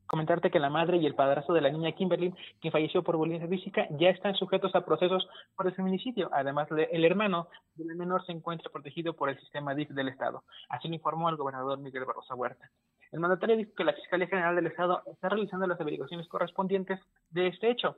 Comentarte 0.05 0.51
que 0.51 0.59
la 0.59 0.69
madre 0.69 0.97
y 0.97 1.05
el 1.05 1.15
padrastro 1.15 1.53
de 1.53 1.61
la 1.61 1.69
niña 1.69 1.91
Kimberly, 1.93 2.33
quien 2.61 2.71
falleció 2.71 3.03
por 3.03 3.17
violencia 3.17 3.47
física, 3.47 3.87
ya 3.99 4.09
están 4.09 4.35
sujetos 4.35 4.73
a 4.75 4.85
procesos 4.85 5.27
por 5.55 5.67
el 5.67 5.75
feminicidio. 5.75 6.29
Además, 6.31 6.69
el 6.71 7.03
hermano 7.03 7.49
del 7.75 7.95
menor 7.95 8.25
se 8.25 8.31
encuentra 8.31 8.71
protegido 8.71 9.15
por 9.15 9.29
el 9.29 9.39
sistema 9.39 9.73
DIF 9.73 9.89
del 9.89 10.07
Estado. 10.07 10.43
Así 10.69 10.87
lo 10.87 10.93
informó 10.93 11.29
el 11.29 11.35
gobernador 11.35 11.79
Miguel 11.79 12.05
Barrosa 12.05 12.35
Huerta. 12.35 12.69
El 13.11 13.19
mandatario 13.19 13.55
dijo 13.55 13.71
que 13.75 13.83
la 13.83 13.93
Fiscalía 13.93 14.27
General 14.27 14.55
del 14.55 14.67
Estado 14.67 15.01
está 15.11 15.29
realizando 15.29 15.65
las 15.65 15.79
averiguaciones 15.79 16.27
correspondientes 16.27 16.99
de 17.29 17.47
este 17.47 17.71
hecho. 17.71 17.97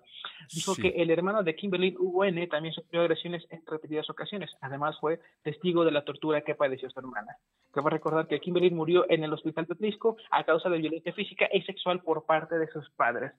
Dijo 0.53 0.75
que 0.75 0.89
el 0.89 1.09
hermano 1.09 1.43
de 1.43 1.55
Kimberly, 1.55 1.95
UN, 1.97 2.47
también 2.47 2.73
sufrió 2.73 3.01
agresiones 3.01 3.45
en 3.49 3.63
repetidas 3.65 4.09
ocasiones. 4.09 4.51
Además, 4.61 4.97
fue 4.99 5.19
testigo 5.43 5.83
de 5.83 5.91
la 5.91 6.05
tortura 6.05 6.41
que 6.41 6.55
padeció 6.55 6.89
su 6.89 6.99
hermana. 6.99 7.37
Cabe 7.71 7.89
recordar 7.89 8.27
que 8.27 8.39
Kimberly 8.39 8.71
murió 8.71 9.05
en 9.09 9.23
el 9.23 9.33
hospital 9.33 9.65
de 9.65 9.75
Tlisco 9.75 10.17
a 10.31 10.43
causa 10.43 10.69
de 10.69 10.77
violencia 10.77 11.13
física 11.13 11.47
y 11.51 11.61
sexual 11.63 12.01
por 12.01 12.25
parte 12.25 12.57
de 12.57 12.67
sus 12.67 12.89
padres. 12.91 13.31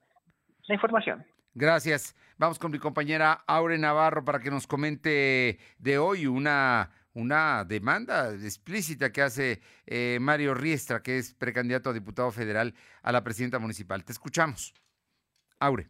La 0.67 0.75
información. 0.75 1.25
Gracias. 1.55 2.15
Vamos 2.39 2.59
con 2.59 2.71
mi 2.71 2.79
compañera 2.79 3.45
Aure 3.47 3.77
Navarro 3.77 4.25
para 4.25 4.41
que 4.41 4.51
nos 4.51 4.67
comente 4.67 5.59
de 5.79 5.99
hoy 5.99 6.27
una 6.27 6.91
una 7.15 7.65
demanda 7.65 8.33
explícita 8.33 9.13
que 9.13 9.23
hace 9.23 9.61
eh, 9.87 10.19
Mario 10.21 10.55
Riestra, 10.55 11.03
que 11.03 11.19
es 11.19 11.35
precandidato 11.35 11.91
a 11.91 11.93
diputado 11.93 12.31
federal 12.31 12.75
a 13.03 13.13
la 13.13 13.25
presidenta 13.25 13.59
municipal. 13.59 14.05
Te 14.05 14.13
escuchamos. 14.13 14.75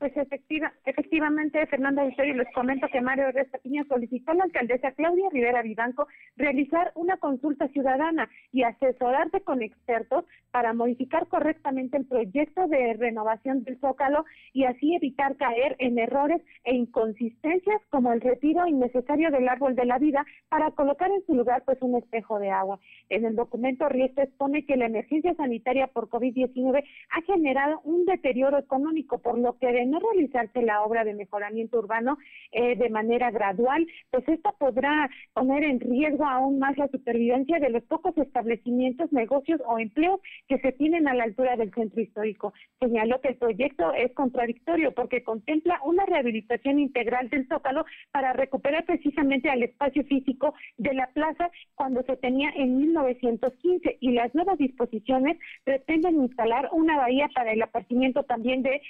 Pues 0.01 0.17
efectiva, 0.17 0.73
efectivamente, 0.85 1.65
Fernanda 1.67 2.05
Historia, 2.05 2.35
les 2.35 2.53
comento 2.53 2.89
que 2.89 3.01
Mario 3.01 3.31
Resta 3.31 3.59
Piña 3.59 3.85
solicitó 3.85 4.33
a 4.33 4.35
la 4.35 4.45
alcaldesa 4.45 4.91
Claudia 4.91 5.29
Rivera 5.31 5.63
Vivanco 5.63 6.09
realizar 6.37 6.91
una 6.97 7.19
consulta 7.19 7.69
ciudadana 7.69 8.29
y 8.51 8.65
asesorarse 8.65 9.43
con 9.43 9.63
expertos 9.63 10.25
para 10.51 10.73
modificar 10.73 11.29
correctamente 11.29 11.99
el 11.99 12.07
proyecto 12.07 12.67
de 12.67 12.95
renovación 12.95 13.63
del 13.63 13.79
Zócalo 13.79 14.25
y 14.53 14.65
así 14.65 14.97
evitar 14.97 15.37
caer 15.37 15.77
en 15.79 16.01
errores 16.01 16.43
e 16.65 16.75
inconsistencias 16.75 17.81
como 17.91 18.13
el 18.13 18.21
retiro 18.21 18.67
innecesario 18.67 19.31
del 19.31 19.49
árbol 19.49 19.77
de 19.77 19.85
la 19.85 19.99
vida 19.99 20.27
para 20.49 20.73
colocar 20.73 21.13
en 21.13 21.25
su 21.27 21.35
lugar 21.37 21.63
pues 21.65 21.81
un 21.81 21.95
espejo 21.95 22.41
de 22.41 22.51
agua. 22.51 22.81
En 23.09 23.25
el 23.25 23.37
documento 23.37 23.89
Riesta 23.89 24.25
expone 24.25 24.67
que 24.67 24.77
la 24.77 24.87
emergencia 24.87 25.33
sanitaria 25.35 25.87
por 25.87 26.09
COVID-19 26.09 26.83
ha 27.11 27.23
generado 27.23 27.81
un 27.85 28.05
deterioro 28.05 28.59
económico 28.59 29.19
por 29.19 29.39
lo 29.39 29.60
que 29.61 29.73
de 29.73 29.87
no 29.87 29.99
realizarse 30.01 30.63
la 30.63 30.83
obra 30.83 31.05
de 31.05 31.15
mejoramiento 31.15 31.79
urbano 31.79 32.19
eh, 32.53 32.77
de 32.77 32.91
manera 32.91 33.31
gradual, 33.31 33.87
pues 34.11 34.27
esta 34.29 34.53
podrá 34.53 35.09
poner 35.35 35.65
en 35.65 35.81
riesgo 35.81 36.25
aún 36.25 36.59
más 36.59 36.77
la 36.79 36.89
supervivencia 36.89 37.59
de 37.59 37.71
los 37.71 37.83
pocos 37.85 38.17
establecimientos, 38.19 39.13
negocios 39.13 39.61
o 39.67 39.79
empleos 39.79 40.21
que 40.49 40.59
se 40.59 40.73
tienen 40.73 41.07
a 41.09 41.15
la 41.15 41.25
altura 41.25 41.57
del 41.57 41.73
centro 41.73 42.01
histórico. 42.01 42.53
Señaló 42.81 43.21
que 43.21 43.29
el 43.29 43.37
proyecto 43.37 43.93
es 43.93 44.13
contradictorio 44.13 44.93
porque 44.93 45.23
contempla 45.23 45.81
una 45.85 46.07
rehabilitación 46.07 46.79
integral 46.79 47.29
del 47.31 47.47
Zócalo 47.49 47.85
para 48.13 48.33
recuperar 48.33 48.85
precisamente 48.85 49.51
al 49.51 49.63
espacio 49.63 50.05
físico 50.05 50.55
de 50.79 50.95
la 50.95 51.09
plaza 51.09 51.51
cuando 51.75 52.03
se 52.03 52.17
tenía 52.17 52.51
en 52.57 52.79
1915 52.79 53.99
y 54.01 54.13
las 54.13 54.35
nuevas 54.35 54.59
disposiciones 54.59 55.39
pretenden 55.65 56.23
instalar 56.23 56.69
una 56.73 56.97
bahía 56.97 57.29
para 57.35 57.53
el 57.53 57.63
apartimiento 57.63 58.23
también 58.25 58.63
de 58.63 58.81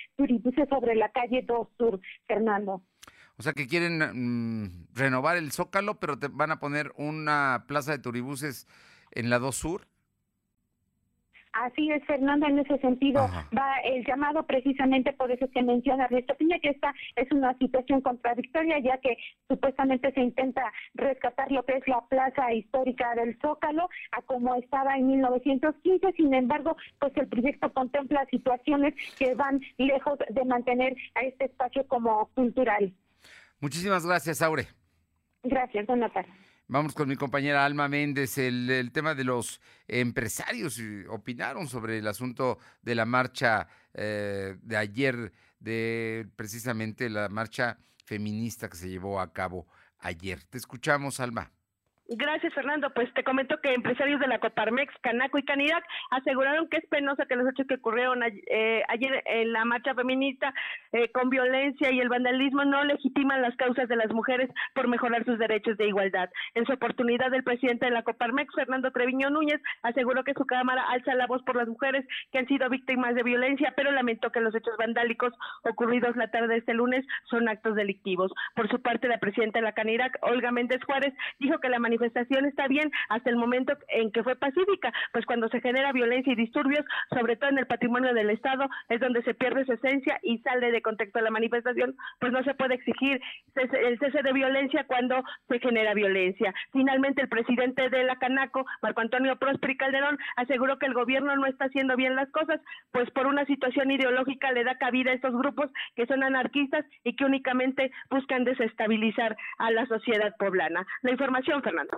sobre 0.68 0.94
la 0.94 1.10
calle 1.10 1.42
2 1.46 1.68
Sur, 1.76 2.00
Fernando. 2.26 2.82
O 3.36 3.42
sea 3.42 3.52
que 3.52 3.66
quieren 3.66 3.98
mm, 3.98 4.88
renovar 4.94 5.36
el 5.36 5.50
Zócalo, 5.52 5.98
pero 5.98 6.18
te 6.18 6.28
van 6.28 6.50
a 6.52 6.60
poner 6.60 6.92
una 6.96 7.64
plaza 7.66 7.92
de 7.92 7.98
turibuses 7.98 8.66
en 9.12 9.30
la 9.30 9.38
2 9.38 9.56
Sur. 9.56 9.88
Así 11.52 11.90
es, 11.90 12.04
Fernando, 12.04 12.46
en 12.46 12.60
ese 12.60 12.78
sentido 12.78 13.28
va 13.56 13.74
el 13.84 14.04
llamado 14.06 14.46
precisamente 14.46 15.12
por 15.12 15.32
eso 15.32 15.48
que 15.50 15.62
menciona 15.62 16.04
Ernesto 16.04 16.36
Piña, 16.36 16.60
que 16.60 16.70
esta 16.70 16.94
es 17.16 17.30
una 17.32 17.56
situación 17.58 18.00
contradictoria, 18.02 18.78
ya 18.78 18.98
que 18.98 19.16
supuestamente 19.48 20.12
se 20.12 20.20
intenta 20.20 20.72
rescatar 20.94 21.50
lo 21.50 21.64
que 21.64 21.76
es 21.76 21.88
la 21.88 22.02
plaza 22.08 22.52
histórica 22.52 23.14
del 23.16 23.36
Zócalo, 23.40 23.88
a 24.12 24.22
como 24.22 24.54
estaba 24.54 24.96
en 24.96 25.08
1915, 25.08 26.12
sin 26.12 26.34
embargo, 26.34 26.76
pues 27.00 27.16
el 27.16 27.26
proyecto 27.28 27.72
contempla 27.72 28.26
situaciones 28.26 28.94
que 29.18 29.34
van 29.34 29.60
lejos 29.76 30.18
de 30.28 30.44
mantener 30.44 30.96
a 31.16 31.22
este 31.22 31.46
espacio 31.46 31.86
como 31.88 32.26
cultural. 32.34 32.92
Muchísimas 33.60 34.06
gracias, 34.06 34.40
Aure. 34.40 34.68
Gracias, 35.42 35.86
buenas 35.86 36.12
tardes. 36.12 36.49
Vamos 36.72 36.94
con 36.94 37.08
mi 37.08 37.16
compañera 37.16 37.64
Alma 37.64 37.88
Méndez, 37.88 38.38
el, 38.38 38.92
tema 38.92 39.16
de 39.16 39.24
los 39.24 39.60
empresarios. 39.88 40.80
Opinaron 41.08 41.66
sobre 41.66 41.98
el 41.98 42.06
asunto 42.06 42.60
de 42.80 42.94
la 42.94 43.04
marcha 43.04 43.66
eh, 43.92 44.56
de 44.62 44.76
ayer, 44.76 45.32
de 45.58 46.28
precisamente 46.36 47.10
la 47.10 47.28
marcha 47.28 47.76
feminista 48.04 48.68
que 48.68 48.76
se 48.76 48.88
llevó 48.88 49.20
a 49.20 49.32
cabo 49.32 49.66
ayer. 49.98 50.44
Te 50.44 50.58
escuchamos, 50.58 51.18
Alma. 51.18 51.50
Gracias, 52.12 52.52
Fernando. 52.54 52.90
Pues 52.90 53.08
te 53.14 53.22
comento 53.22 53.60
que 53.62 53.72
empresarios 53.72 54.18
de 54.18 54.26
la 54.26 54.40
Coparmex, 54.40 54.92
Canaco 55.00 55.38
y 55.38 55.44
Canirac 55.44 55.84
aseguraron 56.10 56.68
que 56.68 56.78
es 56.78 56.86
penoso 56.86 57.24
que 57.28 57.36
los 57.36 57.48
hechos 57.48 57.68
que 57.68 57.76
ocurrieron 57.76 58.20
eh, 58.24 58.82
ayer 58.88 59.22
en 59.26 59.52
la 59.52 59.64
marcha 59.64 59.94
feminista 59.94 60.52
eh, 60.90 61.12
con 61.12 61.30
violencia 61.30 61.92
y 61.92 62.00
el 62.00 62.08
vandalismo 62.08 62.64
no 62.64 62.82
legitiman 62.82 63.42
las 63.42 63.54
causas 63.54 63.88
de 63.88 63.94
las 63.94 64.12
mujeres 64.12 64.50
por 64.74 64.88
mejorar 64.88 65.24
sus 65.24 65.38
derechos 65.38 65.76
de 65.76 65.86
igualdad. 65.86 66.28
En 66.56 66.66
su 66.66 66.72
oportunidad, 66.72 67.32
el 67.32 67.44
presidente 67.44 67.86
de 67.86 67.92
la 67.92 68.02
Coparmex, 68.02 68.52
Fernando 68.56 68.90
Treviño 68.90 69.30
Núñez, 69.30 69.62
aseguró 69.82 70.24
que 70.24 70.34
su 70.34 70.46
Cámara 70.46 70.82
alza 70.90 71.14
la 71.14 71.28
voz 71.28 71.44
por 71.44 71.54
las 71.54 71.68
mujeres 71.68 72.04
que 72.32 72.38
han 72.38 72.48
sido 72.48 72.68
víctimas 72.68 73.14
de 73.14 73.22
violencia, 73.22 73.72
pero 73.76 73.92
lamentó 73.92 74.32
que 74.32 74.40
los 74.40 74.52
hechos 74.56 74.76
vandálicos 74.76 75.32
ocurridos 75.62 76.16
la 76.16 76.28
tarde 76.32 76.48
de 76.48 76.56
este 76.56 76.74
lunes 76.74 77.06
son 77.26 77.48
actos 77.48 77.76
delictivos. 77.76 78.32
Por 78.56 78.68
su 78.68 78.82
parte, 78.82 79.06
la 79.06 79.18
presidenta 79.18 79.60
de 79.60 79.64
la 79.64 79.74
Canirac, 79.74 80.18
Olga 80.22 80.50
Méndez 80.50 80.82
Juárez, 80.82 81.14
dijo 81.38 81.60
que 81.60 81.68
la 81.68 81.78
manifestación 81.78 81.99
manifestación 82.00 82.46
está 82.46 82.66
bien 82.66 82.90
hasta 83.08 83.30
el 83.30 83.36
momento 83.36 83.74
en 83.88 84.10
que 84.10 84.22
fue 84.22 84.36
pacífica, 84.36 84.92
pues 85.12 85.26
cuando 85.26 85.48
se 85.48 85.60
genera 85.60 85.92
violencia 85.92 86.32
y 86.32 86.36
disturbios, 86.36 86.84
sobre 87.10 87.36
todo 87.36 87.50
en 87.50 87.58
el 87.58 87.66
patrimonio 87.66 88.14
del 88.14 88.30
Estado, 88.30 88.68
es 88.88 89.00
donde 89.00 89.22
se 89.22 89.34
pierde 89.34 89.64
su 89.64 89.72
esencia 89.72 90.18
y 90.22 90.38
sale 90.38 90.70
de 90.70 90.82
contexto 90.82 91.20
la 91.20 91.30
manifestación, 91.30 91.94
pues 92.18 92.32
no 92.32 92.42
se 92.42 92.54
puede 92.54 92.74
exigir 92.74 93.20
el 93.54 93.98
cese 93.98 94.22
de 94.22 94.32
violencia 94.32 94.84
cuando 94.86 95.22
se 95.48 95.58
genera 95.58 95.94
violencia. 95.94 96.54
Finalmente, 96.72 97.22
el 97.22 97.28
presidente 97.28 97.90
de 97.90 98.04
la 98.04 98.16
Canaco, 98.16 98.64
Marco 98.82 99.00
Antonio 99.00 99.36
Prósperi 99.36 99.76
Calderón, 99.76 100.18
aseguró 100.36 100.78
que 100.78 100.86
el 100.86 100.94
gobierno 100.94 101.36
no 101.36 101.46
está 101.46 101.66
haciendo 101.66 101.96
bien 101.96 102.16
las 102.16 102.30
cosas, 102.30 102.60
pues 102.92 103.10
por 103.10 103.26
una 103.26 103.44
situación 103.44 103.90
ideológica 103.90 104.52
le 104.52 104.64
da 104.64 104.78
cabida 104.78 105.10
a 105.10 105.14
estos 105.14 105.36
grupos 105.36 105.70
que 105.96 106.06
son 106.06 106.22
anarquistas 106.22 106.84
y 107.04 107.14
que 107.16 107.24
únicamente 107.24 107.90
buscan 108.10 108.44
desestabilizar 108.44 109.36
a 109.58 109.70
la 109.70 109.86
sociedad 109.86 110.34
poblana. 110.38 110.86
La 111.02 111.10
información, 111.10 111.62
Fernando. 111.62 111.89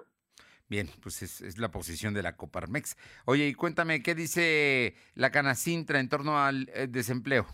Bien, 0.68 0.88
pues 1.02 1.22
es, 1.22 1.58
la 1.58 1.70
posición 1.70 2.14
de 2.14 2.22
la 2.22 2.34
Coparmex. 2.34 2.96
Oye, 3.26 3.46
y 3.48 3.54
cuéntame, 3.54 4.02
¿qué 4.02 4.14
dice 4.14 4.96
la 5.14 5.30
Canacintra 5.30 6.00
en 6.00 6.08
torno 6.08 6.42
al 6.42 6.70
eh, 6.74 6.86
desempleo? 6.88 7.46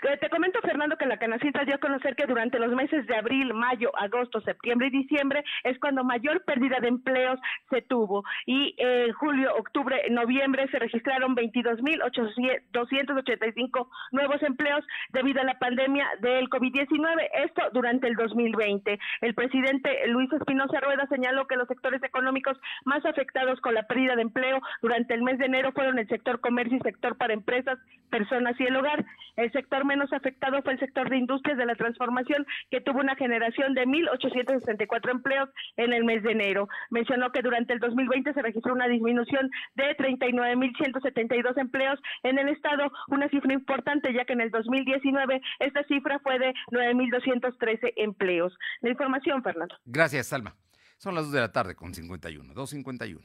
Te 0.00 0.30
comento, 0.30 0.58
Fernando, 0.62 0.96
que 0.96 1.04
la 1.04 1.18
Canacintra 1.18 1.66
dio 1.66 1.74
a 1.74 1.78
conocer 1.78 2.16
que 2.16 2.24
durante 2.26 2.58
los 2.58 2.72
meses 2.72 3.06
de 3.06 3.16
abril, 3.16 3.52
mayo, 3.52 3.90
agosto, 3.98 4.40
septiembre 4.40 4.86
y 4.86 4.90
diciembre 4.90 5.44
es 5.62 5.78
cuando 5.78 6.04
mayor 6.04 6.42
pérdida 6.44 6.80
de 6.80 6.88
empleos 6.88 7.38
se 7.68 7.82
tuvo. 7.82 8.24
Y 8.46 8.74
en 8.78 9.12
julio, 9.12 9.54
octubre, 9.56 10.02
noviembre 10.10 10.66
se 10.68 10.78
registraron 10.78 11.36
22.285 11.36 13.88
nuevos 14.12 14.42
empleos 14.42 14.82
debido 15.10 15.42
a 15.42 15.44
la 15.44 15.58
pandemia 15.58 16.08
del 16.20 16.48
COVID-19. 16.48 17.28
Esto 17.44 17.64
durante 17.74 18.08
el 18.08 18.14
2020. 18.14 18.98
El 19.20 19.34
presidente 19.34 20.08
Luis 20.08 20.32
Espinosa 20.32 20.80
Rueda 20.80 21.06
señaló 21.08 21.46
que 21.46 21.56
los 21.56 21.68
sectores 21.68 22.02
económicos 22.02 22.58
más 22.86 23.04
afectados 23.04 23.60
con 23.60 23.74
la 23.74 23.82
pérdida 23.82 24.16
de 24.16 24.22
empleo 24.22 24.62
durante 24.80 25.12
el 25.12 25.20
mes 25.22 25.36
de 25.38 25.44
enero 25.44 25.72
fueron 25.72 25.98
el 25.98 26.08
sector 26.08 26.40
comercio 26.40 26.78
y 26.78 26.80
sector 26.80 27.18
para 27.18 27.34
empresas, 27.34 27.78
personas 28.08 28.58
y 28.58 28.64
el 28.64 28.76
hogar. 28.76 29.04
El 29.36 29.52
sector 29.52 29.84
menos 29.90 30.12
afectado 30.12 30.62
fue 30.62 30.74
el 30.74 30.78
sector 30.78 31.10
de 31.10 31.16
industrias 31.16 31.58
de 31.58 31.66
la 31.66 31.74
transformación, 31.74 32.46
que 32.70 32.80
tuvo 32.80 33.00
una 33.00 33.16
generación 33.16 33.74
de 33.74 33.86
1.864 33.86 35.10
empleos 35.10 35.48
en 35.76 35.92
el 35.92 36.04
mes 36.04 36.22
de 36.22 36.30
enero. 36.30 36.68
Mencionó 36.90 37.32
que 37.32 37.42
durante 37.42 37.72
el 37.72 37.80
2020 37.80 38.32
se 38.32 38.42
registró 38.42 38.72
una 38.72 38.86
disminución 38.86 39.50
de 39.74 39.96
39.172 39.96 41.58
empleos 41.58 41.98
en 42.22 42.38
el 42.38 42.48
Estado, 42.50 42.92
una 43.08 43.28
cifra 43.28 43.52
importante, 43.52 44.14
ya 44.14 44.24
que 44.24 44.34
en 44.34 44.42
el 44.42 44.50
2019 44.50 45.40
esta 45.58 45.82
cifra 45.84 46.20
fue 46.20 46.38
de 46.38 46.54
9.213 46.70 47.94
empleos. 47.96 48.56
La 48.80 48.90
información, 48.90 49.42
Fernando. 49.42 49.74
Gracias, 49.84 50.28
Salma. 50.28 50.54
Son 50.98 51.14
las 51.14 51.24
2 51.24 51.32
de 51.32 51.40
la 51.40 51.50
tarde 51.50 51.74
con 51.74 51.94
51, 51.94 52.54
2.51. 52.54 53.20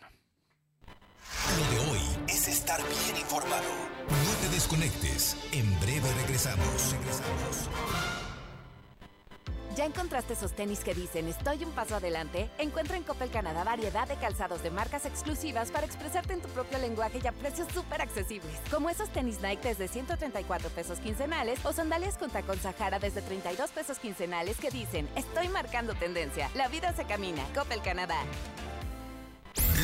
Lo 1.58 1.72
de 1.72 1.92
hoy 1.92 2.00
es 2.28 2.45
estar 2.66 2.82
bien 2.82 3.18
informado. 3.18 3.64
No 4.10 4.34
te 4.42 4.50
desconectes. 4.50 5.38
En 5.52 5.80
breve 5.80 6.12
regresamos. 6.22 6.94
Regresamos. 6.94 7.70
¿Ya 9.76 9.86
encontraste 9.86 10.34
esos 10.34 10.54
tenis 10.54 10.80
que 10.80 10.96
dicen 10.96 11.28
estoy 11.28 11.64
un 11.64 11.72
paso 11.74 11.96
adelante? 11.98 12.50
Encuentra 12.58 12.98
en 12.98 13.04
Coppel 13.04 13.30
Canadá 13.30 13.64
variedad 13.64 14.08
de 14.08 14.16
calzados 14.16 14.64
de 14.64 14.72
marcas 14.72 15.06
exclusivas 15.06 15.70
para 15.70 15.86
expresarte 15.86 16.34
en 16.34 16.42
tu 16.42 16.48
propio 16.48 16.80
lenguaje 16.80 17.20
y 17.24 17.28
a 17.28 17.34
precios 17.34 17.68
súper 17.72 18.02
accesibles. 18.02 18.58
Como 18.72 18.90
esos 18.90 19.10
tenis 19.10 19.42
Nike 19.42 19.68
desde 19.68 19.88
134 19.88 20.70
pesos 20.70 20.98
quincenales 21.00 21.64
o 21.66 21.74
sandalias 21.74 22.18
con 22.18 22.32
tacón 22.32 22.58
Sahara 22.58 22.98
desde 22.98 23.22
32 23.22 23.70
pesos 23.72 24.00
quincenales 24.00 24.58
que 24.58 24.72
dicen 24.72 25.08
estoy 25.16 25.50
marcando 25.50 25.94
tendencia. 25.94 26.50
La 26.56 26.68
vida 26.70 26.94
se 26.96 27.06
camina. 27.06 27.44
Coppel 27.54 27.82
Canadá. 27.84 28.18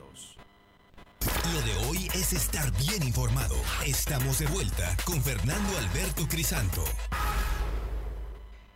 Lo 0.00 1.60
de 1.62 1.74
hoy 1.86 2.08
es 2.14 2.32
estar 2.32 2.70
bien 2.78 3.02
informado. 3.02 3.54
Estamos 3.84 4.38
de 4.38 4.46
vuelta 4.46 4.96
con 5.04 5.20
Fernando 5.20 5.76
Alberto 5.78 6.26
Crisanto. 6.28 6.82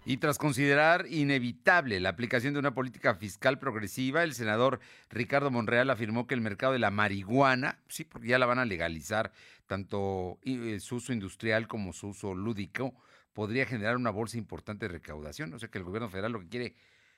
Y 0.04 0.18
tras 0.18 0.36
considerar 0.36 1.06
inevitable 1.08 1.98
la 1.98 2.10
aplicación 2.10 2.52
de 2.52 2.60
una 2.60 2.74
política 2.74 3.14
fiscal 3.14 3.58
progresiva, 3.58 4.22
el 4.22 4.34
senador 4.34 4.80
Ricardo 5.08 5.50
Monreal 5.50 5.88
afirmó 5.88 6.26
que 6.26 6.34
el 6.34 6.42
mercado 6.42 6.74
de 6.74 6.78
la 6.78 6.90
marihuana, 6.90 7.78
sí, 7.88 8.04
porque 8.04 8.28
ya 8.28 8.38
la 8.38 8.44
van 8.44 8.58
a 8.58 8.66
legalizar, 8.66 9.32
tanto 9.66 10.38
eh, 10.42 10.78
su 10.80 10.96
uso 10.96 11.14
industrial 11.14 11.66
como 11.68 11.94
su 11.94 12.08
uso 12.08 12.34
lúdico, 12.34 12.94
podría 13.32 13.64
generar 13.64 13.96
una 13.96 14.10
bolsa 14.10 14.36
importante 14.36 14.86
de 14.86 14.92
recaudación. 14.92 15.54
O 15.54 15.58
sea 15.58 15.70
que 15.70 15.78
el 15.78 15.84
gobierno 15.84 16.10
federal 16.10 16.32
lo 16.32 16.40
que 16.40 16.48
quiere 16.48 16.74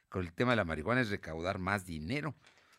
con 0.08 0.24
el 0.24 0.32
tema 0.32 0.52
de 0.52 0.56
la 0.56 0.64
marihuana 0.64 1.00
es 1.00 1.10
recaudar 1.10 1.58
más 1.58 1.84
dinero 1.86 2.36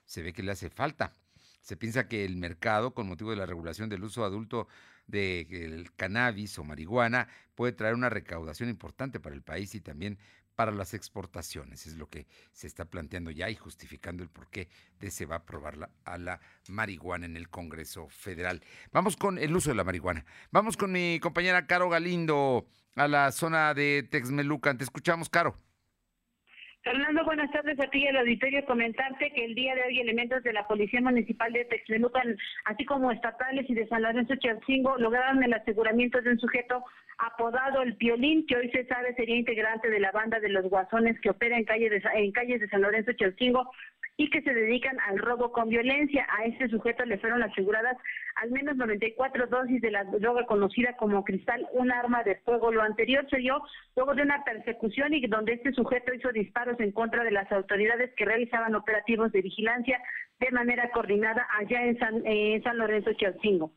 se 0.07 0.23
ve 0.23 0.33
que 0.33 0.41
le 0.41 0.51
hace 0.51 0.71
falta. 0.71 1.13
Se 1.61 1.77
piensa 1.77 2.07
que 2.07 2.25
el 2.25 2.37
mercado, 2.37 2.95
con 2.95 3.07
motivo 3.07 3.29
de 3.29 3.35
la 3.35 3.45
regulación 3.45 3.89
del 3.89 4.03
uso 4.03 4.23
adulto 4.23 4.67
del 5.05 5.91
cannabis 5.95 6.57
o 6.57 6.63
marihuana, 6.63 7.27
puede 7.55 7.73
traer 7.73 7.93
una 7.93 8.09
recaudación 8.09 8.69
importante 8.69 9.19
para 9.19 9.35
el 9.35 9.43
país 9.43 9.75
y 9.75 9.81
también 9.81 10.17
para 10.55 10.71
las 10.71 10.93
exportaciones. 10.93 11.85
Es 11.85 11.97
lo 11.97 12.09
que 12.09 12.25
se 12.51 12.67
está 12.67 12.85
planteando 12.85 13.31
ya 13.31 13.49
y 13.49 13.55
justificando 13.55 14.23
el 14.23 14.29
porqué 14.29 14.69
de 14.99 15.11
se 15.11 15.25
va 15.25 15.35
a 15.35 15.39
aprobar 15.39 15.91
a 16.03 16.17
la 16.17 16.39
marihuana 16.67 17.25
en 17.25 17.37
el 17.37 17.49
Congreso 17.49 18.07
Federal. 18.09 18.63
Vamos 18.91 19.17
con 19.17 19.37
el 19.37 19.55
uso 19.55 19.69
de 19.69 19.75
la 19.75 19.83
marihuana. 19.83 20.25
Vamos 20.51 20.75
con 20.75 20.91
mi 20.91 21.19
compañera 21.19 21.67
Caro 21.67 21.89
Galindo 21.89 22.65
a 22.95 23.07
la 23.07 23.31
zona 23.31 23.73
de 23.73 24.07
Texmelucan. 24.09 24.77
Te 24.77 24.83
escuchamos, 24.83 25.29
Caro. 25.29 25.66
Fernando, 26.87 27.25
buenas 27.25 27.51
tardes 27.51 27.77
a 27.81 27.87
ti 27.87 28.05
y 28.05 28.07
al 28.07 28.15
auditorio. 28.15 28.63
Comentarte 28.63 29.29
que 29.31 29.43
el 29.43 29.55
día 29.55 29.75
de 29.75 29.83
hoy 29.83 29.99
elementos 29.99 30.41
de 30.43 30.53
la 30.53 30.65
Policía 30.67 31.01
Municipal 31.01 31.51
de 31.51 31.65
Texmelucan, 31.65 32.37
así 32.63 32.85
como 32.85 33.11
estatales 33.11 33.69
y 33.69 33.73
de 33.73 33.85
San 33.89 34.03
Lorenzo 34.03 34.37
Chalcingo, 34.37 34.97
lograron 34.97 35.43
el 35.43 35.53
aseguramiento 35.53 36.21
de 36.21 36.31
un 36.31 36.39
sujeto 36.39 36.85
apodado 37.17 37.81
El 37.81 37.97
Piolín, 37.97 38.45
que 38.47 38.55
hoy 38.55 38.71
se 38.71 38.85
sabe 38.85 39.13
sería 39.15 39.35
integrante 39.35 39.89
de 39.89 39.99
la 39.99 40.13
banda 40.13 40.39
de 40.39 40.47
los 40.47 40.63
Guasones 40.69 41.19
que 41.19 41.29
opera 41.29 41.57
en, 41.57 41.65
calle 41.65 41.89
de, 41.89 42.01
en 42.13 42.31
calles 42.31 42.61
de 42.61 42.69
San 42.69 42.81
Lorenzo 42.81 43.11
Chalcingo 43.11 43.69
y 44.15 44.29
que 44.29 44.41
se 44.41 44.53
dedican 44.53 44.97
al 45.01 45.17
robo 45.17 45.51
con 45.51 45.67
violencia. 45.67 46.25
A 46.39 46.45
este 46.45 46.69
sujeto 46.69 47.03
le 47.03 47.17
fueron 47.17 47.43
aseguradas 47.43 47.97
al 48.41 48.51
menos 48.51 48.77
94 48.77 49.47
dosis 49.47 49.81
de 49.81 49.91
la 49.91 50.03
droga 50.03 50.45
conocida 50.45 50.95
como 50.97 51.23
cristal, 51.23 51.67
un 51.73 51.91
arma 51.91 52.23
de 52.23 52.35
fuego. 52.37 52.71
Lo 52.71 52.81
anterior 52.81 53.27
se 53.29 53.37
dio 53.37 53.61
luego 53.95 54.13
de 54.13 54.21
una 54.21 54.43
persecución 54.43 55.13
y 55.13 55.25
donde 55.27 55.53
este 55.53 55.73
sujeto 55.73 56.13
hizo 56.13 56.31
disparos 56.31 56.79
en 56.79 56.91
contra 56.91 57.23
de 57.23 57.31
las 57.31 57.51
autoridades 57.51 58.11
que 58.15 58.25
realizaban 58.25 58.75
operativos 58.75 59.31
de 59.31 59.41
vigilancia 59.41 59.99
de 60.39 60.51
manera 60.51 60.89
coordinada 60.91 61.47
allá 61.57 61.83
en 61.83 61.97
San, 61.97 62.25
en 62.25 62.61
San 62.63 62.77
Lorenzo 62.77 63.11
Chalcingo. 63.13 63.71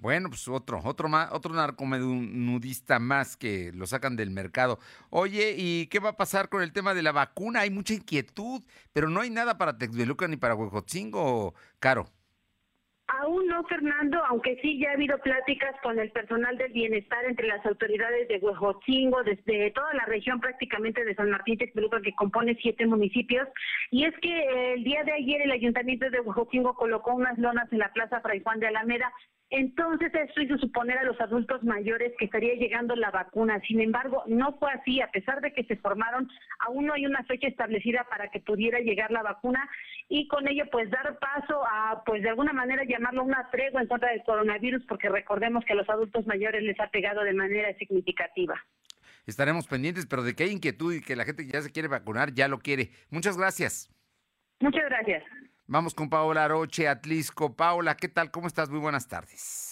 Bueno, 0.00 0.28
pues 0.28 0.46
otro, 0.46 0.80
otro 0.84 1.08
más, 1.08 1.32
otro 1.32 1.52
narcomedunudista 1.52 3.00
más 3.00 3.36
que 3.36 3.72
lo 3.74 3.84
sacan 3.86 4.14
del 4.14 4.30
mercado. 4.30 4.78
Oye, 5.10 5.56
¿y 5.58 5.88
qué 5.88 5.98
va 5.98 6.10
a 6.10 6.16
pasar 6.16 6.48
con 6.48 6.62
el 6.62 6.72
tema 6.72 6.94
de 6.94 7.02
la 7.02 7.10
vacuna? 7.10 7.60
Hay 7.60 7.70
mucha 7.70 7.94
inquietud, 7.94 8.62
pero 8.92 9.10
no 9.10 9.20
hay 9.20 9.30
nada 9.30 9.58
para 9.58 9.76
Texmelucan 9.76 10.30
ni 10.30 10.36
para 10.36 10.54
Huejotzingo, 10.54 11.54
Caro. 11.80 12.06
Aún 13.08 13.46
no, 13.46 13.64
Fernando, 13.64 14.22
aunque 14.26 14.58
sí 14.60 14.78
ya 14.78 14.90
ha 14.90 14.92
habido 14.92 15.18
pláticas 15.18 15.74
con 15.82 15.98
el 15.98 16.10
personal 16.10 16.58
del 16.58 16.72
bienestar 16.72 17.24
entre 17.24 17.48
las 17.48 17.64
autoridades 17.64 18.28
de 18.28 18.36
Huejotzingo, 18.36 19.22
desde 19.22 19.70
toda 19.70 19.94
la 19.94 20.04
región 20.04 20.40
prácticamente 20.40 21.02
de 21.04 21.14
San 21.14 21.30
Martín 21.30 21.56
Texmelucan, 21.56 22.02
que 22.02 22.14
compone 22.14 22.58
siete 22.60 22.86
municipios. 22.86 23.48
Y 23.90 24.04
es 24.04 24.14
que 24.20 24.74
el 24.74 24.84
día 24.84 25.04
de 25.04 25.12
ayer 25.12 25.40
el 25.40 25.52
ayuntamiento 25.52 26.10
de 26.10 26.20
Huejotzingo 26.20 26.74
colocó 26.74 27.14
unas 27.14 27.38
lonas 27.38 27.72
en 27.72 27.78
la 27.78 27.92
Plaza 27.94 28.20
Fray 28.20 28.42
Juan 28.42 28.60
de 28.60 28.66
Alameda 28.66 29.10
entonces 29.50 30.12
eso 30.14 30.42
hizo 30.42 30.58
suponer 30.58 30.98
a 30.98 31.04
los 31.04 31.18
adultos 31.20 31.62
mayores 31.62 32.12
que 32.18 32.26
estaría 32.26 32.54
llegando 32.54 32.94
la 32.94 33.10
vacuna. 33.10 33.60
Sin 33.66 33.80
embargo, 33.80 34.22
no 34.26 34.58
fue 34.58 34.70
así. 34.72 35.00
A 35.00 35.10
pesar 35.10 35.40
de 35.40 35.52
que 35.52 35.64
se 35.64 35.76
formaron, 35.76 36.28
aún 36.58 36.86
no 36.86 36.92
hay 36.92 37.06
una 37.06 37.22
fecha 37.24 37.48
establecida 37.48 38.06
para 38.10 38.28
que 38.28 38.40
pudiera 38.40 38.80
llegar 38.80 39.10
la 39.10 39.22
vacuna 39.22 39.68
y 40.08 40.28
con 40.28 40.46
ello 40.48 40.64
pues 40.70 40.90
dar 40.90 41.18
paso 41.18 41.62
a 41.66 42.02
pues 42.04 42.22
de 42.22 42.28
alguna 42.28 42.52
manera 42.52 42.84
llamarlo 42.84 43.24
una 43.24 43.48
tregua 43.50 43.80
en 43.80 43.88
contra 43.88 44.10
del 44.10 44.22
coronavirus 44.22 44.84
porque 44.86 45.08
recordemos 45.08 45.64
que 45.64 45.72
a 45.72 45.76
los 45.76 45.88
adultos 45.88 46.26
mayores 46.26 46.62
les 46.62 46.78
ha 46.80 46.90
pegado 46.90 47.22
de 47.22 47.32
manera 47.32 47.72
significativa. 47.78 48.62
Estaremos 49.26 49.66
pendientes, 49.66 50.06
pero 50.06 50.22
de 50.22 50.34
que 50.34 50.44
hay 50.44 50.50
inquietud 50.50 50.94
y 50.94 51.00
que 51.00 51.16
la 51.16 51.24
gente 51.24 51.46
que 51.46 51.52
ya 51.52 51.62
se 51.62 51.72
quiere 51.72 51.88
vacunar 51.88 52.32
ya 52.32 52.48
lo 52.48 52.58
quiere. 52.58 52.90
Muchas 53.10 53.36
gracias. 53.36 53.90
Muchas 54.60 54.84
gracias. 54.88 55.22
Vamos 55.70 55.92
con 55.92 56.08
Paola 56.08 56.46
Aroche, 56.46 56.88
Atlisco. 56.88 57.52
Paola, 57.54 57.94
¿qué 57.94 58.08
tal? 58.08 58.30
¿Cómo 58.30 58.46
estás? 58.46 58.70
Muy 58.70 58.78
buenas 58.80 59.06
tardes. 59.06 59.67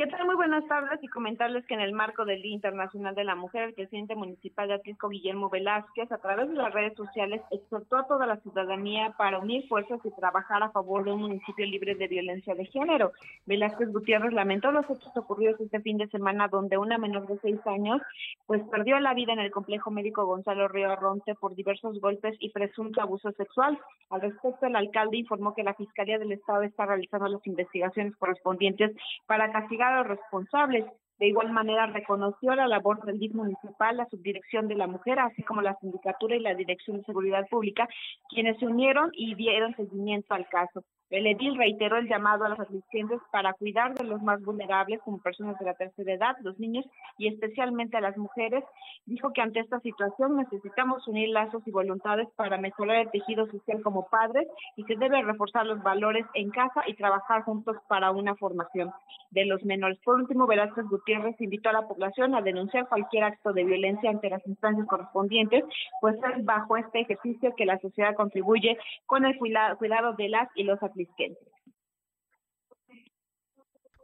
¿Qué 0.00 0.06
tal? 0.06 0.24
Muy 0.24 0.34
buenas 0.34 0.66
tardes 0.66 0.98
y 1.02 1.08
comentarles 1.08 1.66
que 1.66 1.74
en 1.74 1.82
el 1.82 1.92
marco 1.92 2.24
del 2.24 2.40
Día 2.40 2.54
Internacional 2.54 3.14
de 3.14 3.22
la 3.22 3.34
Mujer, 3.34 3.64
el 3.64 3.74
presidente 3.74 4.14
municipal 4.14 4.66
de 4.66 4.72
Atlisco, 4.72 5.10
Guillermo 5.10 5.50
Velázquez, 5.50 6.10
a 6.10 6.16
través 6.16 6.48
de 6.48 6.54
las 6.54 6.72
redes 6.72 6.94
sociales, 6.96 7.42
exhortó 7.50 7.98
a 7.98 8.06
toda 8.06 8.26
la 8.26 8.38
ciudadanía 8.38 9.14
para 9.18 9.38
unir 9.38 9.68
fuerzas 9.68 10.00
y 10.02 10.10
trabajar 10.12 10.62
a 10.62 10.70
favor 10.70 11.04
de 11.04 11.12
un 11.12 11.20
municipio 11.20 11.66
libre 11.66 11.96
de 11.96 12.08
violencia 12.08 12.54
de 12.54 12.64
género. 12.64 13.12
Velázquez 13.44 13.92
Gutiérrez 13.92 14.32
lamentó 14.32 14.72
los 14.72 14.86
hechos 14.86 15.14
ocurridos 15.14 15.60
este 15.60 15.80
fin 15.80 15.98
de 15.98 16.08
semana, 16.08 16.48
donde 16.48 16.78
una 16.78 16.96
menor 16.96 17.26
de 17.26 17.38
seis 17.42 17.60
años 17.66 18.00
pues 18.46 18.62
perdió 18.70 18.98
la 19.00 19.12
vida 19.12 19.34
en 19.34 19.40
el 19.40 19.50
complejo 19.50 19.90
médico 19.90 20.24
Gonzalo 20.24 20.66
Río 20.68 20.90
Arronte 20.90 21.34
por 21.34 21.54
diversos 21.54 22.00
golpes 22.00 22.38
y 22.40 22.48
presunto 22.52 23.02
abuso 23.02 23.32
sexual. 23.32 23.78
Al 24.08 24.22
respecto, 24.22 24.64
el 24.64 24.76
alcalde 24.76 25.18
informó 25.18 25.54
que 25.54 25.62
la 25.62 25.74
Fiscalía 25.74 26.18
del 26.18 26.32
Estado 26.32 26.62
está 26.62 26.86
realizando 26.86 27.28
las 27.28 27.46
investigaciones 27.46 28.16
correspondientes 28.16 28.96
para 29.26 29.52
castigar 29.52 29.89
responsables. 30.04 30.84
De 31.18 31.26
igual 31.26 31.52
manera, 31.52 31.86
reconoció 31.86 32.54
la 32.54 32.66
labor 32.66 33.04
del 33.04 33.18
DIF 33.18 33.34
municipal, 33.34 33.96
la 33.96 34.08
subdirección 34.08 34.68
de 34.68 34.74
la 34.74 34.86
mujer, 34.86 35.18
así 35.18 35.42
como 35.42 35.60
la 35.60 35.76
sindicatura 35.80 36.34
y 36.34 36.40
la 36.40 36.54
dirección 36.54 36.96
de 36.96 37.04
seguridad 37.04 37.46
pública, 37.50 37.86
quienes 38.30 38.58
se 38.58 38.66
unieron 38.66 39.10
y 39.12 39.34
dieron 39.34 39.76
seguimiento 39.76 40.34
al 40.34 40.48
caso. 40.48 40.82
El 41.10 41.26
edil 41.26 41.56
reiteró 41.56 41.96
el 41.96 42.08
llamado 42.08 42.44
a 42.44 42.50
los 42.50 42.60
asistentes 42.60 43.20
para 43.32 43.52
cuidar 43.54 43.94
de 43.94 44.04
los 44.04 44.22
más 44.22 44.40
vulnerables, 44.42 45.00
como 45.02 45.18
personas 45.18 45.58
de 45.58 45.64
la 45.64 45.74
tercera 45.74 46.12
edad, 46.12 46.36
los 46.42 46.58
niños 46.60 46.86
y 47.18 47.26
especialmente 47.26 47.96
a 47.96 48.00
las 48.00 48.16
mujeres. 48.16 48.62
Dijo 49.06 49.32
que 49.32 49.40
ante 49.40 49.58
esta 49.58 49.80
situación 49.80 50.36
necesitamos 50.36 51.06
unir 51.08 51.30
lazos 51.30 51.66
y 51.66 51.72
voluntades 51.72 52.28
para 52.36 52.58
mejorar 52.58 52.96
el 52.96 53.10
tejido 53.10 53.46
social 53.50 53.82
como 53.82 54.08
padres 54.08 54.46
y 54.76 54.84
se 54.84 54.94
debe 54.94 55.20
reforzar 55.22 55.66
los 55.66 55.82
valores 55.82 56.24
en 56.34 56.50
casa 56.50 56.82
y 56.86 56.94
trabajar 56.94 57.42
juntos 57.42 57.76
para 57.88 58.12
una 58.12 58.36
formación 58.36 58.92
de 59.32 59.46
los 59.46 59.64
menores. 59.64 59.98
Por 60.04 60.16
último, 60.16 60.46
Velázquez 60.46 60.84
Gutiérrez 60.86 61.40
invitó 61.40 61.70
a 61.70 61.72
la 61.72 61.88
población 61.88 62.34
a 62.34 62.42
denunciar 62.42 62.88
cualquier 62.88 63.24
acto 63.24 63.52
de 63.52 63.64
violencia 63.64 64.10
ante 64.10 64.30
las 64.30 64.46
instancias 64.46 64.86
correspondientes, 64.86 65.64
pues 66.00 66.16
es 66.36 66.44
bajo 66.44 66.76
este 66.76 67.00
ejercicio 67.00 67.54
que 67.56 67.66
la 67.66 67.78
sociedad 67.80 68.14
contribuye 68.14 68.78
con 69.06 69.24
el 69.24 69.36
cuidado 69.38 70.12
de 70.14 70.28
las 70.28 70.48
y 70.54 70.64
los 70.64 70.80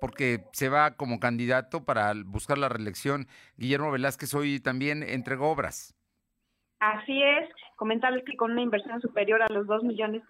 porque 0.01 0.45
se 0.53 0.69
va 0.69 0.97
como 0.97 1.21
candidato 1.21 1.85
para 1.85 2.13
buscar 2.25 2.59
la 2.59 2.69
reelección. 2.69 3.27
Guillermo 3.57 3.91
Velázquez 3.91 4.35
hoy 4.35 4.61
también 4.61 5.03
entregó 5.03 5.51
obras. 5.51 5.95
Así 6.79 7.23
es, 7.23 7.49
comentarles 7.77 8.23
que 8.25 8.37
con 8.37 8.53
una 8.53 8.61
inversión 8.61 9.01
superior 9.01 9.43
a 9.43 9.53
los 9.53 9.67
dos 9.67 9.83
millones 9.83 10.23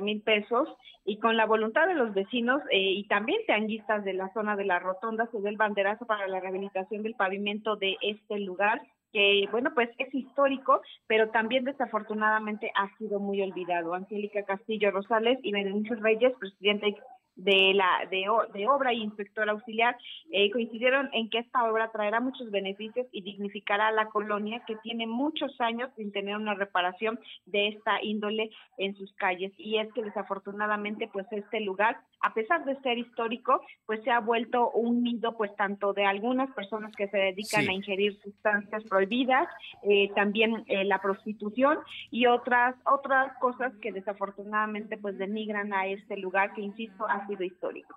mil 0.00 0.22
pesos 0.22 0.68
y 1.04 1.18
con 1.18 1.36
la 1.36 1.46
voluntad 1.46 1.88
de 1.88 1.94
los 1.94 2.14
vecinos 2.14 2.62
eh, 2.70 2.78
y 2.78 3.08
también 3.08 3.40
teanguistas 3.46 4.04
de 4.04 4.12
la 4.12 4.32
zona 4.32 4.54
de 4.54 4.64
la 4.64 4.78
rotonda 4.78 5.28
se 5.32 5.38
dio 5.38 5.48
el 5.48 5.56
banderazo 5.56 6.06
para 6.06 6.28
la 6.28 6.38
rehabilitación 6.38 7.02
del 7.02 7.14
pavimento 7.14 7.74
de 7.74 7.96
este 8.02 8.38
lugar 8.38 8.80
que, 9.14 9.48
bueno, 9.52 9.70
pues 9.72 9.88
es 9.96 10.12
histórico, 10.12 10.82
pero 11.06 11.30
también 11.30 11.64
desafortunadamente 11.64 12.72
ha 12.74 12.94
sido 12.98 13.20
muy 13.20 13.40
olvidado. 13.40 13.94
Angélica 13.94 14.42
Castillo 14.42 14.90
Rosales 14.90 15.38
y 15.44 15.52
Benedicto 15.52 15.94
Reyes, 15.94 16.34
presidente 16.38 16.96
de 17.36 17.74
la 17.74 18.06
de, 18.10 18.26
de 18.52 18.68
obra 18.68 18.92
y 18.92 19.02
inspector 19.02 19.48
auxiliar 19.48 19.96
eh, 20.30 20.50
coincidieron 20.52 21.10
en 21.12 21.28
que 21.30 21.38
esta 21.38 21.64
obra 21.64 21.90
traerá 21.90 22.20
muchos 22.20 22.50
beneficios 22.50 23.06
y 23.10 23.22
dignificará 23.22 23.88
a 23.88 23.92
la 23.92 24.08
colonia 24.08 24.62
que 24.66 24.76
tiene 24.76 25.06
muchos 25.06 25.60
años 25.60 25.90
sin 25.96 26.12
tener 26.12 26.36
una 26.36 26.54
reparación 26.54 27.18
de 27.46 27.68
esta 27.68 28.00
índole 28.02 28.50
en 28.78 28.94
sus 28.94 29.12
calles 29.14 29.52
y 29.58 29.78
es 29.78 29.92
que 29.94 30.04
desafortunadamente 30.04 31.08
pues 31.12 31.26
este 31.32 31.60
lugar 31.60 31.98
a 32.24 32.32
pesar 32.32 32.64
de 32.64 32.80
ser 32.80 32.98
histórico 32.98 33.60
pues 33.86 34.02
se 34.02 34.10
ha 34.10 34.20
vuelto 34.20 34.70
un 34.70 35.02
nido 35.02 35.36
pues 35.36 35.54
tanto 35.56 35.92
de 35.92 36.04
algunas 36.04 36.50
personas 36.54 36.92
que 36.96 37.08
se 37.08 37.18
dedican 37.18 37.68
a 37.68 37.72
ingerir 37.72 38.18
sustancias 38.22 38.82
prohibidas 38.84 39.46
eh, 39.82 40.10
también 40.14 40.64
eh, 40.68 40.84
la 40.84 41.00
prostitución 41.00 41.78
y 42.10 42.26
otras 42.26 42.74
otras 42.86 43.36
cosas 43.38 43.72
que 43.82 43.92
desafortunadamente 43.92 44.96
pues 44.96 45.18
denigran 45.18 45.72
a 45.74 45.86
este 45.86 46.16
lugar 46.16 46.54
que 46.54 46.62
insisto 46.62 47.06
sido 47.26 47.44
histórico. 47.44 47.96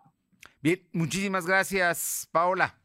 Bien, 0.62 0.80
muchísimas 0.92 1.46
gracias, 1.46 2.28
Paola. 2.32 2.76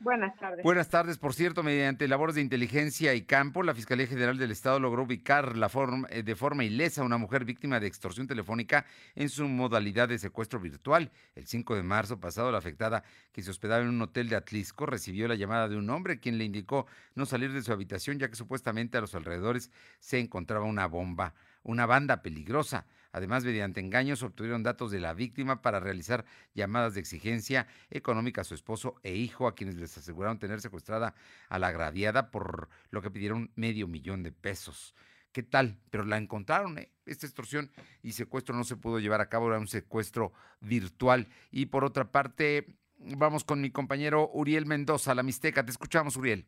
Buenas 0.00 0.34
tardes. 0.36 0.64
Buenas 0.64 0.88
tardes. 0.88 1.18
Por 1.18 1.34
cierto, 1.34 1.62
mediante 1.62 2.08
labores 2.08 2.34
de 2.34 2.40
inteligencia 2.40 3.14
y 3.14 3.20
campo, 3.20 3.62
la 3.62 3.74
Fiscalía 3.74 4.06
General 4.06 4.38
del 4.38 4.50
Estado 4.50 4.80
logró 4.80 5.02
ubicar 5.02 5.58
la 5.58 5.68
forma, 5.68 6.08
eh, 6.10 6.22
de 6.22 6.34
forma 6.34 6.64
ilesa 6.64 7.02
a 7.02 7.04
una 7.04 7.18
mujer 7.18 7.44
víctima 7.44 7.78
de 7.80 7.86
extorsión 7.86 8.26
telefónica 8.26 8.86
en 9.14 9.28
su 9.28 9.46
modalidad 9.46 10.08
de 10.08 10.18
secuestro 10.18 10.58
virtual. 10.58 11.10
El 11.34 11.46
5 11.46 11.76
de 11.76 11.82
marzo 11.82 12.18
pasado, 12.18 12.50
la 12.50 12.56
afectada, 12.56 13.04
que 13.30 13.42
se 13.42 13.50
hospedaba 13.50 13.82
en 13.82 13.90
un 13.90 14.00
hotel 14.00 14.30
de 14.30 14.36
Atlisco, 14.36 14.86
recibió 14.86 15.28
la 15.28 15.34
llamada 15.34 15.68
de 15.68 15.76
un 15.76 15.90
hombre 15.90 16.18
quien 16.18 16.38
le 16.38 16.44
indicó 16.44 16.86
no 17.14 17.26
salir 17.26 17.52
de 17.52 17.60
su 17.60 17.70
habitación 17.70 18.18
ya 18.18 18.30
que 18.30 18.36
supuestamente 18.36 18.96
a 18.96 19.02
los 19.02 19.14
alrededores 19.14 19.70
se 19.98 20.18
encontraba 20.18 20.64
una 20.64 20.86
bomba, 20.86 21.34
una 21.62 21.84
banda 21.84 22.22
peligrosa. 22.22 22.86
Además, 23.12 23.44
mediante 23.44 23.80
engaños 23.80 24.22
obtuvieron 24.22 24.62
datos 24.62 24.90
de 24.90 25.00
la 25.00 25.14
víctima 25.14 25.62
para 25.62 25.80
realizar 25.80 26.24
llamadas 26.54 26.94
de 26.94 27.00
exigencia 27.00 27.66
económica 27.90 28.42
a 28.42 28.44
su 28.44 28.54
esposo 28.54 28.96
e 29.02 29.14
hijo, 29.14 29.48
a 29.48 29.54
quienes 29.54 29.76
les 29.76 29.96
aseguraron 29.98 30.38
tener 30.38 30.60
secuestrada 30.60 31.14
a 31.48 31.58
la 31.58 31.68
agraviada, 31.68 32.30
por 32.30 32.68
lo 32.90 33.02
que 33.02 33.10
pidieron 33.10 33.50
medio 33.56 33.88
millón 33.88 34.22
de 34.22 34.32
pesos. 34.32 34.94
¿Qué 35.32 35.42
tal? 35.42 35.78
Pero 35.90 36.04
la 36.04 36.18
encontraron, 36.18 36.78
¿eh? 36.78 36.92
Esta 37.06 37.26
extorsión 37.26 37.70
y 38.02 38.12
secuestro 38.12 38.54
no 38.56 38.64
se 38.64 38.76
pudo 38.76 38.98
llevar 38.98 39.20
a 39.20 39.28
cabo, 39.28 39.48
era 39.48 39.58
un 39.58 39.68
secuestro 39.68 40.32
virtual. 40.60 41.28
Y 41.50 41.66
por 41.66 41.84
otra 41.84 42.10
parte, 42.10 42.76
vamos 42.98 43.44
con 43.44 43.60
mi 43.60 43.70
compañero 43.70 44.30
Uriel 44.32 44.66
Mendoza, 44.66 45.14
la 45.14 45.22
Mixteca. 45.22 45.64
Te 45.64 45.70
escuchamos, 45.70 46.16
Uriel. 46.16 46.46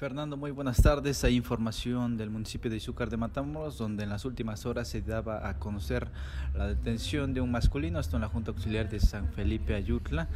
Fernando, 0.00 0.38
muy 0.38 0.50
buenas 0.50 0.80
tardes. 0.80 1.24
Hay 1.24 1.36
información 1.36 2.16
del 2.16 2.30
municipio 2.30 2.70
de 2.70 2.78
Izúcar 2.78 3.10
de 3.10 3.18
Matamoros, 3.18 3.76
donde 3.76 4.04
en 4.04 4.08
las 4.08 4.24
últimas 4.24 4.64
horas 4.64 4.88
se 4.88 5.02
daba 5.02 5.46
a 5.46 5.58
conocer 5.58 6.08
la 6.54 6.68
detención 6.68 7.34
de 7.34 7.42
un 7.42 7.50
masculino, 7.50 8.00
esto 8.00 8.16
en 8.16 8.22
la 8.22 8.28
Junta 8.28 8.50
Auxiliar 8.50 8.88
de 8.88 8.98
San 8.98 9.28
Felipe 9.28 9.74
Ayutla. 9.74 10.26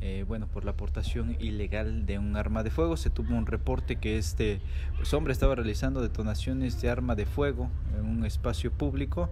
Eh, 0.00 0.24
bueno, 0.26 0.48
por 0.48 0.64
la 0.64 0.72
aportación 0.72 1.36
ilegal 1.38 2.04
de 2.04 2.18
un 2.18 2.36
arma 2.36 2.64
de 2.64 2.72
fuego. 2.72 2.96
Se 2.96 3.10
tuvo 3.10 3.36
un 3.36 3.46
reporte 3.46 3.94
que 3.94 4.18
este 4.18 4.60
pues, 4.96 5.14
hombre 5.14 5.32
estaba 5.32 5.54
realizando 5.54 6.02
detonaciones 6.02 6.82
de 6.82 6.90
arma 6.90 7.14
de 7.14 7.24
fuego 7.24 7.70
en 7.96 8.04
un 8.04 8.26
espacio 8.26 8.72
público. 8.72 9.30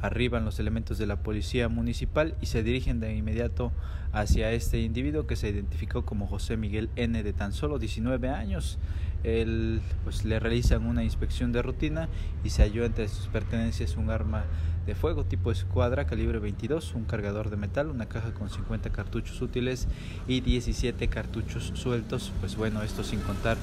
Arriban 0.00 0.46
los 0.46 0.58
elementos 0.60 0.96
de 0.96 1.06
la 1.06 1.22
policía 1.22 1.68
municipal 1.68 2.34
y 2.40 2.46
se 2.46 2.62
dirigen 2.62 3.00
de 3.00 3.14
inmediato 3.14 3.70
hacia 4.12 4.50
este 4.52 4.80
individuo 4.80 5.26
que 5.26 5.36
se 5.36 5.50
identificó 5.50 6.06
como 6.06 6.26
José 6.26 6.56
Miguel 6.56 6.88
N 6.96 7.22
de 7.22 7.32
tan 7.34 7.52
solo 7.52 7.78
19 7.78 8.30
años. 8.30 8.78
Él, 9.26 9.80
pues, 10.04 10.24
le 10.24 10.38
realizan 10.38 10.86
una 10.86 11.02
inspección 11.02 11.50
de 11.50 11.60
rutina 11.60 12.08
y 12.44 12.50
se 12.50 12.62
halló 12.62 12.84
entre 12.84 13.08
sus 13.08 13.26
pertenencias 13.26 13.96
un 13.96 14.08
arma 14.08 14.44
de 14.86 14.94
fuego 14.94 15.24
tipo 15.24 15.50
escuadra 15.50 16.06
calibre 16.06 16.38
22, 16.38 16.94
un 16.94 17.04
cargador 17.06 17.50
de 17.50 17.56
metal, 17.56 17.88
una 17.88 18.06
caja 18.06 18.32
con 18.32 18.48
50 18.48 18.90
cartuchos 18.90 19.42
útiles 19.42 19.88
y 20.28 20.42
17 20.42 21.08
cartuchos 21.08 21.72
sueltos. 21.74 22.32
Pues 22.38 22.54
bueno, 22.54 22.82
esto 22.82 23.02
sin 23.02 23.18
contar 23.20 23.56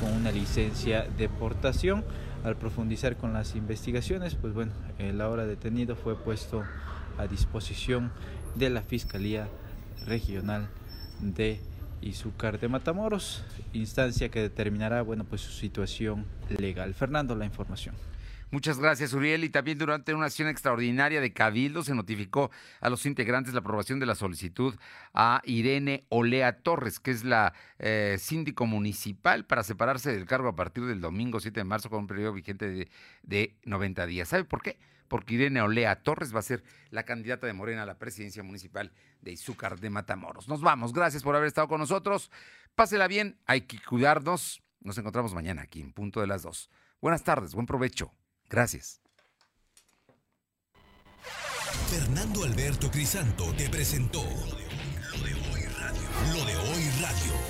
con 0.00 0.10
una 0.10 0.32
licencia 0.32 1.06
de 1.18 1.28
portación. 1.28 2.02
Al 2.42 2.56
profundizar 2.56 3.18
con 3.18 3.34
las 3.34 3.54
investigaciones, 3.54 4.34
pues 4.34 4.54
bueno, 4.54 4.72
el 4.98 5.20
ahora 5.20 5.44
detenido 5.44 5.96
fue 5.96 6.16
puesto 6.16 6.64
a 7.18 7.26
disposición 7.26 8.10
de 8.54 8.70
la 8.70 8.80
Fiscalía 8.80 9.48
Regional 10.06 10.66
de 11.20 11.60
Izúcar 12.02 12.58
de 12.58 12.68
Matamoros, 12.68 13.44
instancia 13.72 14.30
que 14.30 14.40
determinará, 14.40 15.02
bueno, 15.02 15.24
pues 15.24 15.40
su 15.42 15.52
situación 15.52 16.26
legal. 16.48 16.94
Fernando, 16.94 17.34
la 17.34 17.44
información. 17.44 17.94
Muchas 18.52 18.80
gracias, 18.80 19.12
Uriel. 19.12 19.44
Y 19.44 19.48
también 19.48 19.78
durante 19.78 20.12
una 20.12 20.26
acción 20.26 20.48
extraordinaria 20.48 21.20
de 21.20 21.32
Cabildo 21.32 21.84
se 21.84 21.94
notificó 21.94 22.50
a 22.80 22.90
los 22.90 23.06
integrantes 23.06 23.54
la 23.54 23.60
aprobación 23.60 24.00
de 24.00 24.06
la 24.06 24.16
solicitud 24.16 24.74
a 25.14 25.40
Irene 25.44 26.02
Olea 26.08 26.58
Torres, 26.58 26.98
que 26.98 27.12
es 27.12 27.22
la 27.22 27.52
eh, 27.78 28.16
síndico 28.18 28.66
municipal, 28.66 29.44
para 29.44 29.62
separarse 29.62 30.10
del 30.10 30.26
cargo 30.26 30.48
a 30.48 30.56
partir 30.56 30.84
del 30.86 31.00
domingo 31.00 31.38
7 31.38 31.60
de 31.60 31.64
marzo 31.64 31.90
con 31.90 32.00
un 32.00 32.06
periodo 32.08 32.32
vigente 32.32 32.68
de, 32.68 32.88
de 33.22 33.54
90 33.66 34.06
días. 34.06 34.28
¿Sabe 34.28 34.42
por 34.42 34.62
qué? 34.62 34.78
Porque 35.10 35.34
Irene 35.34 35.60
Olea 35.60 36.04
Torres 36.04 36.32
va 36.32 36.38
a 36.38 36.42
ser 36.42 36.62
la 36.90 37.02
candidata 37.02 37.48
de 37.48 37.52
Morena 37.52 37.82
a 37.82 37.86
la 37.86 37.98
presidencia 37.98 38.44
municipal 38.44 38.92
de 39.20 39.32
Izúcar 39.32 39.80
de 39.80 39.90
Matamoros. 39.90 40.48
Nos 40.48 40.60
vamos. 40.60 40.92
Gracias 40.92 41.24
por 41.24 41.34
haber 41.34 41.48
estado 41.48 41.66
con 41.66 41.80
nosotros. 41.80 42.30
Pásela 42.76 43.08
bien. 43.08 43.36
Hay 43.46 43.62
que 43.62 43.82
cuidarnos. 43.82 44.62
Nos 44.78 44.96
encontramos 44.98 45.34
mañana 45.34 45.62
aquí 45.62 45.80
en 45.80 45.92
punto 45.92 46.20
de 46.20 46.28
las 46.28 46.42
dos. 46.42 46.70
Buenas 47.00 47.24
tardes. 47.24 47.54
Buen 47.54 47.66
provecho. 47.66 48.14
Gracias. 48.48 49.00
Fernando 51.88 52.44
Alberto 52.44 52.88
Crisanto 52.88 53.52
te 53.54 53.68
presentó 53.68 54.22
Lo 54.22 55.24
de 55.24 55.34
hoy 55.34 55.64
radio. 55.76 56.38
Lo 56.38 56.44
de 56.44 56.56
hoy 56.56 56.88
radio. 57.02 57.49